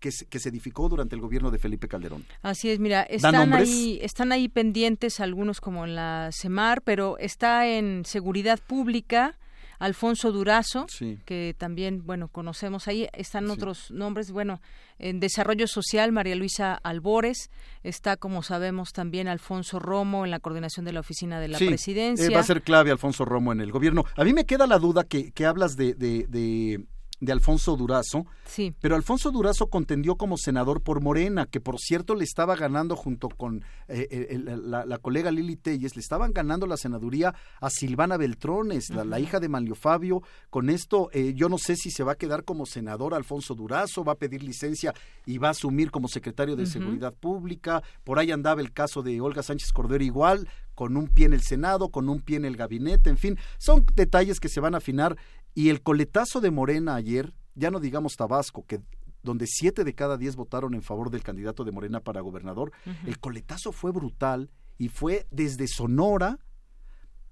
[0.01, 2.25] que se, que se edificó durante el gobierno de Felipe Calderón.
[2.41, 7.69] Así es, mira, están ahí, están ahí pendientes algunos como en la CEMAR, pero está
[7.69, 9.39] en Seguridad Pública
[9.81, 11.19] Alfonso Durazo, Sí.
[11.25, 13.51] que también, bueno, conocemos ahí, están Sí.
[13.53, 14.61] otros nombres, bueno,
[15.01, 17.51] en Desarrollo Social, María Luisa Albores,
[17.83, 21.67] está, como sabemos, también Alfonso Romo en la coordinación de la Oficina de la Sí,
[21.67, 22.27] Presidencia.
[22.27, 24.05] eh, va a ser clave Alfonso Romo en el gobierno.
[24.17, 26.85] A mí me queda la duda que, que hablas de, de, de,
[27.21, 28.75] de Alfonso Durazo, Sí.
[28.81, 33.29] pero Alfonso Durazo contendió como senador por Morena, que por cierto le estaba ganando junto
[33.29, 37.69] con eh, eh, el- la, la colega Lili Telles, le estaban ganando la senaduría a
[37.69, 40.23] Silvana Beltrones, la, hija de Manlio Fabio.
[40.49, 44.03] Con esto, eh, yo no sé si se va a quedar como senador Alfonso Durazo,
[44.03, 44.95] va a pedir licencia
[45.27, 46.71] y va a asumir como secretario de.
[46.71, 47.83] Seguridad Pública.
[48.05, 51.43] Por ahí andaba el caso de Olga Sánchez Cordero igual, con un pie en el
[51.43, 54.79] Senado, con un pie en el gabinete, en fin, son detalles que se van a
[54.79, 55.17] afinar.
[55.55, 58.81] Y el coletazo de Morena ayer, ya no digamos Tabasco, que
[59.23, 62.73] donde siete de cada diez votaron en favor del candidato de Morena para gobernador,
[63.07, 66.39] el coletazo fue brutal y fue desde Sonora,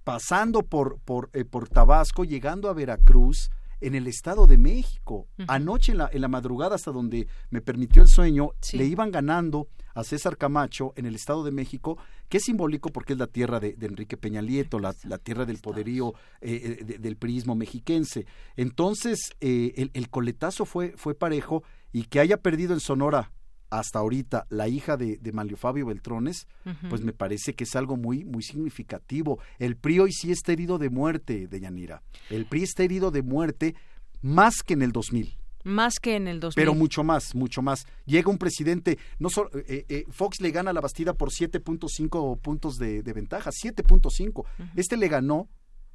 [0.04, 3.50] pasando por, por, eh, por Tabasco, llegando a Veracruz,
[3.80, 5.28] en el Estado de México.
[5.48, 9.68] Anoche en la, en la madrugada, hasta donde me permitió el sueño, le iban ganando
[9.94, 11.98] a César Camacho en el Estado de México,
[12.28, 15.44] que es simbólico porque es la tierra de, de Enrique Peña Nieto, la, la tierra
[15.44, 18.26] del poderío eh, eh, de- del prismo mexiquense.
[18.56, 21.62] Entonces, eh, el, el coletazo fue, fue parejo
[21.92, 23.32] y que haya perdido en Sonora
[23.70, 26.46] hasta ahorita la hija de, de Manlio Fabio Beltrones,
[26.88, 29.38] pues me parece que es algo muy, muy significativo.
[29.58, 32.02] El PRI hoy sí está herido de muerte, de Yanira.
[32.30, 33.74] El PRI está herido de muerte
[34.20, 35.36] más que en el 2000.
[35.64, 36.54] Más que en el 2000.
[36.54, 37.86] Pero mucho más, mucho más.
[38.06, 42.40] Llega un presidente, no solo, eh, eh, Fox le gana a la Bastida por 7.5
[42.40, 44.44] puntos de, de ventaja, 7.5.
[44.76, 45.48] Este le ganó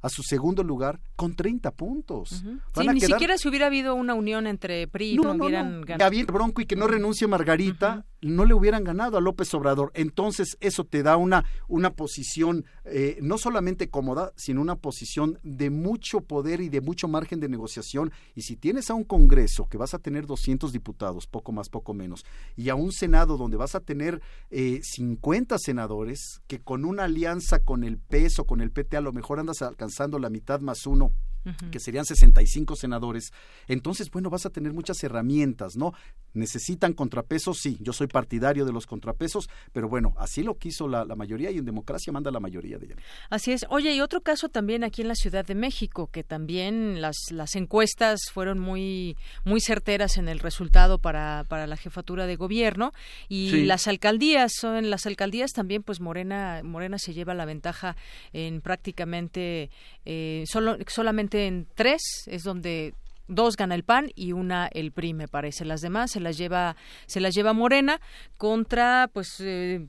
[0.04, 2.42] a su segundo lugar con 30 puntos.
[2.44, 5.22] Van Sí, a ni quedar- siquiera si hubiera habido una unión entre PRI y no,
[5.22, 5.86] no, no, hubieran no.
[5.86, 5.98] ganado.
[5.98, 9.90] Gabriel Bronco y que no renuncie Margarita, no le hubieran ganado a López Obrador.
[9.94, 15.70] Entonces, eso te da una, una posición eh, no solamente cómoda, sino una posición de
[15.70, 18.12] mucho poder y de mucho margen de negociación.
[18.34, 21.92] Y si tienes a un Congreso que vas a tener 200 diputados, poco más, poco
[21.94, 22.24] menos,
[22.56, 27.58] y a un Senado donde vas a tener eh, 50 senadores, que con una alianza
[27.58, 29.60] con el peso, con el PT, a lo mejor andas
[30.18, 31.12] la mitad más uno
[31.44, 31.70] Ujú.
[31.70, 33.32] que serían 65 senadores,
[33.68, 35.92] entonces, bueno, vas a tener muchas herramientas, ¿no?
[36.32, 37.58] ¿Necesitan contrapesos?
[37.58, 41.50] Sí, yo soy partidario de los contrapesos, pero bueno, así lo quiso la, la mayoría
[41.50, 42.96] y en democracia manda la mayoría de ella.
[43.30, 43.66] Así es.
[43.68, 47.54] Oye, y otro caso también aquí en la Ciudad de México, que también las, las
[47.56, 52.92] encuestas fueron muy, muy certeras en el resultado para, para la jefatura de gobierno
[53.28, 53.64] y Sí.
[53.64, 57.96] las alcaldías, son las alcaldías también, pues Morena, Morena se lleva la ventaja
[58.32, 59.70] en prácticamente
[60.04, 62.94] eh, solo, solamente en tres es donde
[63.28, 65.64] dos gana el PAN y una el PRI me parece.
[65.64, 66.76] Las demás se las lleva
[67.06, 68.00] se las lleva Morena
[68.36, 69.86] contra pues eh,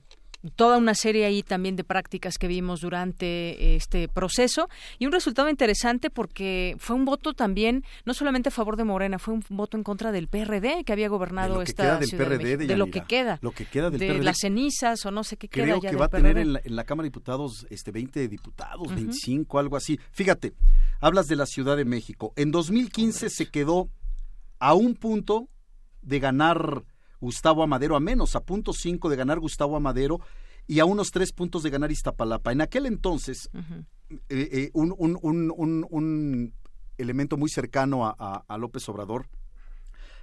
[0.54, 4.68] toda una serie ahí también de prácticas que vimos durante este proceso
[4.98, 9.18] y un resultado interesante porque fue un voto también no solamente a favor de Morena
[9.18, 12.36] fue un voto en contra del PRD que había gobernado esta queda del Ciudad de
[12.36, 14.22] PRD, México, de de lo que queda Lo que queda del de PRD.
[14.24, 16.52] las cenizas o no sé qué queda Creo ya que del va a tener en
[16.54, 18.94] la, en la Cámara de Diputados este 20 diputados, Ujú.
[18.94, 19.98] 25, algo así.
[20.12, 20.52] Fíjate,
[21.00, 22.32] hablas de la Ciudad de México.
[22.36, 23.88] En 2015 se quedó
[24.58, 25.48] a un punto
[26.02, 26.82] de ganar
[27.26, 30.20] Gustavo Amadero, a menos, a punto cinco de ganar Gustavo Amadero
[30.68, 32.52] y a unos tres puntos de ganar Iztapalapa.
[32.52, 36.52] En aquel entonces, eh, eh, un, un- un- un- un
[36.98, 39.26] elemento muy cercano a, a- a López Obrador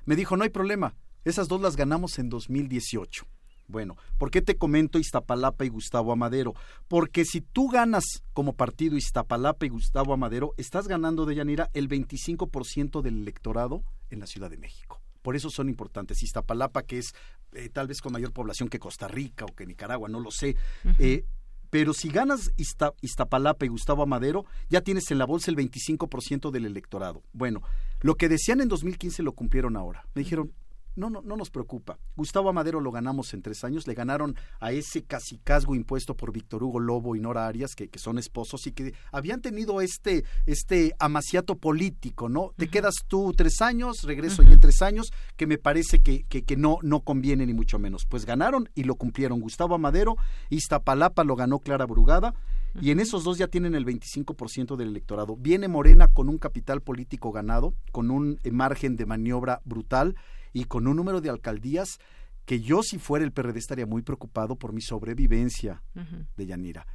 [0.06, 0.95] me dijo, no hay problema,
[1.26, 3.26] esas dos las ganamos en 2018.
[3.68, 6.54] Bueno, ¿por qué te comento Iztapalapa y Gustavo Amadero?
[6.88, 11.88] Porque si tú ganas como partido Iztapalapa y Gustavo Amadero, estás ganando de Yanira el
[11.89, 15.01] 25% del electorado en la Ciudad de México.
[15.24, 16.21] Por eso son importantes.
[16.21, 17.15] Iztapalapa, que es
[17.53, 20.55] eh, tal vez con mayor población que Costa Rica o que Nicaragua, no lo sé.
[20.99, 21.24] Eh,
[21.71, 26.51] pero si ganas Izta- Iztapalapa y Gustavo Amadero, ya tienes en la bolsa el 25%
[26.51, 27.24] del electorado.
[27.34, 27.61] Bueno,
[28.01, 30.05] Lo que decían en 2015 lo cumplieron ahora.
[30.13, 30.51] Me dijeron,
[30.95, 31.97] no, no, no nos preocupa.
[32.15, 36.63] Gustavo Amadero lo ganamos en tres años, le ganaron a ese casicazgo impuesto por Víctor
[36.63, 40.93] Hugo Lobo y Nora Arias, que, que son esposos y que habían tenido este, este
[40.99, 42.51] amaciato político, ¿no?
[42.57, 46.43] Te quedas tú tres años, regreso yo en tres años, que me parece que, que,
[46.43, 48.05] que, no, no conviene ni mucho menos.
[48.05, 49.39] Pues ganaron y lo cumplieron.
[49.39, 50.15] Gustavo Amadero,
[50.49, 52.33] Iztapalapa lo ganó Clara Brugada,
[52.81, 55.35] y en esos dos ya tienen el 25% del electorado.
[55.35, 60.15] Viene Morena con un capital político ganado, con un margen de maniobra brutal
[60.54, 61.99] y con un número de alcaldías
[62.45, 65.82] que yo si fuera el PRD estaría muy preocupado por mi sobrevivencia
[66.38, 66.86] de Yanira.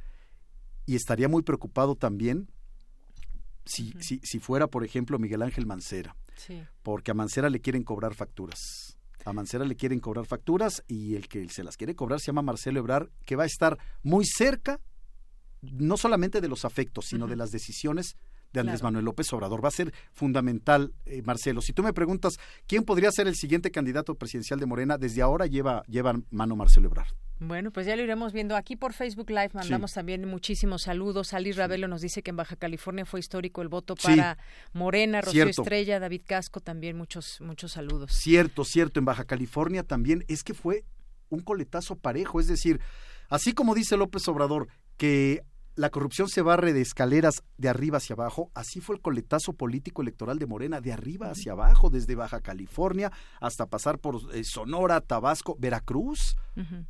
[0.85, 2.49] Y estaría muy preocupado también
[3.65, 6.15] si, si, si, fuera, por ejemplo, Miguel Ángel Mancera.
[6.83, 8.97] Porque a Mancera le quieren cobrar facturas.
[9.25, 12.41] A Mancera le quieren cobrar facturas y el que se las quiere cobrar se llama
[12.41, 14.79] Marcelo Ebrar, que va a estar muy cerca
[15.61, 18.15] no solamente de los afectos, sino de las decisiones
[18.53, 19.63] de Andrés Manuel López Obrador.
[19.63, 21.61] Va a ser fundamental, eh, Marcelo.
[21.61, 25.45] Si tú me preguntas quién podría ser el siguiente candidato presidencial de Morena, desde ahora
[25.45, 27.13] lleva, lleva mano Marcelo Ebrard.
[27.39, 28.57] Bueno, pues ya lo iremos viendo.
[28.57, 31.33] Aquí por Facebook Live mandamos también muchísimos saludos.
[31.33, 34.37] Ali Ravelo nos dice que en Baja California fue histórico el voto para
[34.73, 38.11] Morena, Rocío Estrella, David Casco, también muchos, muchos saludos.
[38.11, 38.99] Cierto, cierto.
[38.99, 40.83] En Baja California también es que fue
[41.29, 42.41] un coletazo parejo.
[42.41, 42.81] Es decir,
[43.29, 45.43] así como dice López Obrador, que
[45.75, 48.51] la corrupción se barre de escaleras de arriba hacia abajo.
[48.53, 53.11] Así fue el coletazo político electoral de Morena, de arriba hacia abajo, desde Baja California
[53.39, 56.35] hasta pasar por eh, Sonora, Tabasco, Veracruz.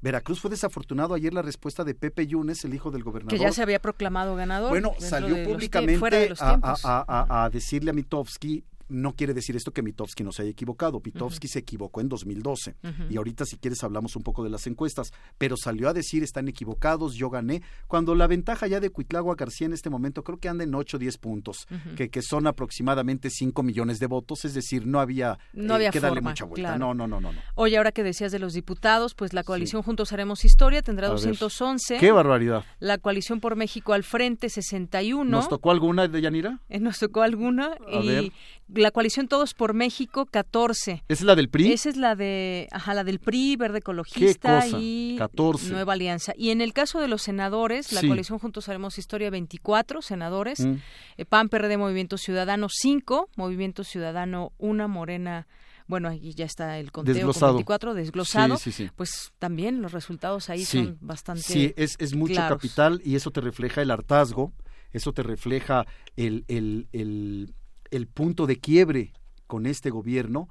[0.01, 3.37] Veracruz fue desafortunado ayer la respuesta de Pepe Yunes, el hijo del gobernador.
[3.37, 4.71] Que ya se había proclamado ganador.
[4.71, 10.31] Bueno, salió públicamente a, a, decirle a Mitofsky no quiere decir esto que Mitofsky no
[10.31, 11.01] se haya equivocado.
[11.03, 12.75] Mitofsky se equivocó en 2012
[13.09, 16.47] y ahorita si quieres hablamos un poco de las encuestas, pero salió a decir están
[16.47, 20.49] equivocados, yo gané, cuando la ventaja ya de Cuitlagua García en este momento creo que
[20.49, 24.53] anda en 8 o 10 puntos, que, que son aproximadamente 5 millones de votos, es
[24.53, 26.77] decir, no había, no había que darle mucha vuelta.
[26.77, 27.39] No, no, no, no, no.
[27.55, 31.97] Oye, ahora que decías de los diputados, pues la coalición Juntos Haremos Historia tendrá 211.
[31.97, 32.63] ¡Qué barbaridad!
[32.79, 35.29] La coalición por México al frente 61.
[35.29, 36.59] ¿Nos tocó alguna de Yanira?
[36.69, 38.31] Eh, nos tocó alguna y
[38.79, 40.91] la coalición Todos por México 14.
[40.91, 41.71] ¿Esa es la del PRI?
[41.71, 45.71] Esa es la de, ajá, la del PRI, Verde Ecologista y 14.
[45.71, 46.33] Nueva Alianza.
[46.35, 50.75] Y en el caso de los senadores, la coalición Juntos Haremos Historia 24 senadores, mm.
[51.17, 55.47] Eh, PAN, PRD, Movimiento Ciudadano 5, Movimiento Ciudadano 1, Morena
[55.89, 57.53] bueno, ahí ya está el conteo desglosado.
[57.53, 58.57] 24 desglosado,
[58.95, 63.41] pues también los resultados ahí son bastante Sí, es, es mucho capital y eso te
[63.41, 64.53] refleja el hartazgo,
[64.91, 67.55] eso te refleja el, el, el,
[67.91, 69.13] el punto de quiebre
[69.47, 70.49] con este gobierno.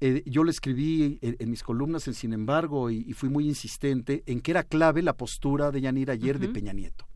[0.00, 4.40] Eh, yo le escribí en, mis columnas, en sin embargo, y, fui muy insistente en
[4.40, 7.06] que era clave la postura de Yanir ayer de Peña Nieto.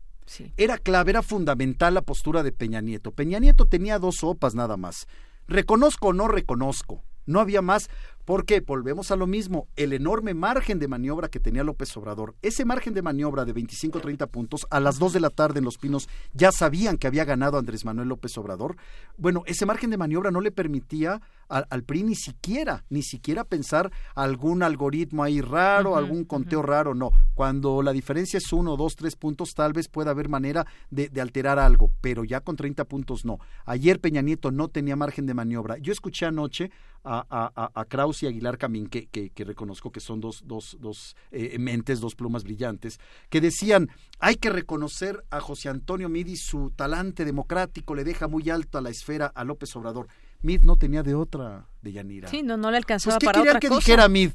[0.57, 3.11] Era clave, era fundamental la postura de Peña Nieto.
[3.11, 5.07] Peña Nieto tenía dos sopas nada más.
[5.47, 7.03] Reconozco o no reconozco.
[7.25, 7.89] No había más,
[8.25, 12.35] porque volvemos a lo mismo, el enorme margen de maniobra que tenía López Obrador.
[12.41, 15.65] Ese margen de maniobra de 25 30 puntos, a las 2 de la tarde en
[15.65, 18.75] Los Pinos ya sabían que había ganado Andrés Manuel López Obrador.
[19.17, 23.91] Bueno, ese margen de maniobra no le permitía al, PRI ni siquiera, ni siquiera pensar
[24.15, 27.11] algún algoritmo ahí raro, algún conteo raro, no.
[27.35, 31.59] Cuando la diferencia es uno, dos, tres puntos, tal vez pueda haber manera de, alterar
[31.59, 33.37] algo, pero ya con 30 puntos no.
[33.65, 35.77] Ayer Peña Nieto no tenía margen de maniobra.
[35.77, 36.71] Yo escuché anoche
[37.03, 41.15] a, a, a Kraus y Aguilar Camín, que, que, reconozco que son dos, dos, dos
[41.31, 42.99] eh, mentes, dos plumas brillantes,
[43.29, 43.89] que decían,
[44.19, 48.81] hay que reconocer a José Antonio Midi su talante democrático, le deja muy alto a
[48.81, 50.07] la esfera a López Obrador.
[50.45, 52.29] Mid no tenía de otra de Yanira.
[52.29, 54.31] Sí, no, no le alcanzaba pues, ¿qué para otra que dijera Mid?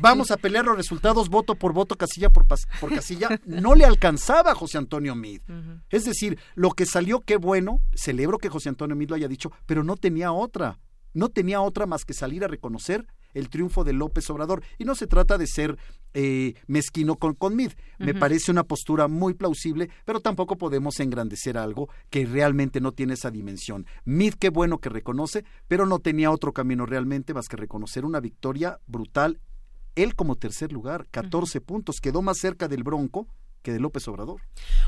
[0.00, 3.28] Vamos a pelear los resultados voto por voto, casilla por, por casilla.
[3.44, 5.42] No le alcanzaba a José Antonio Mid.
[5.90, 9.52] Es decir, lo que salió, qué bueno, celebro que José Antonio Mid lo haya dicho,
[9.66, 10.78] pero no tenía otra.
[11.12, 14.62] No tenía otra más que salir a reconocer el triunfo de López Obrador.
[14.78, 15.78] Y no se trata de ser
[16.14, 17.72] eh, mezquino con, con Mid.
[17.98, 23.14] Me parece una postura muy plausible, pero tampoco podemos engrandecer algo que realmente no tiene
[23.14, 23.86] esa dimensión.
[24.04, 28.20] Mid, qué bueno que reconoce, pero no tenía otro camino realmente más que reconocer una
[28.20, 29.40] victoria brutal.
[29.94, 33.28] Él como tercer lugar, 14 puntos, quedó más cerca del Bronco
[33.62, 34.40] que de López Obrador.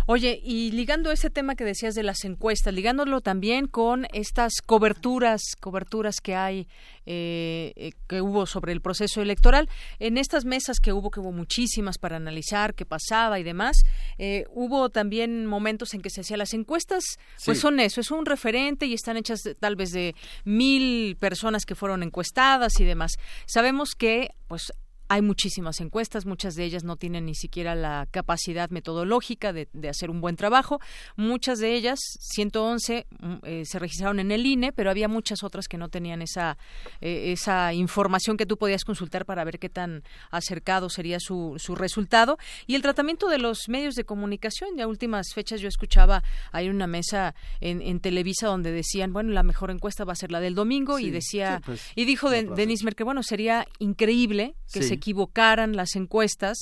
[0.07, 5.43] Oye, y ligando ese tema que decías de las encuestas, ligándolo también con estas coberturas,
[5.61, 6.69] coberturas que hay,
[7.07, 9.69] eh, eh, que hubo sobre el proceso electoral,
[9.99, 13.77] en estas mesas que hubo, que hubo muchísimas para analizar qué pasaba y demás,
[14.19, 17.05] eh, hubo también momentos en que se hacían las encuestas,
[17.45, 20.15] pues son eso, es un referente y están hechas tal vez de
[20.45, 23.13] mil personas que fueron encuestadas y demás.
[23.47, 24.73] Sabemos que, pues,
[25.13, 30.09] hay muchísimas encuestas, muchas de ellas no tienen ni siquiera la capacidad metodológica de, hacer
[30.09, 30.81] un buen trabajo.
[31.17, 35.69] Muchas de ellas, 111, mm, eh, se registraron en el INE, pero había muchas otras
[35.69, 36.57] que no tenían esa,
[37.03, 41.75] eh, esa información que tú podías consultar para ver qué tan acercado sería su, su
[41.75, 42.39] resultado.
[42.67, 46.87] Y el tratamiento de los medios de comunicación, ya últimas fechas yo escuchaba, hay una
[46.87, 50.55] mesa en, en Televisa donde decían, bueno, la mejor encuesta va a ser la del
[50.55, 55.75] domingo y decía, pues, y dijo de, Denis Merkel, bueno, sería increíble que se equivocaran
[55.75, 56.59] las encuestas,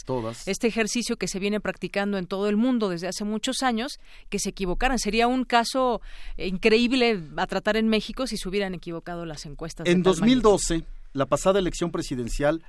[0.47, 4.38] este ejercicio que se viene practicando en todo el mundo desde hace muchos años, que
[4.38, 4.99] se equivocaran.
[4.99, 6.01] Sería un caso
[6.38, 9.86] increíble a tratar en México si se hubieran equivocado las encuestas.
[9.86, 12.62] En 2012, la pasada elección presidencial,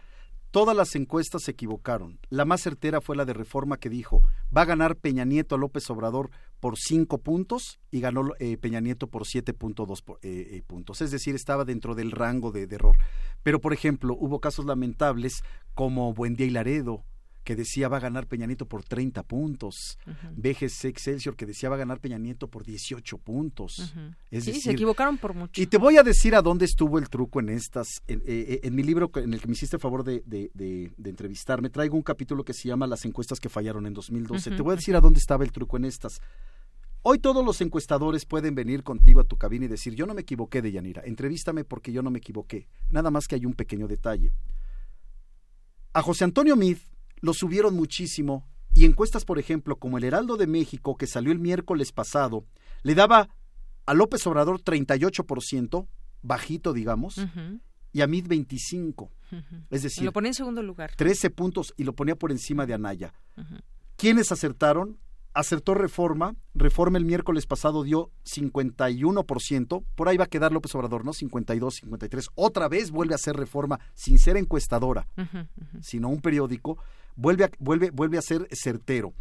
[0.52, 2.20] Todas las encuestas se equivocaron.
[2.30, 4.22] La más certera fue la de Reforma que dijo,
[4.56, 6.30] va a ganar Peña Nieto a López Obrador
[6.60, 11.00] por cinco puntos y ganó eh, Peña Nieto por siete punto dos eh, eh, puntos.
[11.00, 12.98] Es decir, estaba dentro del rango de, de, error.
[13.44, 15.42] Pero, por ejemplo, hubo casos lamentables
[15.74, 17.06] como Buendía y Laredo,
[17.44, 19.98] que decía va a ganar Peña Nieto por 30 puntos.
[20.06, 23.94] Uh Excelsior que decía va a ganar Peña Nieto por 18 puntos.
[24.32, 25.62] sí, se equivocaron por mucho.
[25.62, 28.02] Y te voy a decir a dónde estuvo el truco en estas.
[28.08, 31.70] En, eh, eh, mi libro, en el que me hiciste el favor de, de, entrevistarme,
[31.70, 34.52] traigo un capítulo que se llama Las encuestas que fallaron en 2012.
[34.52, 36.22] Te voy a decir a dónde estaba el truco en estas.
[37.04, 40.22] Hoy todos los encuestadores pueden venir contigo a tu cabina y decir, yo no me
[40.22, 42.68] equivoqué de Yanira, entrevístame porque yo no me equivoqué.
[42.92, 44.32] Nada más que hay un pequeño detalle.
[45.94, 46.78] A José Antonio Mid
[47.22, 51.40] lo subieron muchísimo y encuestas, por ejemplo, como el Heraldo de México, que salió el
[51.40, 52.46] miércoles pasado,
[52.84, 53.30] le daba
[53.86, 55.88] a López Obrador 38%,
[56.22, 57.16] bajito, digamos,
[57.92, 59.10] y a Mid 25%.
[59.70, 60.92] Es decir, lo ponía en segundo lugar.
[60.96, 63.14] 13 puntos y lo ponía por encima de Anaya.
[63.98, 64.98] ¿Quiénes acertaron?
[65.34, 66.36] acertó Reforma.
[66.54, 69.84] Reforma el miércoles pasado dio 51%.
[69.96, 71.14] Por ahí va a quedar López Obrador, ¿no?
[71.14, 72.30] 52, 53.
[72.36, 75.08] Otra vez vuelve a hacer Reforma sin ser encuestadora,
[75.82, 76.78] sino un periódico.
[77.16, 79.14] Vuelve a, vuelve, vuelve a ser certero.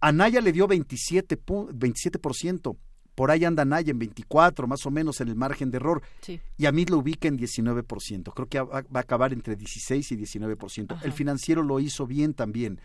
[0.00, 2.76] Anaya le dio 27, 27%.
[3.14, 6.02] Por ahí anda Anaya en 24, más o menos en el margen de error.
[6.56, 8.32] Y a mí lo ubica en 19%.
[8.32, 11.02] Creo que va a acabar entre 16 y 19%.
[11.02, 12.80] El financiero lo hizo bien también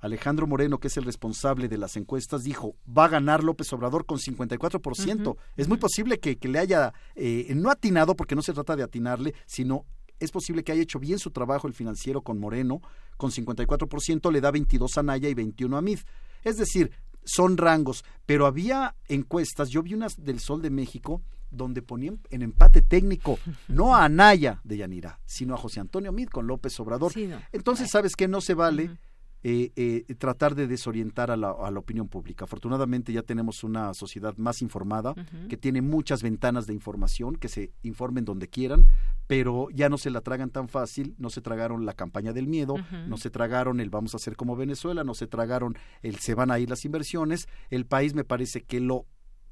[0.00, 4.06] Alejandro Moreno, que es el responsable de las encuestas, dijo, va a ganar López Obrador
[4.06, 5.36] con 54%.
[5.56, 9.34] Es muy posible que, le haya, eh, no atinado, porque no se trata de atinarle,
[9.46, 9.84] sino
[10.20, 12.80] es posible que haya hecho bien su trabajo el financiero con Moreno,
[13.16, 16.00] con 54%, le da 22 a Naya y 21 a Mid.
[16.44, 16.90] Es decir,
[17.24, 22.42] son rangos, pero había encuestas, yo vi unas del Sol de México, donde ponían en
[22.42, 23.38] empate técnico
[23.68, 27.12] no a Anaya de Yanira, sino a José Antonio Mid con López Obrador.
[27.52, 28.28] Entonces, ¿sabes qué?
[28.28, 28.98] No se vale
[29.44, 32.44] eh, eh, tratar de desorientar a la, a la, opinión pública.
[32.44, 35.14] Afortunadamente ya tenemos una sociedad más informada,
[35.48, 38.86] que tiene muchas ventanas de información, que se informen donde quieran,
[39.28, 42.74] pero ya no se la tragan tan fácil, no se tragaron la campaña del miedo,
[43.06, 46.50] no se tragaron el vamos a hacer como Venezuela, no se tragaron el se van
[46.50, 47.48] a ir las inversiones.
[47.70, 49.06] El país me parece que lo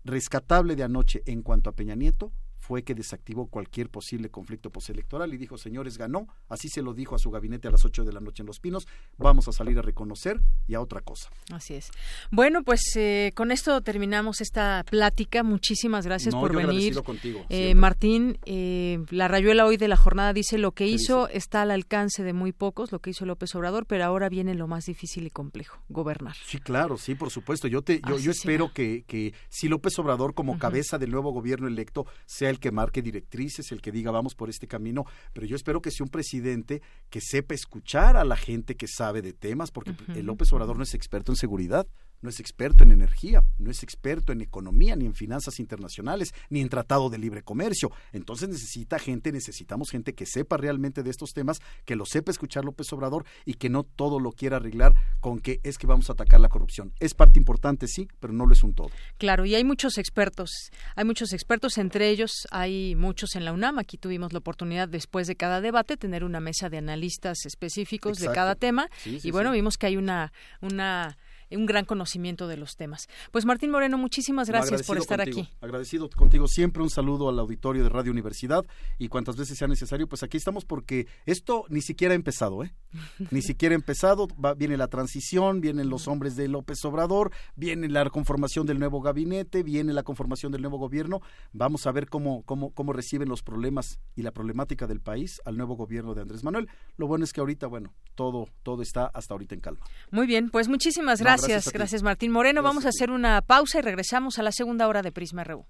[0.04, 2.32] rescatable de anoche en cuanto a Peña Nieto
[2.66, 7.14] fue que desactivó cualquier posible conflicto postelectoral y dijo, señores, ganó, así se lo dijo
[7.14, 8.88] a su gabinete a las 8 de la noche en Los Pinos,
[9.18, 11.30] vamos a salir a reconocer y a otra cosa.
[11.52, 11.90] Así es.
[12.32, 15.44] Bueno, pues eh, con esto terminamos esta plática.
[15.44, 17.00] Muchísimas gracias por venir.
[17.02, 21.62] Contigo, eh, Martín, eh, la rayuela hoy de la jornada dice lo que hizo está
[21.62, 24.86] al alcance de muy pocos, lo que hizo López Obrador, pero ahora viene lo más
[24.86, 26.34] difícil y complejo, gobernar.
[26.44, 27.68] Sí, claro, sí, por supuesto.
[27.68, 31.68] Yo, te, yo, yo espero que, que si López Obrador como cabeza del nuevo gobierno
[31.68, 35.56] electo sea el que marque directrices, el que diga vamos por este camino, pero yo
[35.56, 39.70] espero que sea un presidente que sepa escuchar a la gente que sabe de temas,
[39.70, 41.86] porque el López Obrador no es experto en seguridad,
[42.26, 46.60] no es experto en energía, no es experto en economía, ni en finanzas internacionales, ni
[46.60, 47.92] en tratado de libre comercio.
[48.12, 52.64] Entonces necesita gente, necesitamos gente que sepa realmente de estos temas, que lo sepa escuchar
[52.64, 56.14] López Obrador y que no todo lo quiera arreglar con que es que vamos a
[56.14, 56.92] atacar la corrupción.
[56.98, 58.90] Es parte importante, sí, pero no lo es un todo.
[59.18, 60.50] Claro, y hay muchos expertos,
[60.96, 63.78] hay muchos expertos, entre ellos hay muchos en la UNAM.
[63.78, 68.32] Aquí tuvimos la oportunidad después de cada debate tener una mesa de analistas específicos de
[68.32, 71.16] cada tema y bueno, vimos que hay una una
[71.50, 73.08] un gran conocimiento de los temas.
[73.30, 75.48] Pues Martín Moreno, muchísimas gracias por estar aquí.
[75.60, 78.64] Agradecido contigo siempre, un saludo al auditorio de Radio Universidad
[78.98, 82.74] y cuantas veces sea necesario, pues aquí estamos porque esto ni siquiera ha empezado, ¿eh?
[83.30, 87.88] ni siquiera ha empezado, va, viene la transición, vienen los hombres de López Obrador, viene
[87.88, 91.20] la conformación del nuevo gabinete, viene la conformación del nuevo gobierno,
[91.52, 95.56] vamos a ver cómo, cómo, cómo reciben los problemas y la problemática del país al
[95.56, 96.68] nuevo gobierno de Andrés Manuel.
[96.96, 99.86] Lo bueno es que ahorita, bueno, todo, todo está hasta ahorita en calma.
[100.10, 102.62] Muy bien, pues muchísimas gracias Gracias, gracias, Martín Moreno.
[102.62, 105.66] Vamos a hacer una pausa y regresamos a la segunda hora de Prisma RU.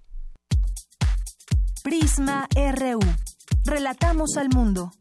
[1.83, 2.99] Prisma RU.
[3.65, 4.91] Relatamos al mundo.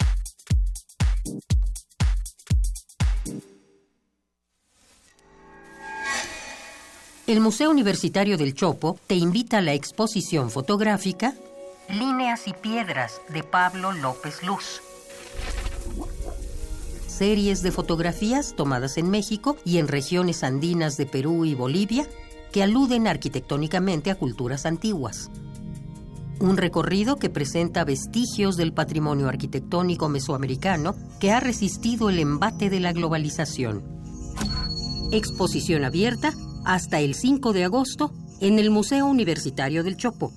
[7.27, 11.35] El Museo Universitario del Chopo te invita a la exposición fotográfica
[11.89, 14.81] Líneas y Piedras de Pablo López Luz
[17.17, 22.07] Series de fotografías tomadas en México y en regiones andinas de Perú y Bolivia
[22.53, 25.31] que aluden arquitectónicamente a culturas antiguas.
[26.41, 32.81] Un recorrido que presenta vestigios del patrimonio arquitectónico mesoamericano que ha resistido el embate de
[32.81, 33.83] la globalización.
[35.11, 36.35] Exposición abierta
[36.67, 38.13] hasta el 5 de agosto
[38.43, 40.35] en el Museo Universitario del Chopo.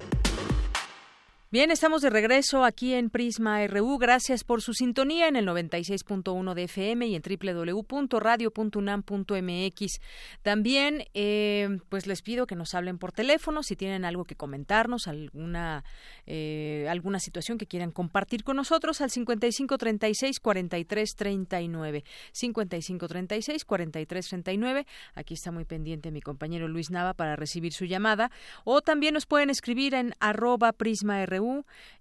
[1.53, 3.97] Bien, estamos de regreso aquí en Prisma RU.
[3.97, 9.99] Gracias por su sintonía en el 96.1 de FM y en www.radio.unam.mx.
[10.43, 15.09] También, eh, pues les pido que nos hablen por teléfono si tienen algo que comentarnos,
[15.09, 15.83] alguna
[16.25, 24.87] eh, alguna situación que quieran compartir con nosotros al 5536 4339 5536 4339.
[25.15, 28.31] Aquí está muy pendiente mi compañero Luis Nava para recibir su llamada.
[28.63, 31.40] O también nos pueden escribir en arroba Prisma RU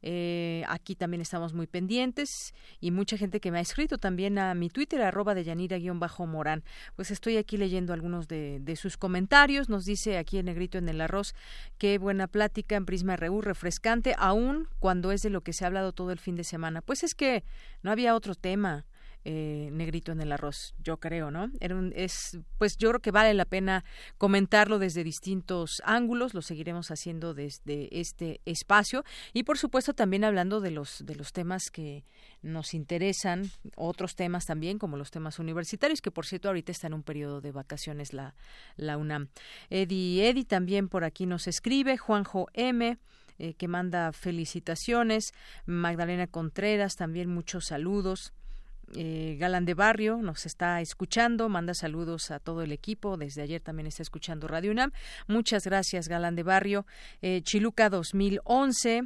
[0.03, 4.55] eh, aquí también estamos muy pendientes y mucha gente que me ha escrito también a
[4.55, 6.62] mi Twitter, arroba de Yanira-Morán.
[6.97, 9.68] Pues estoy aquí leyendo algunos de, sus comentarios.
[9.68, 11.34] Nos dice aquí en Negrito en el Arroz,
[11.78, 15.66] qué buena plática en Prisma RU, refrescante, aún cuando es de lo que se ha
[15.68, 16.82] hablado todo el fin de semana.
[16.82, 17.45] Pues es que
[17.82, 18.86] no había otro tema
[19.24, 21.50] eh, negrito en el arroz, yo creo, ¿no?
[21.60, 23.84] Era es, pues yo creo que vale la pena
[24.16, 30.60] comentarlo desde distintos ángulos, lo seguiremos haciendo desde este espacio y por supuesto también hablando
[30.60, 32.04] de los de los temas que
[32.42, 36.94] nos interesan, otros temas también como los temas universitarios, que por cierto ahorita está en
[36.94, 38.34] un periodo de vacaciones la,
[38.76, 39.28] la UNAM.
[39.68, 42.98] Eddie Eddie también por aquí nos escribe, Juanjo M
[43.42, 45.32] eh, que manda felicitaciones,
[45.64, 48.34] Magdalena Contreras también muchos saludos.
[48.97, 53.16] Eh, Galán de Barrio nos está escuchando, manda saludos a todo el equipo.
[53.16, 54.91] Desde ayer también está escuchando Radio UNAM.
[55.28, 56.86] Muchas gracias, Galán de Barrio.
[57.22, 59.03] Eh, Chiluca 2011,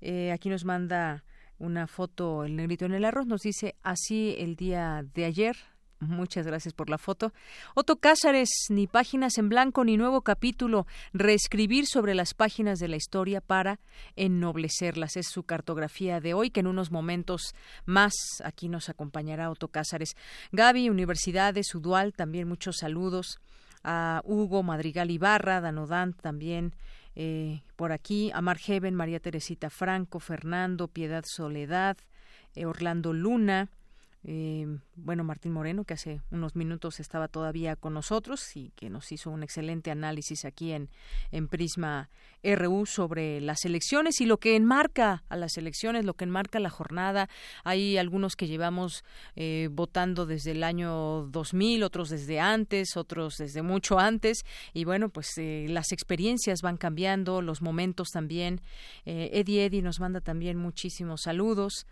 [0.00, 1.24] eh, aquí nos manda
[1.58, 3.26] una foto el negrito en el arroz.
[3.26, 5.56] Nos dice así el día de ayer,
[6.00, 7.32] Muchas gracias por la foto.
[7.74, 10.86] Otto Cázares, ni páginas en blanco ni nuevo capítulo.
[11.12, 13.80] Reescribir sobre las páginas de la historia para
[14.14, 15.16] ennoblecerlas.
[15.16, 17.52] Es su cartografía de hoy, que en unos momentos
[17.84, 18.12] más
[18.44, 20.14] aquí nos acompañará Otto Cázares.
[20.52, 23.40] Gaby, Universidades, Udual, también muchos saludos.
[23.82, 26.74] A Hugo Madrigal Ibarra, Danodán también.
[27.16, 31.96] Eh, por aquí, a Margeven, María Teresita Franco, Fernando, Piedad Soledad,
[32.54, 33.70] eh, Orlando Luna,
[34.22, 39.10] eh, bueno, Martín Moreno, que hace unos minutos estaba todavía con nosotros y que nos
[39.12, 40.90] hizo un excelente análisis aquí en,
[41.30, 42.10] en Prisma
[42.42, 46.70] RU sobre las elecciones y lo que enmarca a las elecciones, lo que enmarca la
[46.70, 47.28] jornada.
[47.64, 49.04] Hay algunos que llevamos
[49.36, 54.44] eh, votando desde el año 2000, otros desde antes, otros desde mucho antes.
[54.72, 58.60] Y bueno, pues eh, las experiencias van cambiando, los momentos también.
[59.04, 61.86] Eh, Eddie Eddie nos manda también muchísimos saludos.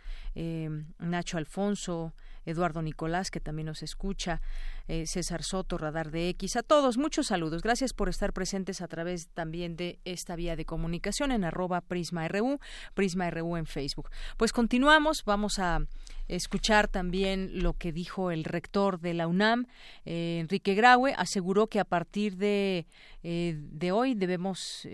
[0.99, 2.13] Nacho Alfonso.
[2.47, 4.41] Eduardo Nicolás, que también nos escucha,
[4.89, 7.63] eh, César Soto, Radar de X, a todos, muchos saludos.
[7.63, 12.29] Gracias por estar presentes a través también de esta vía de comunicación en arroba Prisma
[12.29, 12.61] RU,
[12.95, 14.11] Prisma RU en Facebook.
[14.37, 15.81] Pues continuamos, vamos a
[16.29, 19.67] escuchar también lo que dijo el rector de la UNAM,
[20.05, 22.87] eh, Enrique Graue, aseguró que a partir de,
[23.23, 24.87] eh, de hoy debemos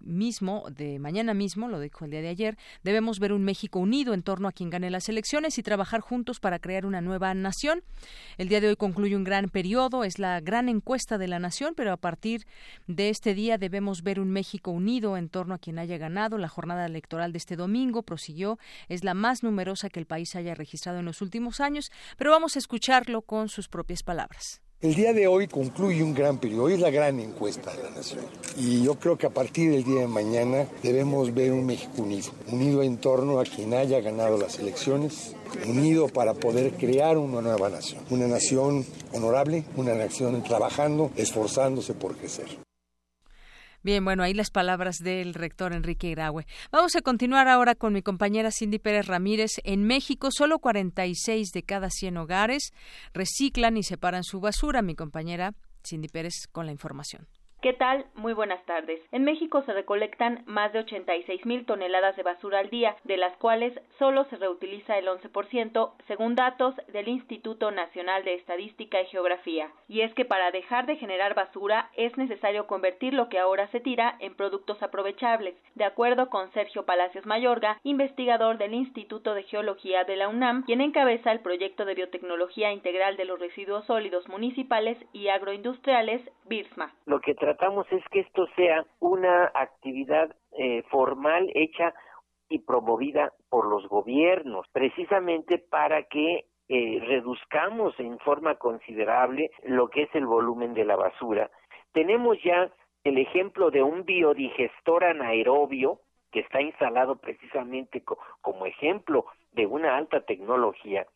[0.00, 4.14] mismo, de mañana mismo, lo dijo el día de ayer, debemos ver un México unido
[4.14, 7.82] en torno a quien gane las elecciones y trabajar juntos para crear una nueva nación.
[8.38, 11.74] El día de hoy concluye un gran periodo, es la gran encuesta de la nación,
[11.76, 12.46] pero a partir
[12.86, 16.38] de este día debemos ver un México unido en torno a quien haya ganado.
[16.38, 18.58] La jornada electoral de este domingo, prosiguió,
[18.88, 22.56] es la más numerosa que el país haya registrado en los últimos años, pero vamos
[22.56, 24.62] a escucharlo con sus propias palabras.
[24.82, 27.90] El día de hoy concluye un gran periodo, hoy es la gran encuesta de la
[27.90, 28.24] nación.
[28.56, 32.32] Y yo creo que a partir del día de mañana debemos ver un México unido,
[32.50, 35.36] unido en torno a quien haya ganado las elecciones,
[35.68, 42.16] unido para poder crear una nueva nación, una nación honorable, una nación trabajando, esforzándose por
[42.16, 42.48] crecer.
[43.84, 46.46] Bien, bueno, ahí las palabras del rector Enrique Graue.
[46.70, 49.60] Vamos a continuar ahora con mi compañera Cindy Pérez Ramírez.
[49.64, 52.72] En México, solo 46 de cada 100 hogares
[53.12, 54.82] reciclan y separan su basura.
[54.82, 55.54] Mi compañera
[55.84, 57.26] Cindy Pérez con la información.
[57.62, 58.06] ¿Qué tal?
[58.16, 59.00] Muy buenas tardes.
[59.12, 63.36] En México se recolectan más de 86 mil toneladas de basura al día, de las
[63.36, 69.70] cuales solo se reutiliza el 11%, según datos del Instituto Nacional de Estadística y Geografía.
[69.86, 73.78] Y es que para dejar de generar basura es necesario convertir lo que ahora se
[73.78, 80.02] tira en productos aprovechables, de acuerdo con Sergio Palacios Mayorga, investigador del Instituto de Geología
[80.02, 84.98] de la UNAM, quien encabeza el proyecto de biotecnología integral de los residuos sólidos municipales
[85.12, 86.92] y agroindustriales, BIRSMA.
[87.52, 91.92] Tratamos es que esto sea una actividad eh, formal hecha
[92.48, 100.04] y promovida por los gobiernos, precisamente para que eh, reduzcamos en forma considerable lo que
[100.04, 101.50] es el volumen de la basura.
[101.92, 102.70] Tenemos ya
[103.04, 106.00] el ejemplo de un biodigestor anaerobio
[106.30, 108.02] que está instalado precisamente
[108.40, 111.06] como ejemplo de una alta tecnología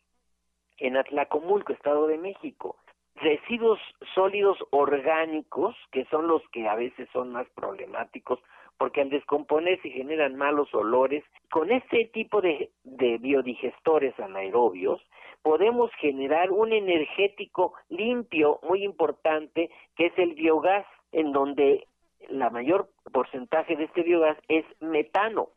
[0.77, 2.75] en Atlacomulco, Estado de México
[3.17, 3.79] residuos
[4.13, 8.39] sólidos orgánicos, que son los que a veces son más problemáticos,
[8.77, 11.23] porque al descomponerse generan malos olores.
[11.49, 15.01] Con este tipo de, biodigestores anaerobios
[15.41, 21.87] podemos generar un energético limpio muy importante, que es el biogás, en donde
[22.29, 25.49] la mayor porcentaje de este biogás es metano,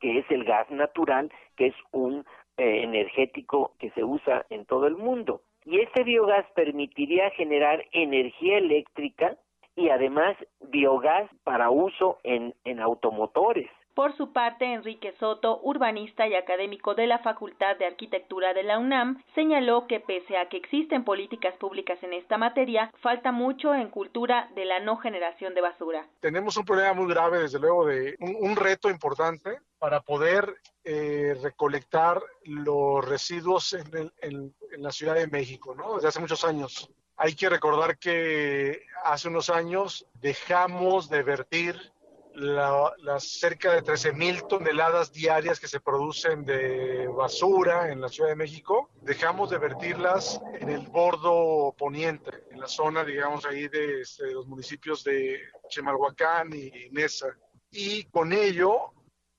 [0.00, 2.26] que es el gas natural, que es un
[2.56, 8.58] eh, energético que se usa en todo el mundo y este biogás permitiría generar energía
[8.58, 9.36] eléctrica
[9.76, 13.70] y además biogás para uso en, en automotores.
[13.94, 18.78] Por su parte, Enrique Soto, urbanista y académico de la Facultad de Arquitectura de la
[18.78, 23.90] UNAM, señaló que pese a que existen políticas públicas en esta materia, falta mucho en
[23.90, 26.06] cultura de la no generación de basura.
[26.20, 32.22] Tenemos un problema muy grave, desde luego, de un, reto importante para poder eh, recolectar
[32.44, 35.96] los residuos en, en, la Ciudad de México, ¿no?
[35.96, 36.90] Desde hace muchos años.
[37.16, 41.92] Hay que recordar que hace unos años dejamos de vertir
[42.34, 48.30] las cerca de 13 mil toneladas diarias que se producen de basura en la Ciudad
[48.30, 54.00] de México, dejamos de vertirlas en el bordo poniente, en la zona, digamos, ahí de,
[54.02, 57.28] este, los municipios de Chimalhuacán y Nesa.
[57.70, 58.92] Y con ello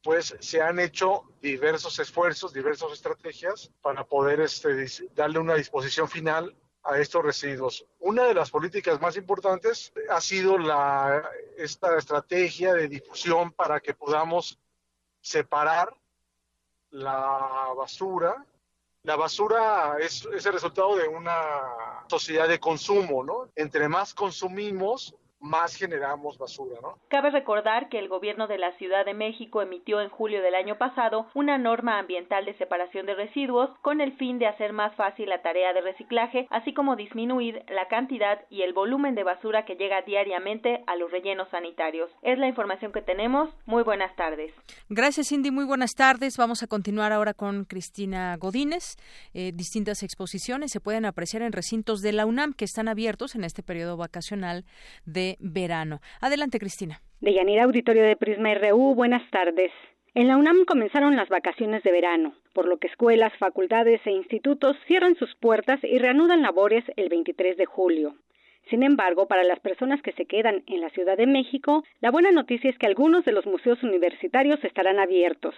[0.04, 6.54] pues se han hecho diversos esfuerzos, diversas estrategias para poder este, darle una disposición final
[6.84, 7.86] a estos residuos.
[8.00, 11.24] Una de las políticas más importantes ha sido la,
[11.58, 14.60] esta estrategia de difusión para que podamos
[15.22, 15.96] separar
[16.92, 18.46] la basura.
[19.04, 21.42] La basura es, es el resultado de una
[22.08, 23.50] sociedad de consumo, ¿no?
[23.56, 26.98] Entre más consumimos, más generamos basura, ¿no?
[27.10, 30.78] Cabe recordar que el gobierno de la Ciudad de México emitió en julio del año
[30.78, 35.28] pasado una norma ambiental de separación de residuos con el fin de hacer más fácil
[35.28, 39.76] la tarea de reciclaje, así como disminuir la cantidad y el volumen de basura que
[39.76, 42.10] llega diariamente a los rellenos sanitarios.
[42.22, 43.50] Es la información que tenemos.
[43.66, 44.54] Muy buenas tardes.
[44.88, 45.52] Gracias, Cindy.
[45.52, 46.38] Muy buenas tardes.
[46.38, 48.96] Vamos a continuar ahora con Cristina Godínez.
[49.34, 53.44] Eh, distintas exposiciones se pueden apreciar en recintos de la UNAM que están abiertos en
[53.44, 54.64] este periodo vacacional
[55.06, 56.00] de verano.
[56.22, 57.02] Adelante, Cristina.
[57.22, 59.72] De Yanira Auditorio de Prisma RU, buenas tardes.
[60.16, 64.78] En la UNAM comenzaron las vacaciones de verano, por lo que escuelas, facultades e institutos
[64.86, 68.16] cierran sus puertas y reanudan labores el 23 de julio.
[68.70, 72.32] Sin embargo, para las personas que se quedan en la Ciudad de México, la buena
[72.32, 75.56] noticia es que algunos de los museos universitarios estarán abiertos.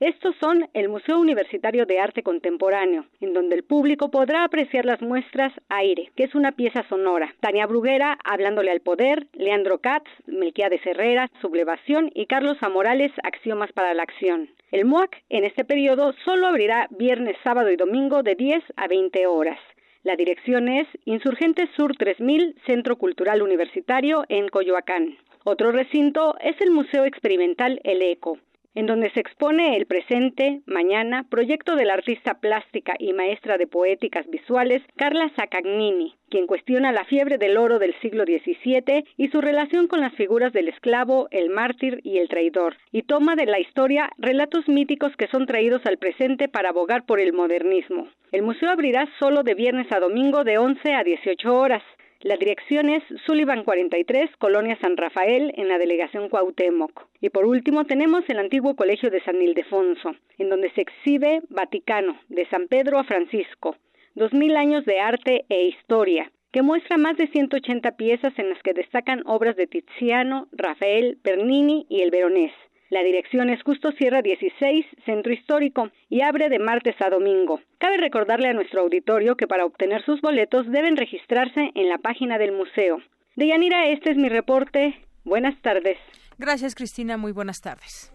[0.00, 5.02] Estos son el Museo Universitario de Arte Contemporáneo, en donde el público podrá apreciar las
[5.02, 10.86] muestras Aire, que es una pieza sonora, Tania Bruguera, Hablándole al Poder, Leandro Katz, Melquiades
[10.86, 14.50] Herrera, Sublevación y Carlos Amorales, Axiomas para la Acción.
[14.70, 19.26] El MUAC en este periodo solo abrirá viernes, sábado y domingo de 10 a 20
[19.26, 19.58] horas.
[20.04, 25.18] La dirección es Insurgentes Sur 3000, Centro Cultural Universitario en Coyoacán.
[25.42, 28.38] Otro recinto es el Museo Experimental El Eco,
[28.74, 33.66] en donde se expone el presente, mañana, proyecto de la artista plástica y maestra de
[33.66, 39.40] poéticas visuales Carla Saccagnini, quien cuestiona la fiebre del oro del siglo XVII y su
[39.40, 43.60] relación con las figuras del esclavo, el mártir y el traidor, y toma de la
[43.60, 48.08] historia relatos míticos que son traídos al presente para abogar por el modernismo.
[48.32, 51.82] El museo abrirá solo de viernes a domingo de 11 a 18 horas.
[52.22, 57.06] La dirección es Sullivan 43, Colonia San Rafael, en la delegación Cuauhtémoc.
[57.20, 62.18] Y por último tenemos el antiguo Colegio de San Ildefonso, en donde se exhibe Vaticano,
[62.28, 63.76] de San Pedro a Francisco,
[64.16, 68.60] dos mil años de arte e historia, que muestra más de 180 piezas en las
[68.64, 72.52] que destacan obras de Tiziano, Rafael, Bernini y el Veronés.
[72.90, 77.60] La dirección es Justo Sierra 16, Centro Histórico, y abre de martes a domingo.
[77.78, 82.38] Cabe recordarle a nuestro auditorio que para obtener sus boletos deben registrarse en la página
[82.38, 82.98] del museo.
[83.36, 84.94] Deyanira, este es mi reporte.
[85.24, 85.98] Buenas tardes.
[86.38, 87.16] Gracias, Cristina.
[87.16, 88.12] Muy buenas tardes.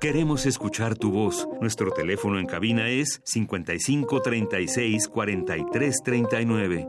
[0.00, 1.48] Queremos escuchar tu voz.
[1.60, 6.88] Nuestro teléfono en cabina es 55 36 43 39.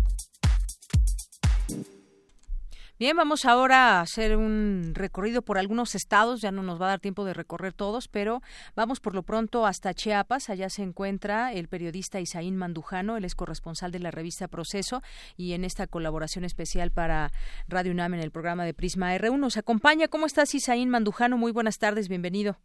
[3.01, 6.89] Bien, vamos ahora a hacer un recorrido por algunos estados, ya no nos va a
[6.89, 8.41] dar tiempo de recorrer todos, pero
[8.75, 13.33] vamos por lo pronto hasta Chiapas, allá se encuentra el periodista Isaín Mandujano, él es
[13.33, 15.01] corresponsal de la revista Proceso
[15.35, 17.31] y en esta colaboración especial para
[17.67, 20.07] Radio UNAM en el programa de Prisma R1 nos acompaña.
[20.07, 21.37] ¿Cómo estás Isaín Mandujano?
[21.37, 22.57] Muy buenas tardes, bienvenido.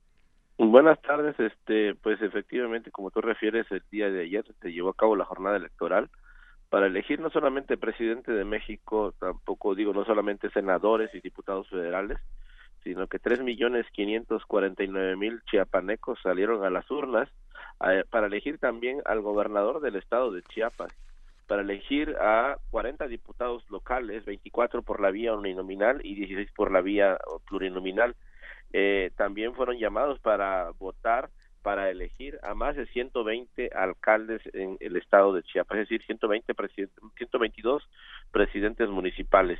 [0.59, 4.97] Buenas tardes, este, pues efectivamente, como tú refieres, el día de ayer se llevó a
[4.97, 6.11] cabo la jornada electoral
[6.69, 12.19] para elegir no solamente presidente de México, tampoco digo no solamente senadores y diputados federales,
[12.83, 17.29] sino que tres millones quinientos cuarenta y nueve mil chiapanecos salieron a las urnas
[17.85, 20.93] eh, para elegir también al gobernador del estado de Chiapas,
[21.47, 26.81] para elegir a 40 diputados locales, 24 por la vía uninominal y 16 por la
[26.81, 27.19] vía
[27.49, 28.17] plurinominal.
[28.73, 31.31] Eh, también fueron llamados para votar
[31.67, 36.55] para elegir a más de 120 alcaldes en el estado de Chiapas, es decir, 120
[36.55, 37.83] presidentes, 122
[38.31, 39.59] presidentes municipales.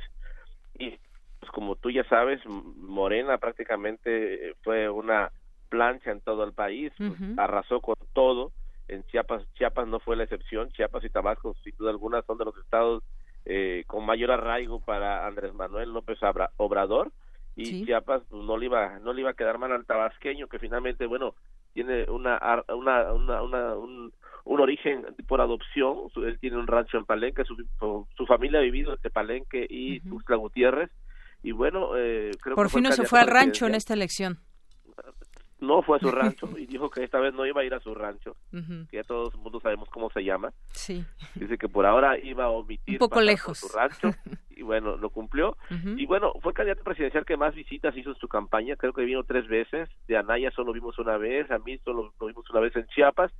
[0.79, 0.97] Y
[1.41, 5.33] pues como tú ya sabes, Morena prácticamente fue una
[5.67, 8.53] plancha en todo el país, pues, arrasó con todo.
[8.87, 10.69] En Chiapas, Chiapas no fue la excepción.
[10.69, 13.03] Chiapas y Tabasco, sin duda alguna, son de los estados
[13.43, 16.19] eh, con mayor arraigo para Andrés Manuel López
[16.55, 17.11] Obrador
[17.57, 20.59] y Chiapas pues, no le iba no le iba a quedar mal al tabasqueño que
[20.59, 21.33] finalmente bueno
[21.77, 22.39] tiene una,
[22.69, 24.11] una, una, un,
[24.45, 27.55] un, origen por adopción, él tiene un rancho en Palenque, su,
[28.17, 30.89] su familia ha vivido entre Palenque y uh Gutiérrez,
[31.43, 34.39] y bueno, eh, creo por fin no se fue al rancho en esta elección.
[35.59, 37.79] No fue a su rancho y dijo que esta vez no iba a ir a
[37.79, 40.53] su rancho, que ya todos el mundo sabemos cómo se llama.
[40.71, 41.05] Sí.
[41.35, 44.11] Dice que por ahora iba a omitir un poco lejos su rancho
[44.49, 45.57] y bueno, lo cumplió.
[45.97, 49.05] Y bueno, fue el candidato presidencial que más visitas hizo en su campaña, creo que
[49.05, 52.59] vino tres veces, de Anaya solo vimos una vez, a mí solo lo vimos una
[52.59, 53.31] vez en Chiapas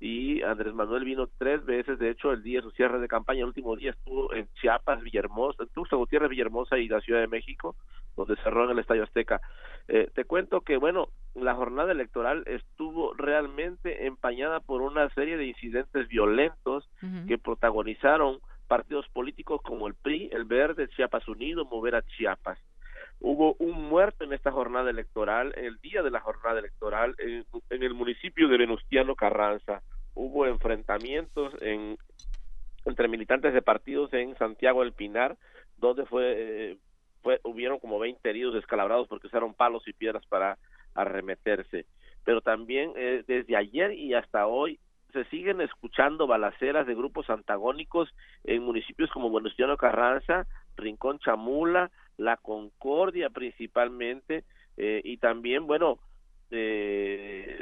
[0.00, 3.40] y Andrés Manuel vino tres veces, de hecho el día de su cierre de campaña,
[3.40, 7.76] el último día estuvo en Chiapas, Villahermosa, Tuxtla Gutiérrez, Villahermosa y la Ciudad de México,
[8.16, 9.40] donde cerró en el Estadio Azteca.
[9.88, 15.46] Eh, te cuento que, bueno, la jornada electoral estuvo realmente empañada por una serie de
[15.46, 16.88] incidentes violentos
[17.26, 22.58] que protagonizaron partidos políticos como el PRI, el Verde, Chiapas Unido, Mover a Chiapas.
[23.20, 27.44] Hubo un muerto en esta jornada electoral, el día de la jornada electoral, en,
[27.82, 29.82] el municipio de Venustiano Carranza.
[30.14, 31.96] Hubo enfrentamientos en,
[32.84, 35.36] entre militantes de partidos en Santiago del Pinar,
[35.78, 36.78] donde fue, eh,
[37.22, 40.58] fue hubieron como 20 heridos descalabrados porque usaron palos y piedras para
[40.94, 41.86] arremeterse.
[42.24, 44.78] Pero también eh, desde ayer y hasta hoy
[45.14, 48.12] se siguen escuchando balaceras de grupos antagónicos
[48.42, 50.46] en municipios como Venustiano Carranza,
[50.76, 54.44] Rincón Chamula, La Concordia principalmente,
[54.76, 55.98] eh, y también, bueno,
[56.50, 57.58] eh,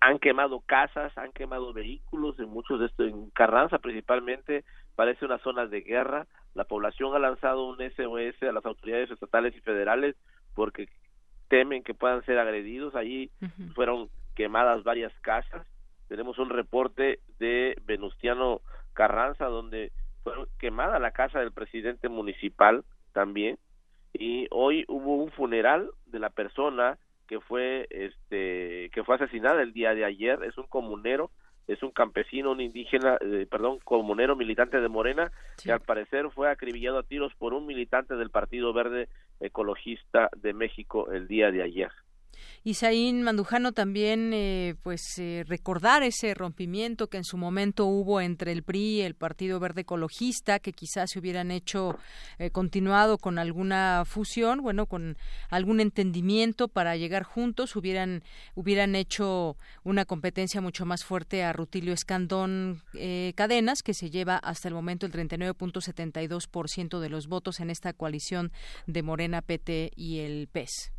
[0.00, 4.64] han quemado casas, han quemado vehículos en muchos de estos, en Carranza principalmente,
[4.96, 6.26] parece una zona de guerra.
[6.54, 10.16] La población ha lanzado un SOS a las autoridades estatales y federales
[10.54, 10.88] porque
[11.48, 12.94] temen que puedan ser agredidos.
[12.94, 13.30] Allí
[13.74, 15.66] fueron quemadas varias casas.
[16.08, 18.60] Tenemos un reporte de Venustiano
[18.92, 19.90] Carranza donde
[20.22, 23.58] fue quemada la casa del presidente municipal también
[24.14, 29.72] y hoy hubo un funeral de la persona que fue este que fue asesinada el
[29.72, 30.42] día de ayer.
[30.44, 31.30] Es un comunero
[31.66, 35.32] es un campesino un indígena eh, perdón comunero militante de Morena
[35.62, 39.08] que al parecer fue acribillado a tiros por un militante del Partido Verde
[39.40, 41.90] Ecologista de México el día de ayer
[42.66, 48.52] Isaín Mandujano también eh, pues eh, recordar ese rompimiento que en su momento hubo entre
[48.52, 51.98] el PRI y el Partido Verde Ecologista que quizás se hubieran hecho
[52.38, 55.18] eh, continuado con alguna fusión bueno con
[55.50, 58.22] algún entendimiento para llegar juntos hubieran
[58.54, 62.82] hubieran hecho una competencia mucho más fuerte a Rutilio Escandón
[63.34, 68.52] Cadenas que se lleva hasta el momento el 39.72% de los votos en esta coalición
[68.86, 70.94] de Morena PT y el PES.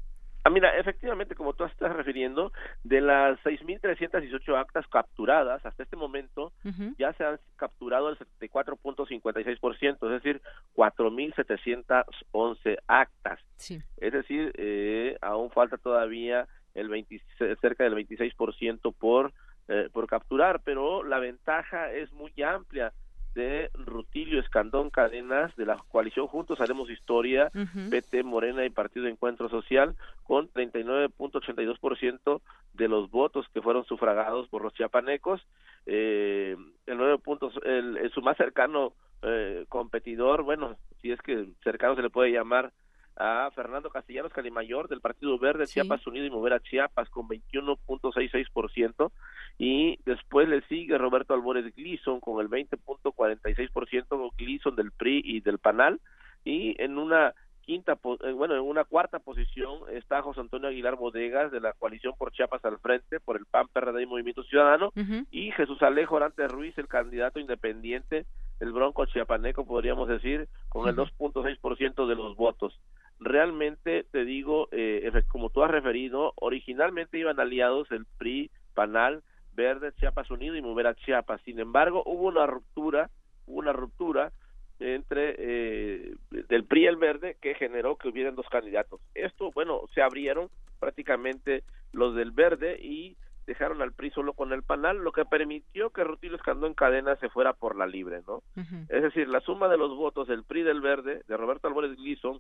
[0.48, 2.54] Ah, mira, efectivamente, como tú estás refiriendo,
[2.84, 6.54] de las 6.318 actas capturadas hasta este momento,
[7.00, 10.44] ya se han capturado el 74.56%, es decir,
[10.76, 13.40] 4.711 actas.
[13.56, 13.82] Sí.
[13.98, 17.20] Es decir, eh, aún falta todavía el 20,
[17.60, 19.34] cerca del 26% por,
[19.68, 22.94] eh, por capturar, pero la ventaja es muy amplia
[23.36, 27.52] de Rutilio Escandón Cadenas de la coalición Juntos Haremos Historia,
[27.92, 32.42] PT Morena y Partido de Encuentro Social, con 39.82%
[32.74, 35.46] de los votos que fueron sufragados por los chiapanecos.
[35.86, 36.56] Eh,
[36.88, 42.02] el 9 puntos, el, su más cercano eh, competidor, bueno, si es que cercano se
[42.02, 42.72] le puede llamar
[43.18, 49.12] a Fernando Castellanos Calimayor del Partido Verde, Chiapas Unido y Mover a Chiapas con 21.66%
[49.58, 55.60] y después le sigue Roberto Albores Gleason con el 20.46% Gleason del PRI y del
[55.60, 56.02] PANAL.
[56.44, 61.52] Y en una quinta eh, bueno en una cuarta posición está José Antonio Aguilar Bodegas
[61.52, 64.92] de la coalición por Chiapas al frente por el PAN PRD y Movimiento Ciudadano.
[65.32, 68.26] Y Jesús Alejo Orante Ruiz el candidato independiente
[68.60, 72.80] el Bronco Chiapaneco podríamos decir con el 2.6% de los votos
[73.20, 79.24] realmente te digo eh, como tú has referido originalmente iban aliados el PRI PANAL
[79.56, 81.42] Verde, Chiapas Unido y Mover Chiapas.
[81.42, 83.10] Sin embargo, hubo una ruptura,
[83.48, 84.32] una ruptura
[84.80, 89.00] entre eh, del PRI y el Verde que generó que hubieran dos candidatos.
[89.14, 91.64] Esto, bueno, se abrieron prácticamente
[91.94, 93.16] los del Verde y
[93.48, 97.30] dejaron al PRI solo con el Panal, lo que permitió que Rutilio Escandón Cadena se
[97.30, 98.42] fuera por la libre, ¿no?
[98.90, 102.40] Es decir, la suma de los votos del PRI del Verde, de Roberto Álvarez Gleason,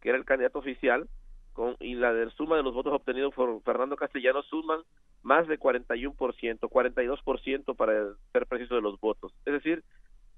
[0.00, 1.08] que era el candidato oficial,
[1.52, 4.80] con, y la de suma de los votos obtenidos por Fernando Castellanos suman
[5.22, 9.32] más de 41%, 42% para ser preciso de los votos.
[9.44, 9.84] Es decir,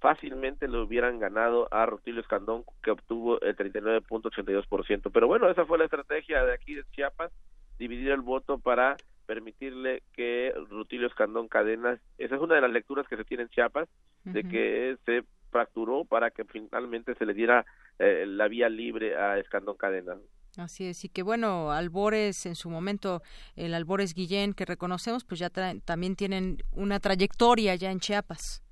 [0.01, 5.11] fácilmente le hubieran ganado a Rutilio Escandón, que obtuvo el 39.82%.
[5.13, 7.31] Pero bueno, esa fue la estrategia de aquí de Chiapas,
[7.79, 13.07] dividir el voto para permitirle que Rutilio Escandón Cadenas, esa es una de las lecturas
[13.07, 13.89] que se tiene en Chiapas,
[14.25, 17.65] de que se fracturó para que finalmente se le diera
[17.99, 20.19] eh, la vía libre a Escandón Cadenas.
[20.59, 23.23] Así es, y que bueno, Albores en su momento,
[23.57, 28.63] el Albores Guillén que reconocemos, pues ya también tienen una trayectoria ya en Chiapas.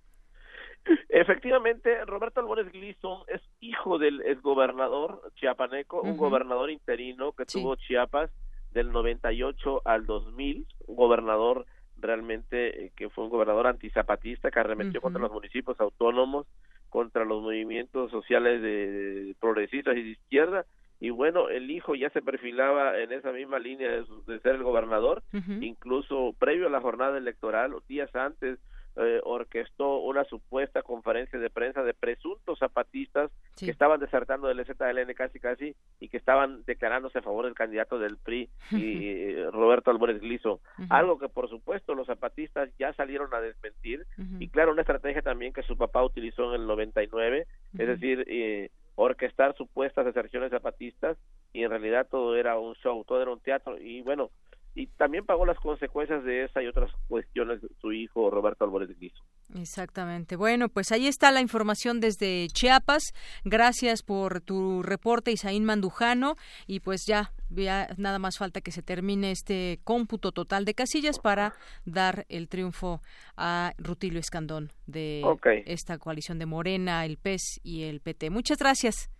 [1.08, 8.30] Efectivamente, Roberto Albores Gleason es hijo del exgobernador chiapaneco, un gobernador interino que tuvo Chiapas
[8.72, 11.66] del 98 al 2000, un gobernador
[12.00, 16.46] realmente eh, que fue un gobernador antizapatista que arremetió contra los municipios autónomos,
[16.88, 20.66] contra los movimientos sociales de, progresistas y de izquierda.
[21.00, 25.22] Y bueno, el hijo ya se perfilaba en esa misma línea de, ser el gobernador,
[25.60, 28.58] incluso previo a la jornada electoral, o días antes,
[28.96, 35.14] eh, orquestó una supuesta conferencia de prensa de presuntos zapatistas que estaban desertando del ZLN
[35.14, 39.90] casi casi y que estaban declarándose a favor del candidato del PRI y eh, Roberto
[39.90, 44.06] Álvarez Gliso, algo que por supuesto los zapatistas ya salieron a desmentir
[44.38, 47.46] y claro, una estrategia también que su papá utilizó en el 99,
[47.78, 51.16] es decir, eh, orquestar supuestas deserciones zapatistas
[51.52, 54.30] y en realidad todo era un show, todo era un teatro y bueno,
[54.74, 59.22] y también pagó las consecuencias de esa y otras cuestiones su hijo Roberto Álvarez Guizo.
[59.54, 60.36] Exactamente.
[60.36, 63.12] Bueno, pues ahí está la información desde Chiapas.
[63.44, 66.36] Gracias por tu reporte, Isaín Mandujano.
[66.66, 71.18] Y pues ya, ya nada más falta que se termine este cómputo total de casillas
[71.18, 73.00] para dar el triunfo
[73.36, 75.22] a Rutilio Escandón de
[75.66, 78.30] esta coalición de Morena, el PES y el PT.
[78.30, 79.10] Muchas gracias.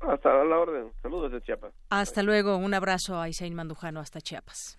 [0.00, 0.92] Hasta la orden.
[1.02, 1.72] Saludos de Chiapas.
[1.90, 2.56] Hasta luego.
[2.58, 4.78] Un abrazo a Isaín Mandujano hasta Chiapas.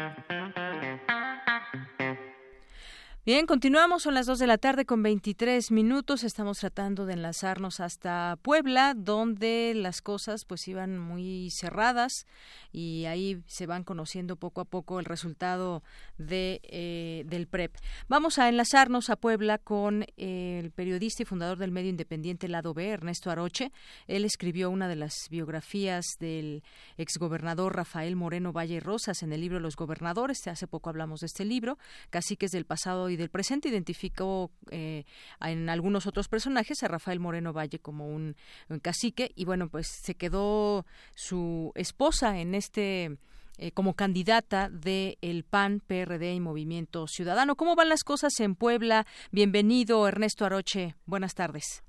[3.23, 6.23] Bien, continuamos, son las 2 de la tarde con 23 minutos.
[6.23, 12.25] Estamos tratando de enlazarnos hasta Puebla, donde las cosas pues iban muy cerradas
[12.71, 15.83] y ahí se van conociendo poco a poco el resultado
[16.17, 17.75] de, eh, del PREP.
[18.07, 22.89] Vamos a enlazarnos a Puebla con el periodista y fundador del medio independiente Lado B,
[22.89, 23.71] Ernesto Aroche.
[24.07, 26.63] Él escribió una de las biografías del
[26.97, 30.47] exgobernador Rafael Moreno Valle Rosas en el libro Los Gobernadores.
[30.47, 31.77] Hace poco hablamos de este libro,
[32.09, 33.69] Caciques del pasado y del presente.
[33.69, 35.05] Identificó eh,
[35.41, 38.35] en algunos otros personajes a Rafael Moreno Valle como un,
[38.81, 40.85] cacique y bueno, pues se quedó
[41.15, 43.17] su esposa en este
[43.57, 47.55] eh, como candidata de el PAN, PRD y Movimiento Ciudadano.
[47.55, 49.05] ¿Cómo van las cosas en Puebla?
[49.31, 50.95] Bienvenido, Ernesto Aroche.
[51.05, 51.83] Buenas tardes.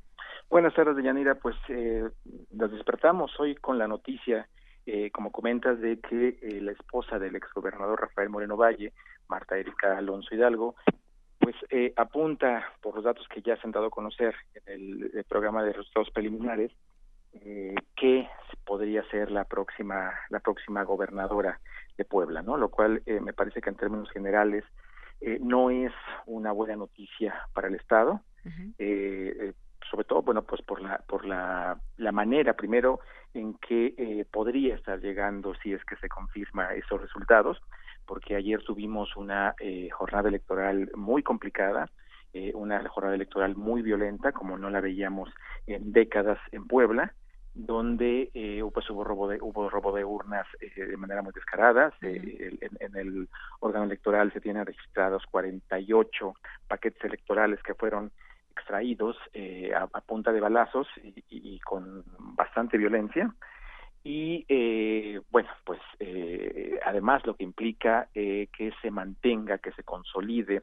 [0.51, 1.36] Buenas tardes, Deyanira.
[1.36, 2.05] Pues eh,
[2.51, 4.49] despertamos hoy con la noticia,
[4.85, 8.93] eh, como comentas, de que la esposa del exgobernador Rafael Moreno Valle,
[9.28, 10.74] Marta Erika Alonso Hidalgo,
[11.43, 15.24] pues eh, apunta, por los datos que ya se han dado a conocer en el,
[15.28, 16.70] programa de resultados preliminares,
[17.32, 18.28] eh, que
[18.64, 21.59] podría ser la próxima la próxima gobernadora
[21.97, 22.56] de Puebla, ¿no?
[22.56, 24.64] Lo cual eh, me parece que en términos generales
[25.20, 25.93] eh, no es
[26.27, 28.20] una buena noticia para el Estado,
[29.90, 33.01] sobre todo, bueno, pues por la por la, la manera primero
[33.35, 37.60] en que podría estar llegando si es que se confirma esos resultados
[38.06, 41.90] porque ayer tuvimos una eh, jornada electoral muy complicada,
[42.34, 45.28] eh, una jornada electoral muy violenta, como no la veíamos
[45.66, 47.12] en décadas en Puebla,
[47.52, 51.92] donde eh, pues hubo robo de hubo robo de urnas eh, de manera muy descarada.
[52.00, 53.28] En, en, el
[53.60, 56.34] órgano electoral se tienen registrados 48
[56.68, 58.10] paquetes electorales que fueron
[58.52, 59.18] extraídos
[59.76, 62.02] a, a, punta de balazos y, y, con
[62.34, 63.34] bastante violencia
[64.04, 69.84] y eh, bueno pues eh, además lo que implica eh, que se mantenga que se
[69.84, 70.62] consolide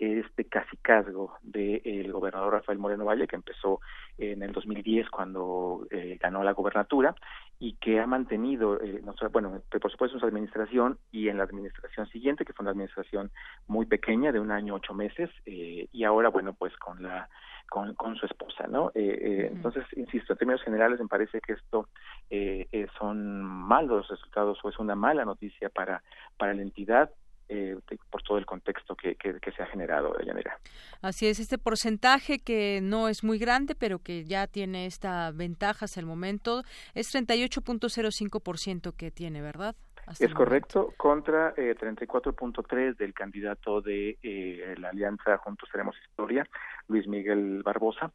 [0.00, 3.80] este casicazgo del gobernador Rafael Moreno Valle que empezó
[4.16, 7.14] en el 2010 cuando eh, ganó la gobernatura
[7.58, 11.44] y que ha mantenido eh, no, bueno por supuesto en su administración y en la
[11.44, 13.30] administración siguiente que fue una administración
[13.66, 17.28] muy pequeña de un año ocho meses eh, y ahora bueno pues con la
[17.70, 18.90] con, con su esposa, ¿no?
[18.96, 21.88] Eh, eh, entonces, insisto, en términos generales me parece que esto
[22.28, 22.66] eh,
[22.98, 26.02] son malos resultados o es una mala noticia para,
[26.36, 27.10] para la entidad,
[27.52, 27.76] eh,
[28.10, 30.56] por todo el contexto que, que, se ha generado de manera.
[31.02, 35.86] Así es, este porcentaje que no es muy grande, pero que ya tiene esta ventaja
[35.86, 36.62] hasta el momento,
[36.94, 39.74] es 38.05% que tiene, ¿verdad?
[40.18, 46.46] es correcto, contra eh, 34.3 del candidato de eh, la Alianza Juntos Tenemos Historia,
[46.88, 48.12] Luis Miguel Barbosa,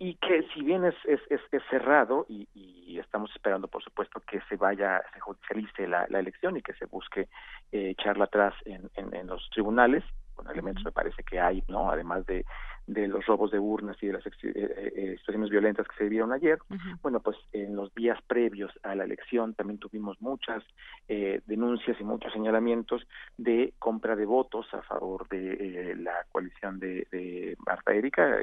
[0.00, 4.40] y que si bien es, es, es, cerrado y, y, estamos esperando, por supuesto, que
[4.48, 7.28] se vaya, se judicialice la, la elección y que se busque
[7.70, 10.02] eh, echarla atrás en, en, en los tribunales,
[10.34, 11.90] con elementos me parece que hay, ¿no?
[11.90, 12.46] Además de,
[12.86, 16.32] de los robos de urnas y de las eh, eh, situaciones violentas que se vivieron
[16.32, 16.58] ayer.
[17.02, 20.64] Bueno, pues en los días previos a la elección también tuvimos muchas
[21.08, 23.06] eh, denuncias y muchos señalamientos
[23.36, 28.36] de compra de votos a favor de la coalición de, de Marta Erika.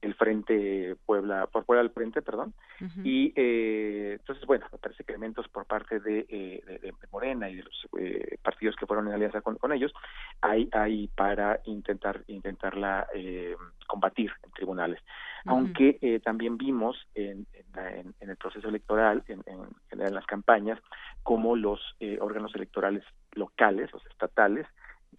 [0.00, 2.54] El frente Puebla, por Puebla al frente, perdón,
[3.02, 4.66] y eh, entonces, bueno,
[5.06, 9.08] que elementos por parte de, eh, de, Morena y de los eh, partidos que fueron
[9.08, 9.92] en alianza con, con ellos,
[10.40, 13.56] hay, hay para intentar, intentarla eh,
[13.86, 15.00] combatir en tribunales.
[15.46, 20.78] Aunque eh, también vimos en, en, en, el proceso electoral, en, en, las campañas,
[21.22, 23.02] como los eh, órganos electorales
[23.32, 24.66] locales, los estatales,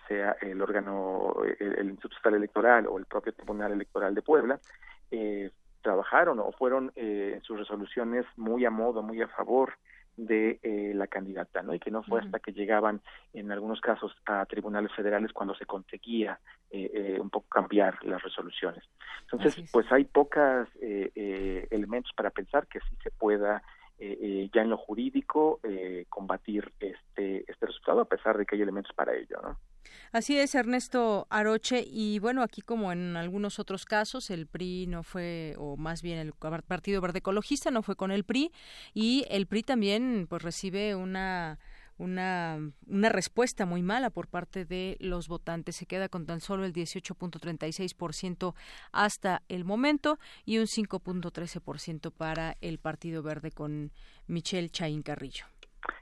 [0.07, 4.60] sea el órgano, el, el Instituto Estatal Electoral o el propio Tribunal Electoral de Puebla,
[5.11, 5.52] eh,
[5.82, 9.74] trabajaron o fueron eh, en sus resoluciones muy a modo, muy a favor
[10.20, 11.74] de eh, la candidata, ¿no?
[11.74, 13.02] Y que no fue hasta que llegaban,
[13.34, 16.40] en algunos casos, a tribunales federales cuando se conseguía
[16.70, 18.84] eh, eh, un poco cambiar las resoluciones.
[19.22, 23.61] Entonces, pues hay pocos elementos para pensar que sí se pueda
[23.99, 25.60] ya en lo jurídico
[26.10, 29.57] combatir este este resultado, a pesar de que hay elementos para ello, ¿no?
[30.11, 31.86] Así es, Ernesto Aroche.
[31.88, 36.18] Y bueno, aquí como en algunos otros casos, el PRI no fue, o más bien
[36.18, 38.52] el Partido Verde Ecologista no fue con el PRI,
[38.94, 41.60] y el PRI también pues recibe una
[41.99, 42.57] una,
[42.88, 45.76] una respuesta muy mala por parte de los votantes.
[45.76, 48.56] Se queda con tan solo el 18.36%
[48.91, 53.91] hasta el momento y un 5.13% para el Partido Verde con
[54.27, 55.45] Michelle Chaín Carrillo.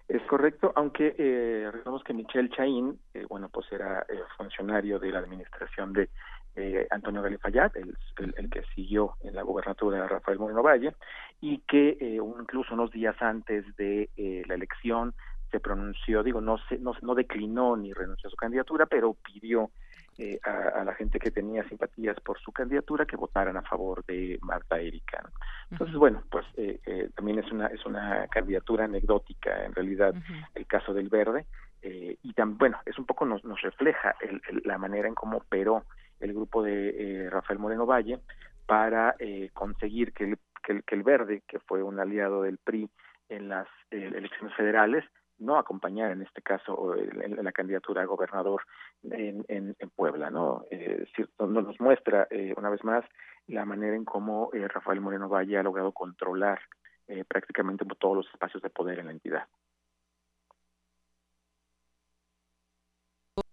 [0.08, 5.12] Es correcto, aunque eh, recordemos que Michel Chaín, eh, bueno, pues era eh, funcionario de
[5.12, 6.10] la administración de
[6.58, 7.95] eh, Antonio Galifayat, el,
[8.36, 10.95] el, que siguió en la gobernatura de Rafael Moreno Valle,
[11.40, 15.14] y que eh, incluso unos días antes de eh, la elección
[15.52, 19.70] se pronunció, digo, no, se, no, no declinó ni renunció a su candidatura, pero pidió
[20.18, 24.03] eh, a, a, la gente que tenía simpatías por su candidatura que votaran a favor
[24.06, 25.23] de Marta Erika.
[25.69, 25.99] Entonces, uh -huh.
[25.99, 30.48] bueno, pues eh, eh, también es una es una candidatura anecdótica en realidad uh -huh.
[30.56, 31.45] el caso del Verde
[31.84, 35.15] eh, y también bueno es un poco nos, nos refleja el, el, la manera en
[35.15, 35.84] cómo operó
[36.19, 38.19] el grupo de eh, Rafael Moreno Valle
[38.65, 39.15] para
[39.53, 42.89] conseguir que el, que el, que el Verde que fue un aliado del PRI
[43.30, 45.06] en las elecciones federales
[45.40, 48.62] no acompañar en este caso la candidatura a gobernador
[49.04, 50.66] en, en, en Puebla, ¿no?
[50.72, 51.06] Eh,
[51.40, 53.06] nos muestra eh, una vez más
[53.48, 56.60] la manera en cómo eh, Rafael Moreno Valle ha logrado controlar
[57.08, 59.48] eh, prácticamente todos los espacios de poder en la entidad.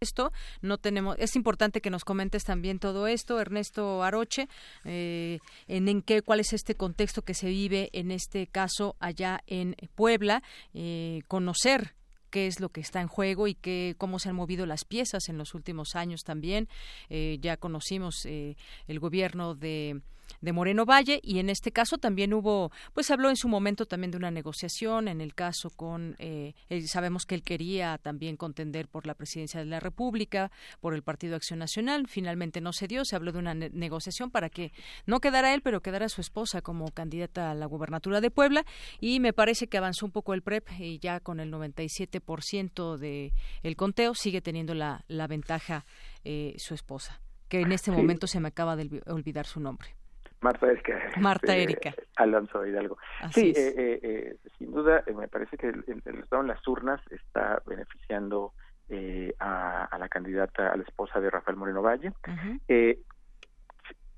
[0.01, 4.49] Esto no tenemos es importante que nos comentes también todo esto Ernesto Aroche
[4.85, 9.77] eh, en, qué cuál es este contexto que se vive en este caso allá en
[9.95, 10.43] Puebla
[10.75, 11.95] eh, conocer
[12.31, 15.29] qué es lo que está en juego y qué, cómo se han movido las piezas
[15.29, 16.69] en los últimos años también.
[17.09, 20.01] Eh, ya conocimos el gobierno de
[20.45, 24.11] de Moreno Valle y en este caso también hubo, pues habló en su momento también
[24.11, 26.55] de una negociación en el caso con, eh,
[26.87, 31.37] sabemos que él quería también contender por la presidencia de la República, por el Partido
[31.37, 34.73] Acción Nacional, finalmente no se dio, se habló de una ne negociación para que
[35.07, 38.65] no quedara él, pero quedara su esposa como candidata a la gubernatura de Puebla
[39.01, 43.33] y me parece que avanzó un poco el PREP y ya con el 97% de
[43.63, 45.87] el conteo sigue teniendo la, la ventaja
[46.25, 49.95] eh, su esposa, que en este momento se me acaba de olvidar su nombre.
[50.45, 50.93] Marta Erika.
[51.21, 51.89] Marta Erika.
[51.89, 52.99] Eh, Alonso Hidalgo.
[53.21, 56.49] Así sí, eh, eh, eh, sin duda, eh, me parece que el, el, estado en
[56.49, 58.53] las urnas está beneficiando
[59.39, 62.09] a, a, la candidata, a la esposa de Rafael Moreno Valle.
[62.09, 62.99] Uh -huh.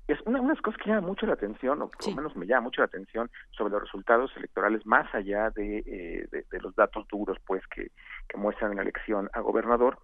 [0.07, 2.09] es una, unas cosas que llama mucho la atención, o por sí.
[2.09, 5.81] lo menos me llama mucho la atención, sobre los resultados electorales, más allá de,
[6.29, 7.91] de, de los datos duros pues que,
[8.27, 9.97] que muestran la elección a gobernador,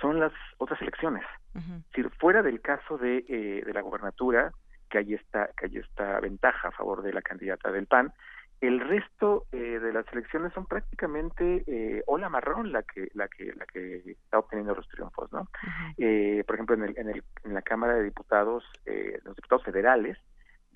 [0.00, 1.24] son las otras elecciones.
[1.54, 1.84] Uh -huh.
[1.86, 3.22] Decir, fuera del caso de,
[3.66, 4.52] de la gobernatura,
[4.88, 8.12] que hay esta que hay esta ventaja a favor de la candidata del PAN
[8.60, 13.52] el resto eh, de las elecciones son prácticamente eh, ola marrón la que la que
[13.54, 15.48] la que está obteniendo los triunfos no
[15.96, 19.64] eh, por ejemplo en el, en el en la cámara de diputados eh, los diputados
[19.64, 20.18] federales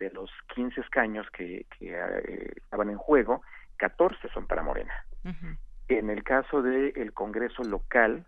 [0.02, 3.42] de los 15 escaños que, que eh, estaban en juego
[3.76, 4.92] 14 son para Morena.
[5.24, 5.56] Uh -huh.
[5.88, 8.24] en el caso del de Congreso local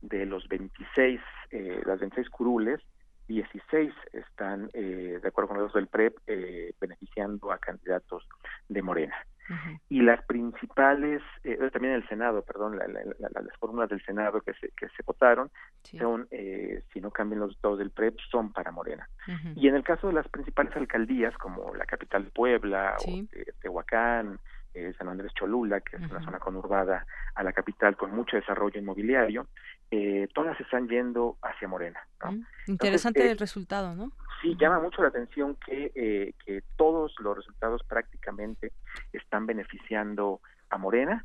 [0.00, 2.80] de los 26 eh, las 26 curules
[3.28, 8.26] 16 están, eh, de acuerdo con los del PREP, eh, beneficiando a candidatos
[8.68, 9.16] de Morena.
[9.48, 9.80] Uh -huh.
[9.88, 14.40] Y las principales, eh, también el Senado, perdón, la, la, la, las fórmulas del Senado
[14.40, 15.50] que se, que se votaron
[15.82, 15.98] sí.
[15.98, 19.08] son, eh, si no cambian los dos del PREP, son para Morena.
[19.26, 19.52] Uh -huh.
[19.56, 23.28] Y en el caso de las principales alcaldías, como la capital Puebla sí.
[23.34, 24.38] o Tehuacán,
[24.74, 26.10] eh, San Andrés Cholula, que es uh -huh.
[26.10, 29.46] una zona conurbada a la capital con mucho desarrollo inmobiliario,
[29.90, 32.00] eh, todas están yendo hacia Morena.
[32.24, 32.32] ¿no?
[32.32, 34.12] Mm, interesante Entonces, eh, el resultado, ¿no?
[34.40, 38.72] Sí, llama mucho la atención que, eh, que todos los resultados prácticamente
[39.12, 40.40] están beneficiando
[40.70, 41.24] a Morena,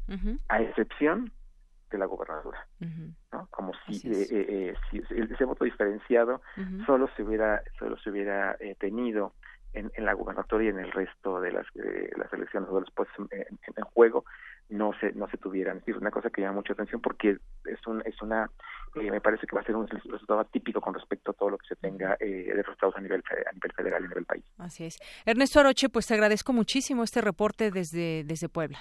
[0.50, 1.32] a excepción
[1.90, 3.14] de la gobernadura, uh -huh.
[3.32, 3.48] ¿no?
[3.50, 4.12] Como si, si
[5.10, 6.42] ese voto diferenciado
[6.86, 9.32] solo se hubiera solo se hubiera tenido
[9.78, 13.28] en, la gubernatoria y en el resto de las, las elecciones o de los puestos
[13.32, 14.26] en, juego
[14.70, 15.82] no se no se tuvieran.
[15.86, 18.50] Es una cosa que llama mucha atención porque es un es una
[18.96, 21.58] eh, me parece que va a ser un resultado típico con respecto a todo lo
[21.58, 24.44] que se tenga eh, de resultados a nivel a nivel federal y a nivel país.
[24.58, 25.00] Así es.
[25.26, 28.80] Ernesto Aroche, pues te agradezco muchísimo este reporte desde desde Puebla.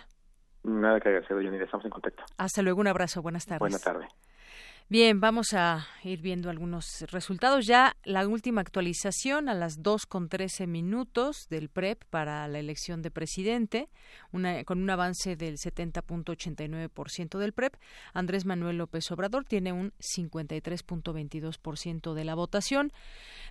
[0.64, 2.24] Nada que agradecer, Yanira, estamos en contacto.
[2.36, 3.60] Hasta luego, un abrazo, buenas tardes.
[3.60, 4.08] Buenas tardes.
[4.88, 7.66] Bien, vamos a ir viendo algunos resultados.
[7.66, 13.02] Ya la última actualización a las 2 con 13 minutos del PREP para la elección
[13.02, 13.88] de presidente,
[14.30, 17.74] una, con un avance del 70.89% del PREP.
[18.14, 22.92] Andrés Manuel López Obrador tiene un 53.22% de la votación.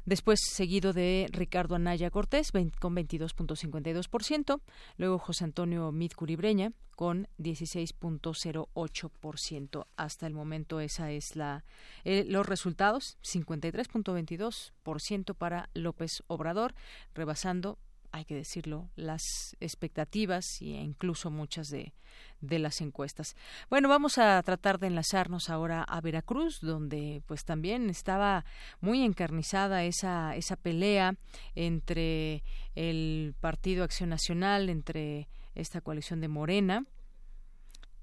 [0.06, 4.62] Después, seguido de Ricardo Anaya Cortés con 22.52%.
[4.96, 9.88] Luego José Antonio Mid Curibreña con 16.08%.
[9.98, 11.66] Hasta el momento esa es la
[12.04, 16.76] eh, los resultados 53.22% para López Obrador,
[17.14, 17.80] rebasando
[18.16, 21.92] hay que decirlo, las expectativas e incluso muchas de,
[22.40, 23.36] de, las encuestas.
[23.70, 28.46] Bueno, vamos a tratar de enlazarnos ahora a Veracruz, donde pues también estaba
[28.80, 31.18] muy encarnizada esa, esa pelea
[31.56, 36.86] entre el Partido Acción Nacional, entre esta coalición de Morena.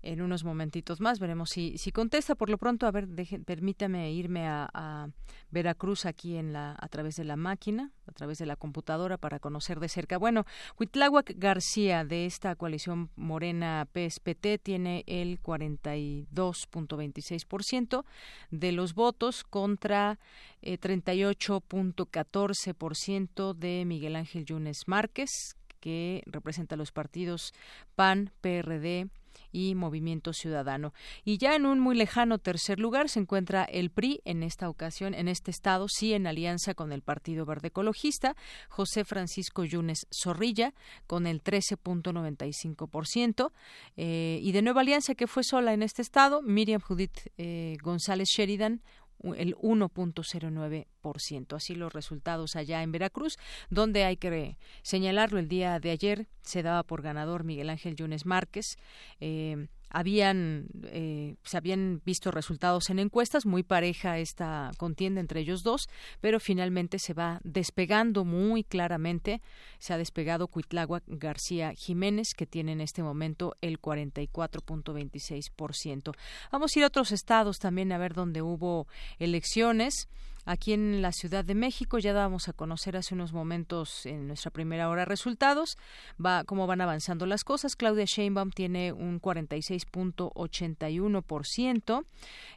[0.05, 2.35] En unos momentitos más veremos si, si contesta.
[2.35, 3.07] Por lo pronto, a ver,
[3.47, 5.09] permítame irme a,
[5.53, 9.39] Veracruz aquí en la, a través de la máquina, a través de la computadora para
[9.39, 10.17] conocer de cerca.
[10.17, 10.47] Bueno,
[10.81, 18.05] Huitláhuac García de esta coalición Morena PSPT tiene el 42.26%
[18.51, 20.19] de los votos contra
[20.63, 27.53] eh, 38.14% de Miguel Ángel Yunes Márquez, que representa los partidos
[27.97, 29.11] PAN, PRD
[29.51, 30.95] y Movimiento Ciudadano.
[31.25, 35.15] Y ya en un muy lejano tercer lugar se encuentra el PRI, en esta ocasión,
[35.15, 38.37] en este estado, sí en alianza con el Partido Verde Ecologista,
[38.69, 40.75] José Francisco Yunes Zorrilla,
[41.07, 43.53] con el 13.95%,
[43.97, 48.29] eh, y de Nueva Alianza, que fue sola en este estado, Miriam Judith eh, González
[48.29, 48.83] Sheridan,
[49.23, 51.57] el 1.09%.
[51.57, 53.39] Así los resultados allá en Veracruz,
[53.71, 58.27] donde hay que señalarlo el día de ayer se daba por ganador Miguel Ángel Yunes
[58.27, 58.77] Márquez.
[59.21, 65.63] Eh, habían eh, se habían visto resultados en encuestas muy pareja esta contienda entre ellos
[65.63, 65.89] dos
[66.21, 69.41] pero finalmente se va despegando muy claramente.
[69.79, 76.15] Se ha despegado Cuitláhuac García Jiménez que tiene en este momento el 44.26%
[76.51, 78.89] vamos a ir a otros estados también a ver dónde hubo
[79.19, 80.09] elecciones
[80.45, 84.51] Aquí en la Ciudad de México ya dábamos a conocer hace unos momentos en nuestra
[84.51, 85.79] primera hora resultados,
[86.25, 87.77] va cómo van avanzando las cosas.
[87.77, 92.05] Claudia Sheinbaum tiene un 46.81%,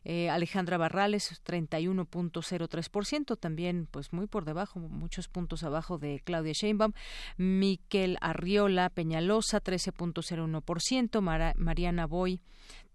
[0.03, 6.93] eh, Alejandra Barrales 31.03%, también pues muy por debajo, muchos puntos abajo de Claudia Sheinbaum.
[7.37, 12.41] Miquel Arriola Peñalosa 13.01%, Mariana Boy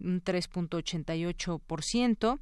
[0.00, 2.40] un 3.88%.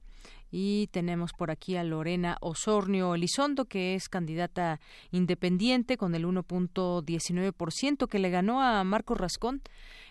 [0.50, 4.80] Y tenemos por aquí a Lorena Osornio Elizondo, que es candidata
[5.10, 9.62] independiente con el 1.19%, que le ganó a Marco Rascón.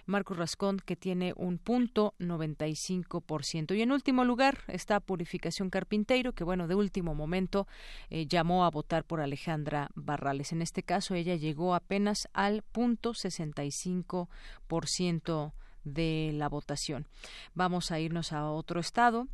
[0.06, 3.76] Marco Rascón, que tiene un punto 95%.
[3.76, 7.68] Y en último lugar está Purificación Carpinteiro, que bueno, de último momento
[8.10, 10.53] eh, llamó a votar por Alejandra Barrales.
[10.53, 15.52] En este caso, ella llegó apenas al punto 65%
[15.84, 17.07] de la votación.
[17.53, 19.27] Vamos a irnos a otro estado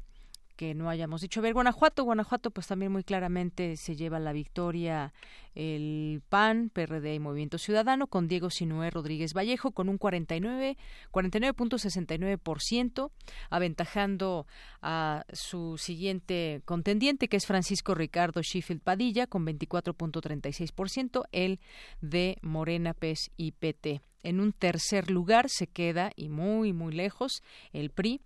[0.55, 1.41] que no hayamos dicho.
[1.41, 5.13] ver, Guanajuato, Guanajuato pues también muy claramente se lleva la victoria
[5.55, 10.77] el PAN, PRD y Movimiento Ciudadano con Diego Sinué Rodríguez Vallejo con un 49
[11.11, 13.11] 49.69%,
[13.49, 14.47] aventajando
[14.81, 21.59] a su siguiente contendiente que es Francisco Ricardo Sheffield Padilla con 24.36%, el
[22.01, 24.01] de Morena PES y PT.
[24.23, 27.43] En un tercer lugar se queda y muy muy lejos
[27.73, 28.21] el PRI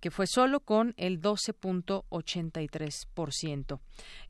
[0.00, 3.80] que fue solo con el 12.83%.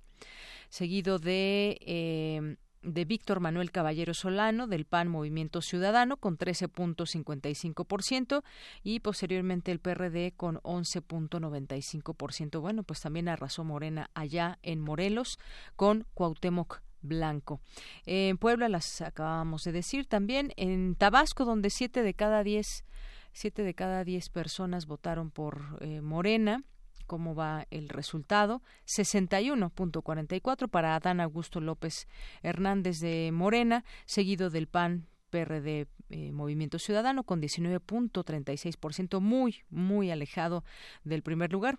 [0.70, 8.42] seguido de eh, de Víctor Manuel Caballero Solano del PAN Movimiento Ciudadano con 13.55%
[8.82, 12.60] y posteriormente el PRD con 11.95%.
[12.60, 15.38] Bueno, pues también arrasó Morena allá en Morelos
[15.76, 17.60] con Cuauhtémoc Blanco.
[18.06, 20.52] En Puebla las acabamos de decir también.
[20.56, 22.84] En Tabasco, donde siete de cada diez,
[23.32, 26.64] siete de cada diez personas votaron por eh, Morena,
[27.06, 28.62] cómo va el resultado.
[28.86, 32.08] 61.44 para Adán Augusto López
[32.42, 40.64] Hernández de Morena, seguido del PAN PRD eh, Movimiento Ciudadano con 19.36%, muy, muy alejado
[41.02, 41.78] del primer lugar.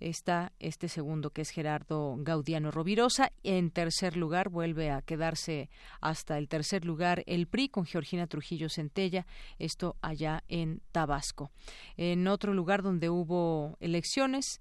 [0.00, 3.32] Está este segundo que es Gerardo Gaudiano Rovirosa.
[3.42, 8.68] En tercer lugar vuelve a quedarse hasta el tercer lugar el PRI con Georgina Trujillo
[8.68, 9.26] Centella,
[9.58, 11.50] esto allá en Tabasco.
[11.96, 14.60] En otro lugar donde hubo elecciones,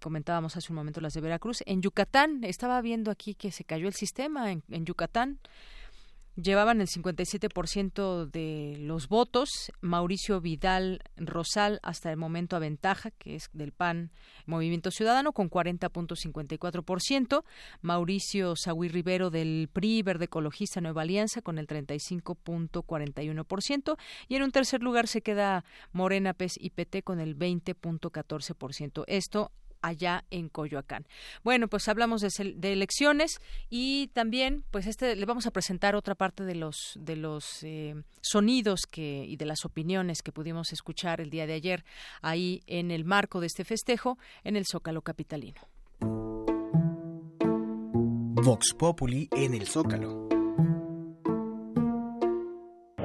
[0.00, 3.88] comentábamos hace un momento las de Veracruz, en Yucatán, estaba viendo aquí que se cayó
[3.88, 5.38] el sistema en, en Yucatán
[6.40, 9.72] llevaban el 57% de los votos.
[9.80, 14.10] Mauricio Vidal Rosal hasta el momento aventaja, que es del PAN
[14.46, 17.44] Movimiento Ciudadano, con 40.54%.
[17.82, 23.96] Mauricio Sagui Rivero del PRI Verde Ecologista Nueva Alianza con el 35.41%.
[24.28, 29.04] Y en un tercer lugar se queda Morena PES y PT con el 20.14%.
[29.06, 29.50] Esto
[29.82, 31.06] allá en Coyoacán.
[31.44, 33.40] Bueno, pues hablamos de, elecciones
[33.70, 37.94] y también, pues este le vamos a presentar otra parte de los de los eh,
[38.20, 41.84] sonidos que y de las opiniones que pudimos escuchar el día de ayer
[42.22, 45.60] ahí en el marco de este festejo en el Zócalo capitalino.
[48.40, 50.37] Vox Populi en el Zócalo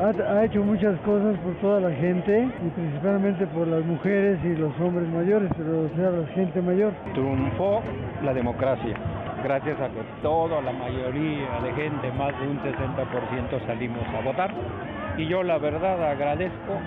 [0.03, 4.77] ha, hecho muchas cosas por toda la gente y principalmente por las mujeres y los
[4.79, 6.91] hombres mayores, pero o sea, la gente mayor.
[7.13, 7.81] Triunfó
[8.23, 8.95] la democracia,
[9.43, 14.53] gracias a que toda la mayoría de gente, más de un 60% salimos a votar.
[15.17, 16.79] Y yo la verdad agradezco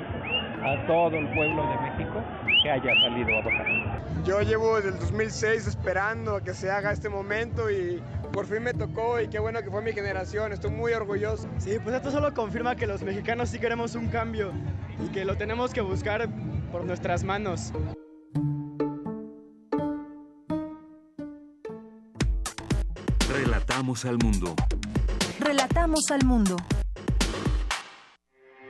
[0.66, 2.22] a todo el pueblo de México
[2.62, 4.24] que haya salido a votar.
[4.24, 8.02] Yo llevo desde el 2006 esperando a que se haga este momento y
[8.32, 11.48] por fin me tocó y qué bueno que fue mi generación, estoy muy orgulloso.
[11.58, 14.50] Sí, pues esto solo confirma que los mexicanos sí queremos un cambio
[15.04, 16.28] y que lo tenemos que buscar
[16.72, 17.72] por nuestras manos.
[23.30, 24.56] Relatamos al mundo.
[25.38, 26.56] Relatamos al mundo.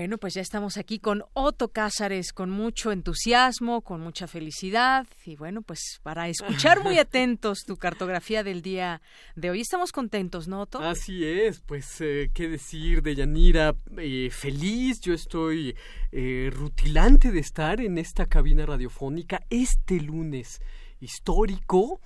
[0.00, 5.36] Bueno, pues ya estamos aquí con Otto Cázares, con mucho entusiasmo, con mucha felicidad y
[5.36, 9.02] bueno, pues para escuchar muy atentos tu cartografía del día
[9.36, 9.60] de hoy.
[9.60, 10.78] Estamos contentos, ¿no, Otto?
[10.78, 15.76] Así es, pues eh, qué decir de Yanira, eh, feliz, yo estoy
[16.12, 20.62] eh, rutilante de estar en esta cabina radiofónica este lunes
[21.00, 22.00] histórico.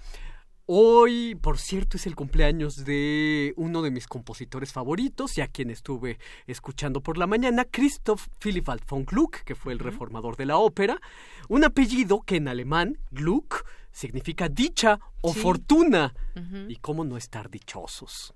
[0.66, 6.18] Hoy, por cierto, es el cumpleaños de uno de mis compositores favoritos, ya quien estuve
[6.46, 10.98] escuchando por la mañana, Christoph Philipp von Gluck, que fue el reformador de la ópera,
[11.48, 16.14] un apellido que en alemán, Gluck, significa dicha o fortuna.
[16.68, 18.32] ¿Y cómo no estar dichosos?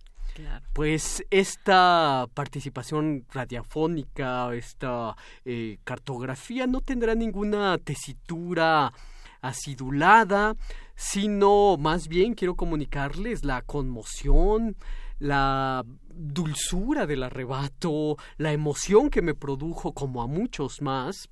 [0.73, 8.93] Pues esta participación radiofónica, esta eh, cartografía no tendrá ninguna tesitura
[9.41, 10.55] acidulada,
[10.99, 14.77] sino más bien quiero comunicarles la conmoción,
[15.21, 21.31] la dulzura del arrebato, la emoción que me produjo como a muchos más.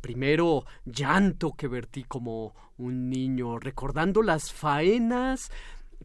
[0.00, 5.48] Primero, llanto que vertí como un niño, recordando las faenas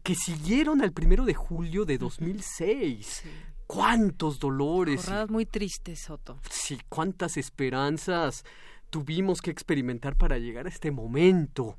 [0.04, 3.24] que siguieron al primero de julio de 2006.
[3.66, 5.02] ¡Cuántos dolores!
[5.02, 6.38] Jornadas muy tristes, Soto.
[6.48, 8.44] Sí, cuántas esperanzas
[8.88, 11.76] tuvimos que experimentar para llegar a este momento.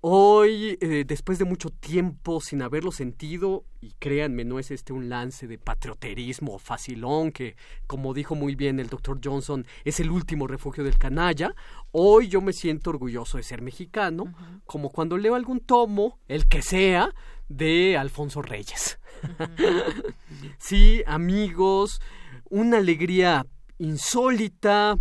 [0.00, 5.08] Hoy, eh, después de mucho tiempo sin haberlo sentido, y créanme, no es este un
[5.08, 7.56] lance de patrioterismo facilón, que,
[7.88, 11.52] como dijo muy bien el doctor Johnson, es el último refugio del canalla,
[11.90, 14.32] hoy yo me siento orgulloso de ser mexicano,
[14.66, 17.12] como cuando leo algún tomo, el que sea,
[17.48, 19.00] de Alfonso Reyes.
[20.58, 22.00] sí, amigos,
[22.50, 23.44] una alegría
[23.78, 24.96] insólita,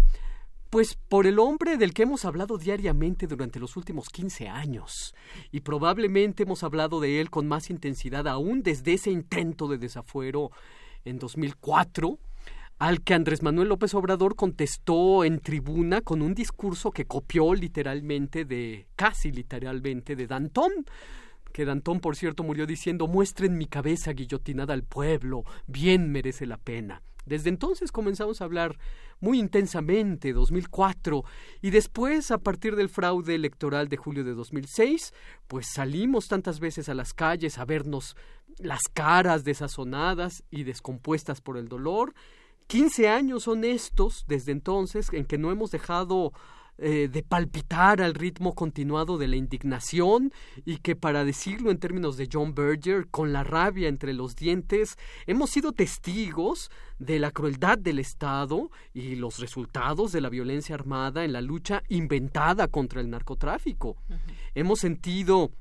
[0.69, 5.15] pues por el hombre del que hemos hablado diariamente durante los últimos 15 años,
[5.52, 10.52] y probablemente hemos hablado de él con más intensidad aún desde ese intento de desafuero
[11.06, 12.19] en 2004,
[12.80, 18.45] al que Andrés Manuel López Obrador contestó en tribuna con un discurso que copió literalmente
[18.45, 20.72] de, casi literalmente, de Danton
[21.57, 26.57] que Danton, por cierto, murió diciendo muestren mi cabeza guillotinada al pueblo, bien merece la
[26.57, 27.02] pena.
[27.27, 28.77] Desde entonces comenzamos a hablar
[29.19, 31.23] muy intensamente, 2004,
[31.61, 35.13] y después, a partir del fraude electoral de julio de 2006,
[35.47, 38.15] pues salimos tantas veces a las calles a vernos
[38.59, 42.13] las caras desazonadas y descompuestas por el dolor.
[42.67, 46.33] 15 años son estos desde entonces en que no hemos dejado
[46.79, 50.31] eh, de palpitar al ritmo continuado de la indignación
[50.65, 54.97] y que, para decirlo en términos de John Berger, con la rabia entre los dientes,
[55.25, 61.25] hemos sido testigos de la crueldad del Estado y los resultados de la violencia armada
[61.25, 63.97] en la lucha inventada contra el narcotráfico.
[64.53, 65.51] Hemos sentido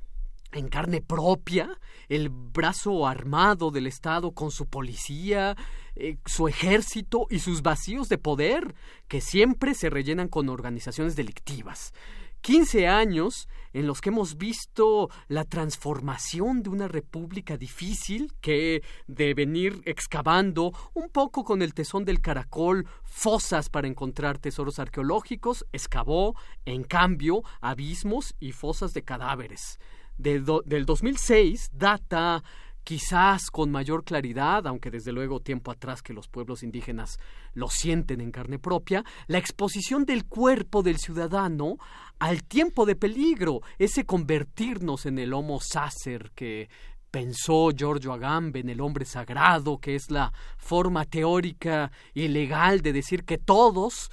[0.57, 1.79] en carne propia
[2.09, 5.55] el brazo armado del Estado con su policía,
[5.95, 8.75] eh, su ejército y sus vacíos de poder,
[9.07, 11.93] que siempre se rellenan con organizaciones delictivas.
[12.41, 19.33] Quince años en los que hemos visto la transformación de una república difícil que, de
[19.33, 26.35] venir excavando un poco con el tesón del caracol fosas para encontrar tesoros arqueológicos, excavó,
[26.65, 29.79] en cambio, abismos y fosas de cadáveres.
[30.17, 32.43] Del 2006 data
[32.87, 37.19] quizás con mayor claridad, aunque desde luego tiempo atrás que los pueblos indígenas
[37.53, 41.75] lo sienten en carne propia, la exposición del cuerpo del ciudadano
[42.17, 46.69] al tiempo de peligro, ese convertirnos en el homo sacer que
[47.11, 52.93] pensó Giorgio Agamben, en el hombre sagrado, que es la forma teórica y legal de
[52.93, 54.11] decir que todos,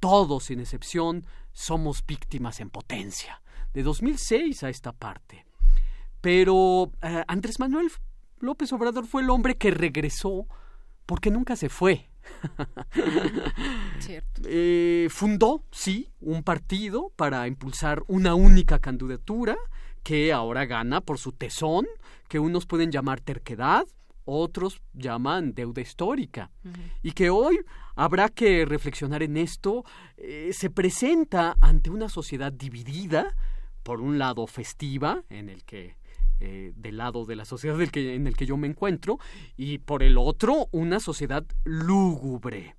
[0.00, 3.42] todos sin excepción, somos víctimas en potencia.
[3.74, 5.44] De 2006 a esta parte.
[6.20, 7.90] Pero eh, Andrés Manuel
[8.38, 10.46] López Obrador fue el hombre que regresó
[11.04, 12.08] porque nunca se fue.
[14.46, 19.56] Eh, fundó, sí, un partido para impulsar una única candidatura
[20.02, 21.86] que ahora gana por su tesón,
[22.28, 23.86] que unos pueden llamar terquedad,
[24.24, 26.50] otros llaman deuda histórica.
[27.02, 27.58] Y que hoy
[27.96, 29.84] habrá que reflexionar en esto,
[30.16, 33.34] eh, se presenta ante una sociedad dividida,
[33.84, 35.96] por un lado festiva, en el que
[36.40, 39.20] eh, del lado de la sociedad del que, en el que yo me encuentro,
[39.56, 42.74] y por el otro, una sociedad lúgubre.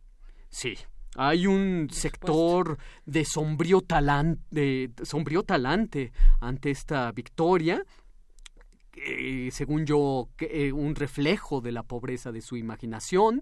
[0.49, 0.77] Sí,
[1.15, 6.11] hay un sector de sombrío, talante, de sombrío talante
[6.41, 7.81] ante esta victoria,
[9.51, 13.41] según yo, eh, un reflejo de la pobreza de su imaginación,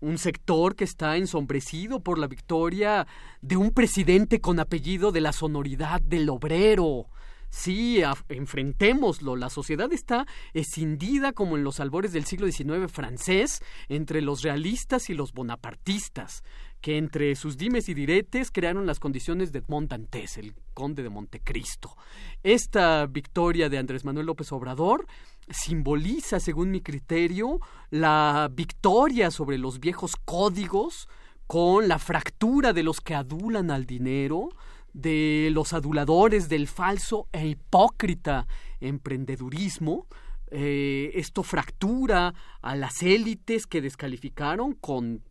[0.00, 3.06] un sector que está ensombrecido por la victoria
[3.40, 7.08] de un presidente con apellido de la sonoridad del obrero,
[7.54, 9.36] Sí, enfrentémoslo.
[9.36, 15.08] La sociedad está escindida como en los albores del siglo XIX francés entre los realistas
[15.08, 16.42] y los bonapartistas,
[16.84, 21.08] que entre sus dimes y diretes crearon las condiciones de Edmond Dantes, el conde de
[21.08, 21.96] Montecristo.
[22.42, 25.06] Esta victoria de Andrés Manuel López Obrador
[25.48, 27.58] simboliza, según mi criterio,
[27.88, 31.08] la victoria sobre los viejos códigos
[31.46, 34.50] con la fractura de los que adulan al dinero,
[34.92, 38.46] de los aduladores del falso e hipócrita
[38.80, 40.06] emprendedurismo.
[40.50, 45.22] Eh, esto fractura a las élites que descalificaron con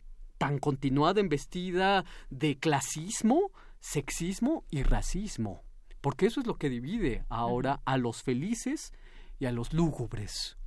[0.44, 3.50] tan continuada embestida de clasismo,
[3.80, 5.62] sexismo y racismo.
[6.02, 8.92] Porque eso es lo que divide ahora a los felices
[9.38, 10.58] y a los lúgubres.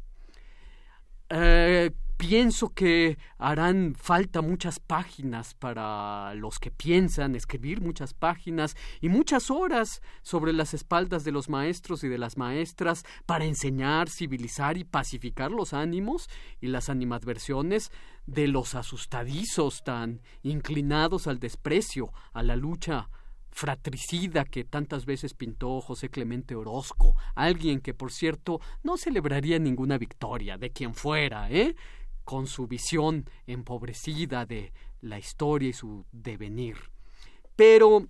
[1.29, 9.09] Eh, pienso que harán falta muchas páginas para los que piensan, escribir muchas páginas y
[9.09, 14.77] muchas horas sobre las espaldas de los maestros y de las maestras para enseñar, civilizar
[14.77, 16.27] y pacificar los ánimos
[16.59, 17.91] y las animadversiones
[18.25, 23.09] de los asustadizos tan inclinados al desprecio, a la lucha
[23.57, 29.97] fratricida que tantas veces pintó José Clemente Orozco, alguien que por cierto no celebraría ninguna
[29.97, 31.75] victoria de quien fuera, ¿eh?
[32.27, 36.75] Con su visión empobrecida de la historia y su devenir.
[37.55, 38.09] Pero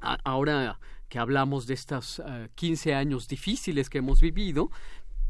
[0.00, 2.20] ahora que hablamos de estos
[2.56, 4.72] 15 eh, años difíciles que hemos vivido,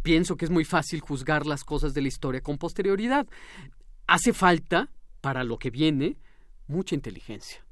[0.02, 3.26] pienso que es muy fácil juzgar las cosas de la historia con posterioridad.
[4.06, 4.88] Hace falta,
[5.20, 6.16] para lo que viene,
[6.66, 7.62] mucha inteligencia.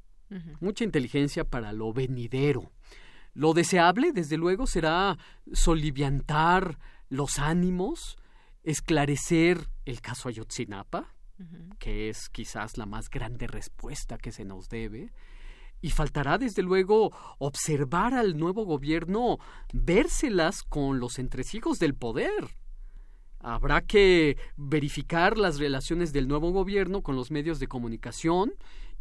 [0.59, 2.71] Mucha inteligencia para lo venidero.
[3.33, 5.17] Lo deseable, desde luego, será
[5.51, 6.77] soliviantar
[7.09, 8.19] los ánimos,
[8.63, 11.13] esclarecer el caso Ayotzinapa,
[11.79, 15.11] que es quizás la más grande respuesta que se nos debe,
[15.81, 19.37] y faltará desde luego observar al nuevo gobierno
[19.73, 22.57] vérselas con los entresijos del poder.
[23.39, 28.53] Habrá que verificar las relaciones del nuevo gobierno con los medios de comunicación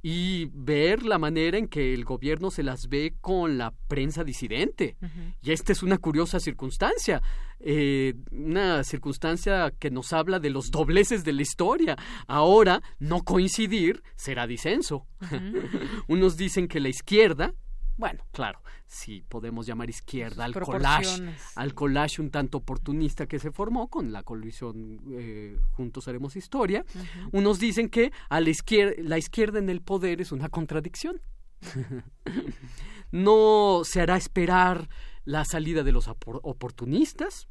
[0.02, 4.96] y ver la manera en que el gobierno se las ve con la prensa disidente.
[5.40, 7.22] Y esta es una curiosa circunstancia,
[7.60, 11.96] eh, una circunstancia que nos habla de los dobleces de la historia.
[12.26, 15.06] Ahora, no coincidir será disenso.
[16.08, 17.54] Unos dicen que la izquierda,
[18.02, 21.22] bueno, claro, si podemos llamar izquierda al collage,
[21.54, 26.84] al collage un tanto oportunista que se formó con la colusión eh, Juntos Haremos Historia.
[27.30, 31.22] Unos dicen que a la izquierda, la izquierda en el poder es una contradicción.
[33.12, 34.88] no se hará esperar
[35.24, 37.46] la salida de los oportunistas,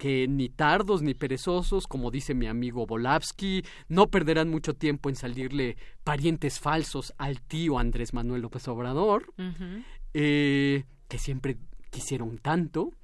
[0.00, 5.14] que ni tardos ni perezosos, como dice mi amigo Volavsky, no perderán mucho tiempo en
[5.14, 9.34] salirle parientes falsos al tío Andrés Manuel López Obrador.
[10.14, 11.58] Eh, que siempre
[11.90, 12.94] quisieron tanto.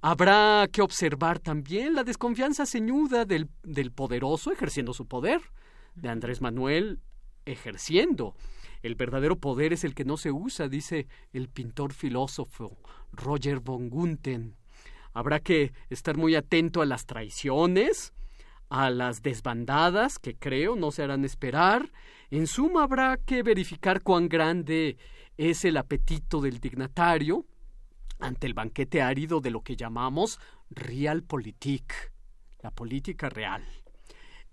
[0.00, 5.40] Habrá que observar también la desconfianza ceñuda del, del poderoso ejerciendo su poder,
[5.94, 6.98] de Andrés Manuel
[7.44, 8.34] ejerciendo.
[8.82, 12.76] El verdadero poder es el que no se usa, dice el pintor filósofo
[13.12, 14.56] Roger von Gunthen.
[15.14, 18.12] Habrá que estar muy atento a las traiciones,
[18.68, 21.92] a las desbandadas, que creo no se harán esperar.
[22.30, 24.98] En suma, habrá que verificar cuán grande
[25.36, 27.46] es el apetito del dignatario
[28.18, 31.92] ante el banquete árido de lo que llamamos realpolitik,
[32.60, 33.64] la política real.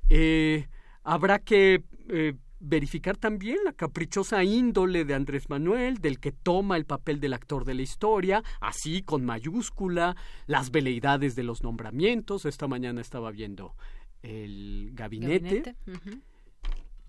[0.09, 0.67] Eh,
[1.03, 6.85] habrá que eh, verificar también la caprichosa índole de Andrés Manuel, del que toma el
[6.85, 10.15] papel del actor de la historia, así con mayúscula,
[10.47, 12.45] las veleidades de los nombramientos.
[12.45, 13.75] Esta mañana estaba viendo
[14.21, 15.75] el gabinete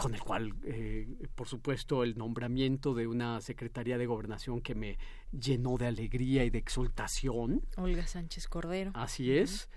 [0.03, 1.07] con el cual, eh,
[1.37, 4.99] por supuesto, el nombramiento de una Secretaría de Gobernación que me
[5.31, 7.63] llenó de alegría y de exultación.
[7.77, 8.91] Olga Sánchez Cordero.
[8.95, 9.69] Así es.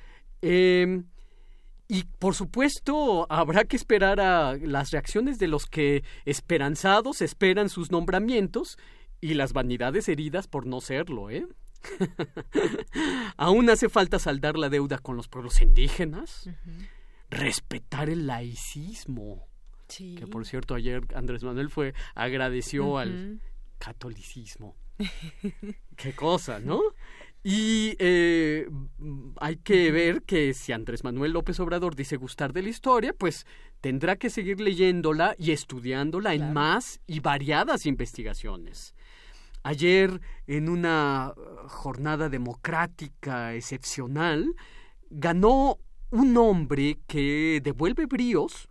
[1.88, 7.92] Y por supuesto, habrá que esperar a las reacciones de los que esperanzados esperan sus
[7.92, 8.78] nombramientos
[9.22, 11.48] y las vanidades heridas por no serlo, ¿eh?
[13.38, 16.50] Aún hace falta saldar la deuda con los pueblos indígenas,
[17.30, 19.48] respetar el laicismo,
[19.88, 23.42] que por cierto ayer Andrés Manuel fue agradeció al
[23.78, 24.76] catolicismo.
[25.96, 26.82] Qué cosa, ¿no?
[27.48, 28.68] Y eh,
[29.40, 33.46] hay que ver que si Andrés Manuel López Obrador dice gustar de la historia, pues
[33.82, 38.96] tendrá que seguir leyéndola y estudiándola en más y variadas investigaciones.
[39.62, 41.36] Ayer, en una
[41.68, 44.56] jornada democrática excepcional,
[45.12, 45.78] ganó
[46.10, 48.70] un hombre que devuelve bríos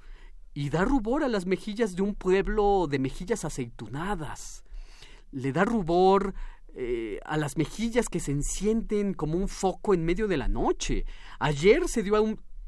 [0.52, 4.64] y da rubor a las mejillas de un pueblo de mejillas aceitunadas.
[5.30, 6.34] Le da rubor
[6.74, 11.04] eh, a las mejillas que se encienden como un foco en medio de la noche.
[11.38, 12.16] Ayer se dio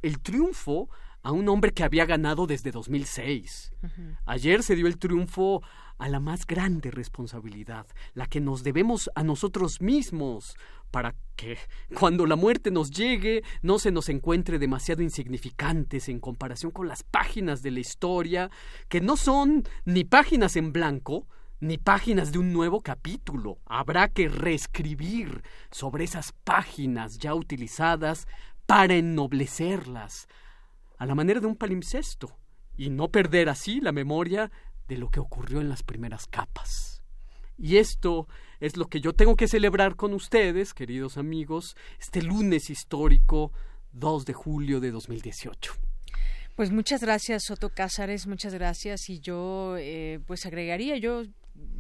[0.03, 0.89] el triunfo
[1.27, 3.73] a un hombre que había ganado desde 2006.
[4.27, 5.61] Ayer se dio el triunfo
[5.99, 10.57] a la más grande responsabilidad, la que nos debemos a nosotros mismos,
[10.93, 11.59] para que
[11.99, 17.03] cuando la muerte nos llegue no se nos encuentre demasiado insignificantes en comparación con las
[17.03, 18.49] páginas de la historia,
[18.89, 21.27] que no son ni páginas en blanco,
[21.61, 23.59] ni páginas de un nuevo capítulo.
[23.65, 28.27] Habrá que reescribir sobre esas páginas ya utilizadas
[28.67, 30.29] para ennoblecerlas,
[30.99, 32.37] a la manera de un palimpsesto,
[32.77, 34.51] y no perder así la memoria
[34.89, 37.03] de lo que ocurrió en las primeras capas.
[37.59, 38.29] Y esto
[38.61, 43.53] es lo que yo tengo que celebrar con ustedes, queridos amigos, este lunes histórico
[43.93, 45.73] 2 de julio de 2018.
[46.55, 49.09] Pues muchas gracias, Soto Cázares, muchas gracias.
[49.09, 51.25] Y yo, eh, pues agregaría, yo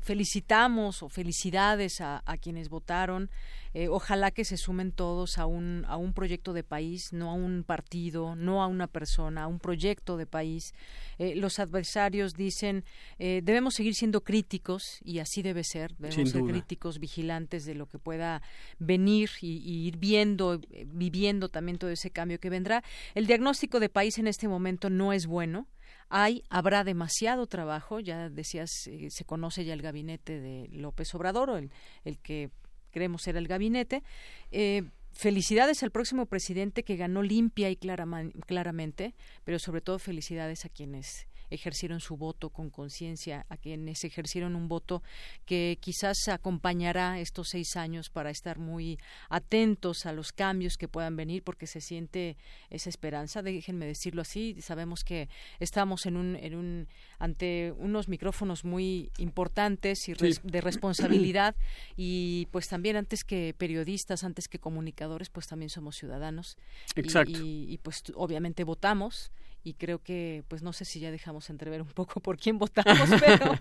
[0.00, 3.28] felicitamos o felicidades a, quienes votaron.
[3.74, 7.34] Eh, ojalá que se sumen todos a un, a un proyecto de país, no a
[7.34, 10.74] un partido, no a una persona, a un proyecto de país.
[11.18, 12.84] Eh, los adversarios dicen
[13.18, 15.94] eh, debemos seguir siendo críticos y así debe ser.
[15.98, 18.42] Debemos ser críticos, vigilantes de lo que pueda
[18.78, 22.82] venir y, y ir viendo, viviendo también todo ese cambio que vendrá.
[23.14, 25.66] El diagnóstico de país en este momento no es bueno
[26.08, 31.50] hay, habrá demasiado trabajo, ya decías, eh, se conoce ya el gabinete de López Obrador,
[31.50, 31.70] o el,
[32.04, 32.50] el que
[32.90, 34.02] creemos era el gabinete.
[34.50, 39.14] Eh, felicidades al próximo presidente que ganó limpia y claramente,
[39.44, 44.68] pero sobre todo felicidades a quienes ejercieron su voto con conciencia, a quienes ejercieron un
[44.68, 45.02] voto
[45.44, 48.98] que quizás acompañará estos seis años para estar muy
[49.28, 52.36] atentos a los cambios que puedan venir, porque se siente
[52.70, 55.28] esa esperanza, déjenme decirlo así, sabemos que
[55.60, 61.54] estamos en un, en un ante unos micrófonos muy importantes y de responsabilidad
[61.96, 66.56] y pues también antes que periodistas, antes que comunicadores, pues también somos ciudadanos.
[66.94, 67.38] Exacto.
[67.40, 69.30] y pues obviamente votamos
[69.66, 73.10] y creo que pues no sé si ya dejamos entrever un poco por quién votamos
[73.20, 73.58] pero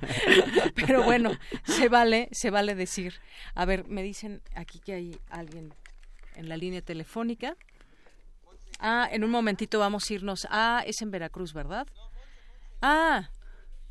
[0.76, 1.32] pero bueno
[1.64, 3.16] se vale se vale decir.
[3.56, 5.74] A ver me dicen aquí que hay alguien
[6.36, 7.58] en la línea telefónica.
[8.78, 10.48] Ah en un momentito vamos a irnos.
[10.52, 11.88] Ah es en Veracruz verdad
[12.84, 13.32] ah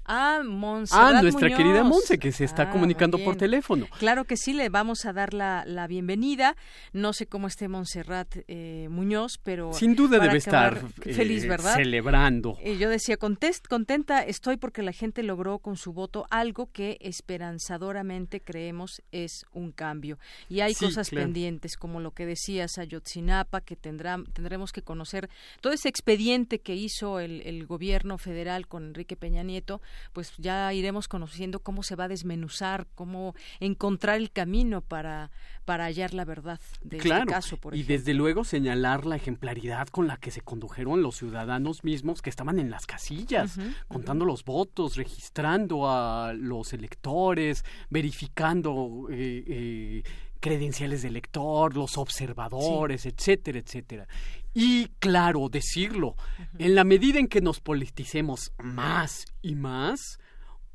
[0.06, 1.56] Ah, Montserrat Ah, nuestra Muñoz.
[1.58, 3.86] querida Monse, que se está Ah, comunicando por teléfono.
[3.98, 6.56] Claro que sí, le vamos a dar la, la bienvenida.
[6.92, 9.72] No sé cómo esté Montserrat eh, Muñoz, pero...
[9.72, 11.74] Sin duda debe estar eh, feliz, ¿verdad?
[11.74, 12.56] celebrando.
[12.60, 16.98] Eh, yo decía, contest, contenta estoy porque la gente logró con su voto algo que
[17.00, 20.18] esperanzadoramente creemos es un cambio.
[20.48, 21.24] Y hay Sí, cosas claro.
[21.26, 25.28] pendientes, como lo que decías, Ayotzinapa, que tendrá, tendremos que conocer
[25.60, 29.80] todo ese expediente que hizo el, el gobierno federal con Enrique Peña Nieto,
[30.12, 35.30] pues ya iremos conociendo cómo se va a desmenuzar, cómo encontrar el camino para,
[35.64, 37.96] para hallar la verdad de claro, este caso, por y ejemplo.
[37.96, 42.58] desde luego señalar la ejemplaridad con la que se condujeron los ciudadanos mismos que estaban
[42.58, 43.58] en las casillas,
[43.88, 50.02] contando los votos, registrando a los electores, verificando eh, eh,
[50.40, 54.06] credenciales de elector, los observadores, etcétera, etcétera.
[54.54, 56.14] Y claro, decirlo,
[56.58, 60.18] en la medida en que nos politicemos más y más,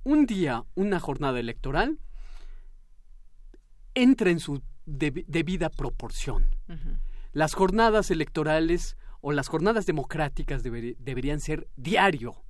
[0.04, 1.98] un día, una jornada electoral,
[3.96, 6.46] entra en su debi- debida proporción.
[7.32, 12.44] Las jornadas electorales o las jornadas democráticas deber- deberían ser diario,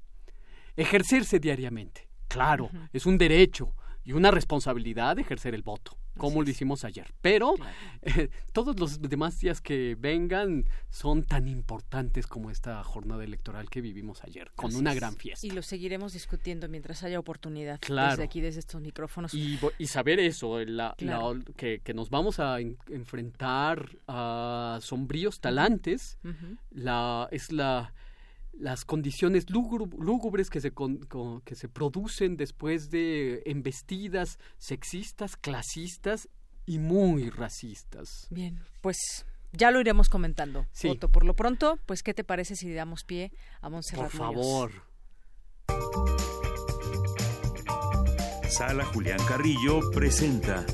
[0.75, 2.07] ejercerse diariamente.
[2.27, 3.73] Claro, es un derecho
[4.03, 7.11] y una responsabilidad ejercer el voto, como lo hicimos ayer.
[7.21, 7.55] Pero
[8.03, 13.81] eh, todos los demás días que vengan son tan importantes como esta jornada electoral que
[13.81, 14.95] vivimos ayer, con Así una es.
[14.97, 15.47] gran fiesta.
[15.47, 18.11] Y lo seguiremos discutiendo mientras haya oportunidad Claro.
[18.11, 19.33] desde aquí, desde estos micrófonos.
[19.33, 26.17] Y, saber eso, la- la- que, que nos vamos a en- enfrentar a sombríos talantes,
[26.71, 27.93] la, es la
[28.59, 35.35] las condiciones lúgub- lúgubres que se, con- con- que se producen después de embestidas sexistas,
[35.37, 36.29] clasistas
[36.65, 38.27] y muy racistas.
[38.29, 40.67] Bien, pues ya lo iremos comentando.
[40.71, 40.89] Sí.
[40.89, 43.31] Otto, por lo pronto, pues ¿qué te parece si damos pie
[43.61, 44.35] a Montserrat Por Muñoz?
[44.35, 44.71] favor.
[48.49, 50.65] Sala Julián Carrillo presenta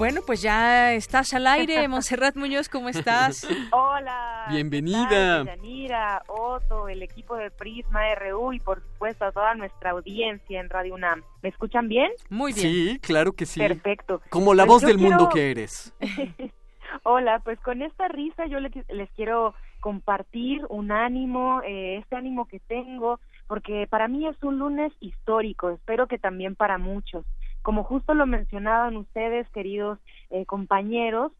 [0.00, 3.46] Bueno, pues ya estás al aire, Montserrat Muñoz, ¿cómo estás?
[3.70, 4.46] Hola.
[4.48, 5.08] Bienvenida.
[5.44, 9.90] ¿qué tal, Yanira, Otto, el equipo de Prisma RU y por supuesto a toda nuestra
[9.90, 11.22] audiencia en Radio UNAM.
[11.42, 12.10] ¿Me escuchan bien?
[12.30, 13.60] Muy Sí, claro que sí.
[13.60, 14.22] Perfecto.
[14.30, 15.92] Como la Pues voz del mundo que eres.
[17.02, 22.46] Hola, pues con esta risa yo le- les quiero compartir un ánimo, eh, este ánimo
[22.46, 27.24] que tengo, porque para mí es un lunes histórico, espero que también para muchos.
[27.62, 29.98] Como justo lo mencionaban ustedes, queridos
[30.30, 31.32] eh, compañeros,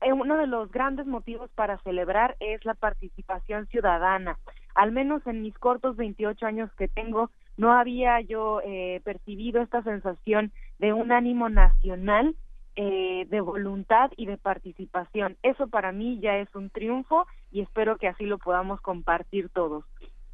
[0.00, 4.38] eh, uno de los grandes motivos para celebrar es la participación ciudadana.
[4.74, 9.82] Al menos en mis cortos 28 años que tengo, no había yo eh, percibido esta
[9.82, 12.34] sensación de un ánimo nacional
[12.76, 15.36] eh, de voluntad y de participación.
[15.42, 19.84] Eso para mí ya es un triunfo y espero que así lo podamos compartir todos.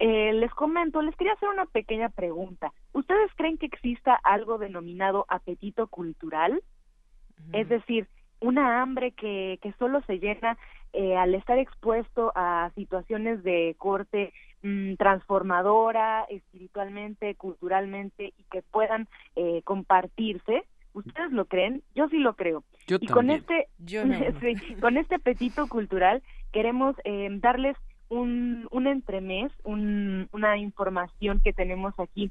[0.03, 2.73] Eh, les comento, les quería hacer una pequeña pregunta.
[2.95, 6.63] ¿Ustedes creen que exista algo denominado apetito cultural?
[7.53, 8.09] Es decir,
[8.41, 10.57] una hambre que, que solo se llena
[10.95, 14.33] eh, al estar expuesto a situaciones de corte
[14.63, 19.07] mm, transformadora espiritualmente, culturalmente y que puedan
[19.37, 20.65] eh, compartirse.
[20.95, 21.83] ¿Ustedes lo creen?
[21.95, 22.65] Yo sí lo creo.
[22.87, 23.41] Yo y con también.
[23.41, 24.19] este Yo no.
[24.41, 26.23] sí, con este apetito cultural
[26.53, 27.77] queremos eh, darles
[28.11, 32.31] un, un entremés, un, una información que tenemos aquí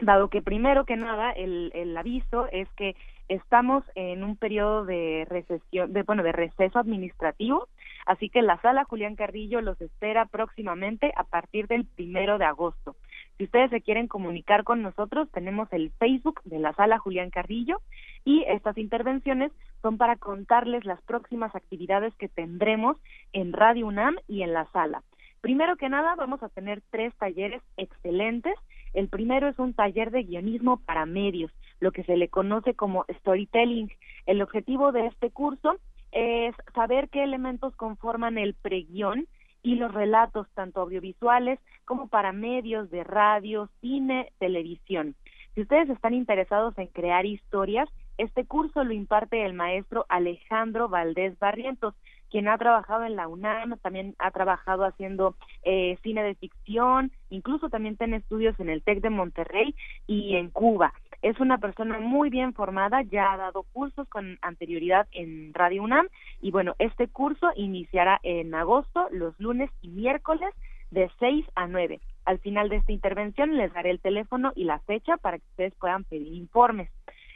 [0.00, 2.94] dado que primero que nada el, el aviso es que
[3.28, 7.68] estamos en un periodo de recesión, de bueno, de receso administrativo,
[8.06, 12.96] así que la sala Julián Carrillo los espera próximamente a partir del primero de agosto.
[13.36, 17.80] Si ustedes se quieren comunicar con nosotros, tenemos el Facebook de la sala Julián Carrillo
[18.24, 22.96] y estas intervenciones son para contarles las próximas actividades que tendremos
[23.32, 25.02] en Radio UNAM y en la sala.
[25.40, 28.54] Primero que nada, vamos a tener tres talleres excelentes.
[28.92, 33.04] El primero es un taller de guionismo para medios, lo que se le conoce como
[33.20, 33.90] storytelling.
[34.26, 35.78] El objetivo de este curso
[36.12, 39.26] es saber qué elementos conforman el preguión
[39.62, 45.14] y los relatos tanto audiovisuales como para medios de radio, cine, televisión.
[45.54, 51.38] Si ustedes están interesados en crear historias, este curso lo imparte el maestro Alejandro Valdés
[51.38, 51.94] Barrientos,
[52.30, 57.68] quien ha trabajado en la UNAM, también ha trabajado haciendo eh, cine de ficción, incluso
[57.68, 59.74] también tiene estudios en el TEC de Monterrey
[60.06, 60.92] y en Cuba.
[61.20, 66.06] Es una persona muy bien formada, ya ha dado cursos con anterioridad en Radio UNAM
[66.40, 70.54] y bueno, este curso iniciará en agosto, los lunes y miércoles
[70.90, 72.00] de 6 a 9.
[72.24, 75.74] Al final de esta intervención les daré el teléfono y la fecha para que ustedes
[75.74, 76.90] puedan pedir informes.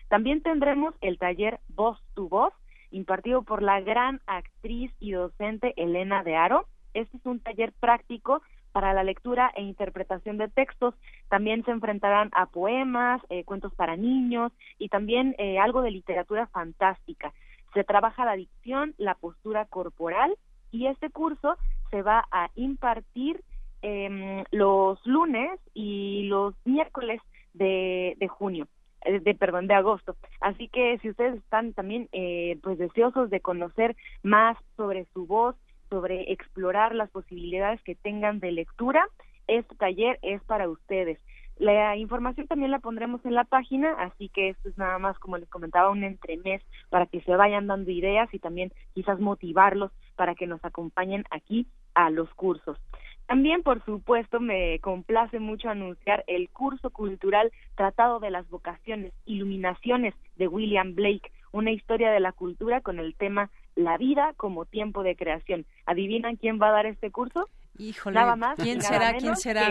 [0.08, 2.52] También tendremos el taller Voz tu Voz,
[2.92, 6.66] impartido por la gran actriz y docente Elena de Aro.
[6.94, 8.42] Este es un taller práctico
[8.72, 10.94] para la lectura e interpretación de textos.
[11.28, 16.46] También se enfrentarán a poemas, eh, cuentos para niños y también eh, algo de literatura
[16.48, 17.32] fantástica.
[17.74, 20.36] Se trabaja la dicción, la postura corporal
[20.70, 21.56] y este curso
[21.90, 23.42] se va a impartir
[23.82, 27.20] eh, los lunes y los miércoles
[27.54, 28.66] de junio.
[29.04, 33.40] Eh, de perdón de agosto así que si ustedes están también eh, pues deseosos de
[33.40, 35.56] conocer más sobre su voz
[35.90, 39.06] sobre explorar las posibilidades que tengan de lectura
[39.46, 41.18] este taller es para ustedes
[41.58, 45.36] la información también la pondremos en la página, así que esto es nada más, como
[45.36, 50.34] les comentaba, un entremés para que se vayan dando ideas y también quizás motivarlos para
[50.34, 52.78] que nos acompañen aquí a los cursos.
[53.26, 60.14] También, por supuesto, me complace mucho anunciar el curso cultural Tratado de las Vocaciones, Iluminaciones
[60.36, 65.02] de William Blake, una historia de la cultura con el tema La vida como tiempo
[65.02, 65.64] de creación.
[65.86, 67.48] ¿Adivinan quién va a dar este curso?
[67.78, 69.14] Híjole, nada más ¿quién será?
[69.14, 69.68] ¿Quién será?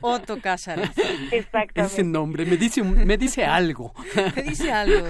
[0.00, 0.90] Otto Cázares.
[1.32, 1.80] Exactamente.
[1.82, 3.92] Ese nombre me dice, me dice algo.
[4.36, 5.06] Me dice algo.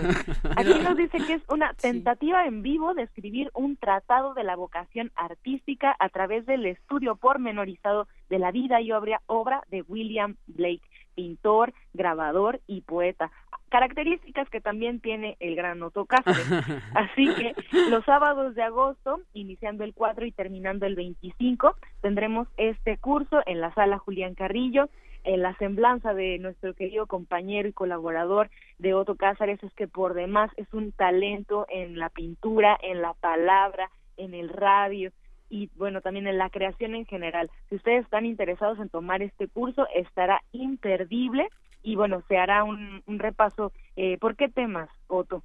[0.57, 4.57] Aquí nos dice que es una tentativa en vivo de escribir un tratado de la
[4.57, 10.37] vocación artística a través del estudio pormenorizado de la vida y obra, obra de William
[10.47, 10.83] Blake
[11.15, 13.31] pintor, grabador y poeta.
[13.75, 16.47] Características que también tiene el gran Otto Cáceres.
[16.95, 17.57] Así que
[17.91, 23.61] los sábados de agosto, iniciando el 4 y terminando el 25, tendremos este curso en
[23.61, 24.91] la sala Julián Carrillo.
[25.25, 28.49] En la semblanza de nuestro querido compañero y colaborador
[28.79, 33.15] de Otto Cáceres es que por demás es un talento en la pintura, en la
[33.15, 35.11] palabra, en el radio,
[35.51, 37.51] y bueno, también en la creación en general.
[37.71, 41.49] Si ustedes están interesados en tomar este curso, estará imperdible
[41.85, 43.73] y bueno, se hará un, repaso.
[43.95, 45.45] Eh, ¿Por qué temas, Otto?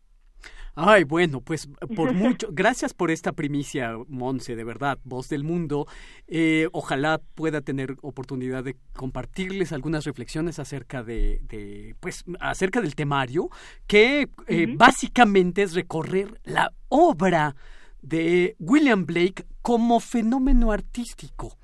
[0.74, 2.48] Ay, bueno, pues por mucho.
[2.52, 5.86] Gracias por esta primicia, Monse, de verdad, voz del mundo.
[6.28, 12.95] Eh, ojalá pueda tener oportunidad de compartirles algunas reflexiones acerca de, de pues, acerca del
[12.95, 13.49] temario,
[13.86, 17.56] que eh, básicamente es recorrer la obra
[18.02, 21.57] de William Blake como fenómeno artístico,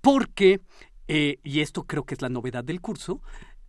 [0.00, 0.60] porque,
[1.08, 3.20] eh, y esto creo que es la novedad del curso,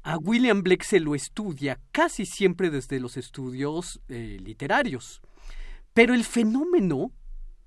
[0.05, 5.19] a William Blake se lo estudia casi siempre desde los estudios eh, literarios,
[5.95, 7.11] pero el fenómeno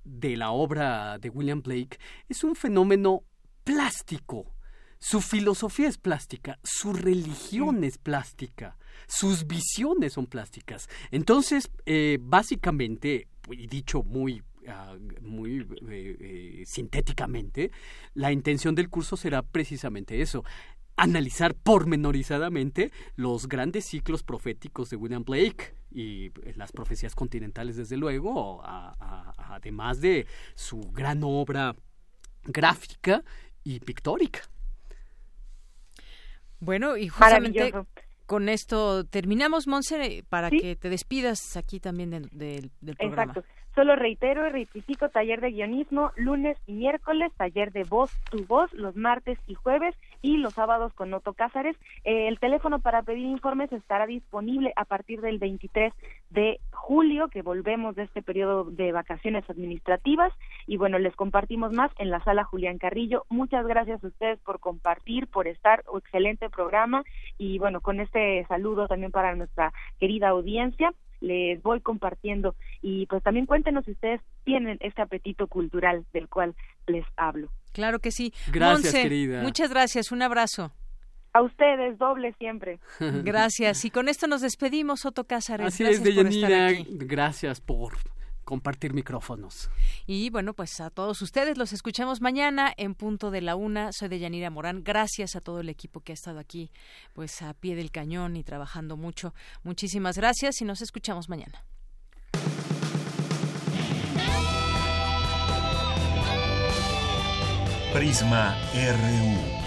[0.05, 1.99] de la obra de William Blake
[2.29, 3.23] es un fenómeno
[3.65, 4.55] plástico.
[4.99, 10.87] Su filosofía es plástica, su religión es plástica, sus visiones son plásticas.
[11.11, 17.71] Entonces, eh, básicamente, y dicho muy ah, muy eh, eh, sintéticamente,
[18.13, 20.45] la intención del curso será precisamente eso,
[20.95, 28.61] analizar pormenorizadamente los grandes ciclos proféticos de William Blake y las profecías continentales, desde luego,
[28.63, 31.75] además de su gran obra
[32.43, 33.23] gráfica
[33.63, 34.41] y pictórica.
[36.59, 37.71] Bueno, y justamente
[38.25, 43.23] con esto terminamos, Monse, para que te despidas aquí también del programa.
[43.23, 43.43] Exacto.
[43.75, 48.73] Solo reitero y rectifico taller de guionismo lunes y miércoles, taller de voz tu voz
[48.73, 51.75] los martes y jueves y los sábados con Otto Cázares.
[52.03, 55.93] Eh, el teléfono para pedir informes estará disponible a partir del 23
[56.29, 60.33] de julio, que volvemos de este periodo de vacaciones administrativas.
[60.67, 63.25] Y bueno, les compartimos más en la sala Julián Carrillo.
[63.29, 65.83] Muchas gracias a ustedes por compartir, por estar.
[65.95, 67.03] Excelente programa.
[67.37, 73.23] Y bueno, con este saludo también para nuestra querida audiencia les voy compartiendo y pues
[73.23, 76.55] también cuéntenos si ustedes tienen este apetito cultural del cual
[76.87, 77.49] les hablo.
[77.71, 78.33] Claro que sí.
[78.51, 79.41] Gracias, querida.
[79.41, 80.11] Muchas gracias.
[80.11, 80.71] Un abrazo.
[81.33, 82.79] A ustedes, doble siempre.
[82.99, 83.85] Gracias.
[83.85, 85.67] Y con esto nos despedimos, Otto Cázares.
[85.67, 86.71] Así gracias es, Deyanira.
[86.89, 87.93] Gracias por
[88.49, 89.69] compartir micrófonos.
[90.07, 93.91] Y bueno, pues a todos ustedes los escuchamos mañana en punto de la una.
[93.93, 94.83] Soy Deyanira Morán.
[94.83, 96.71] Gracias a todo el equipo que ha estado aquí,
[97.13, 99.35] pues a pie del cañón y trabajando mucho.
[99.61, 101.63] Muchísimas gracias y nos escuchamos mañana.
[107.93, 109.59] Prisma RU.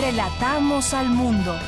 [0.00, 1.58] Relatamos al mundo.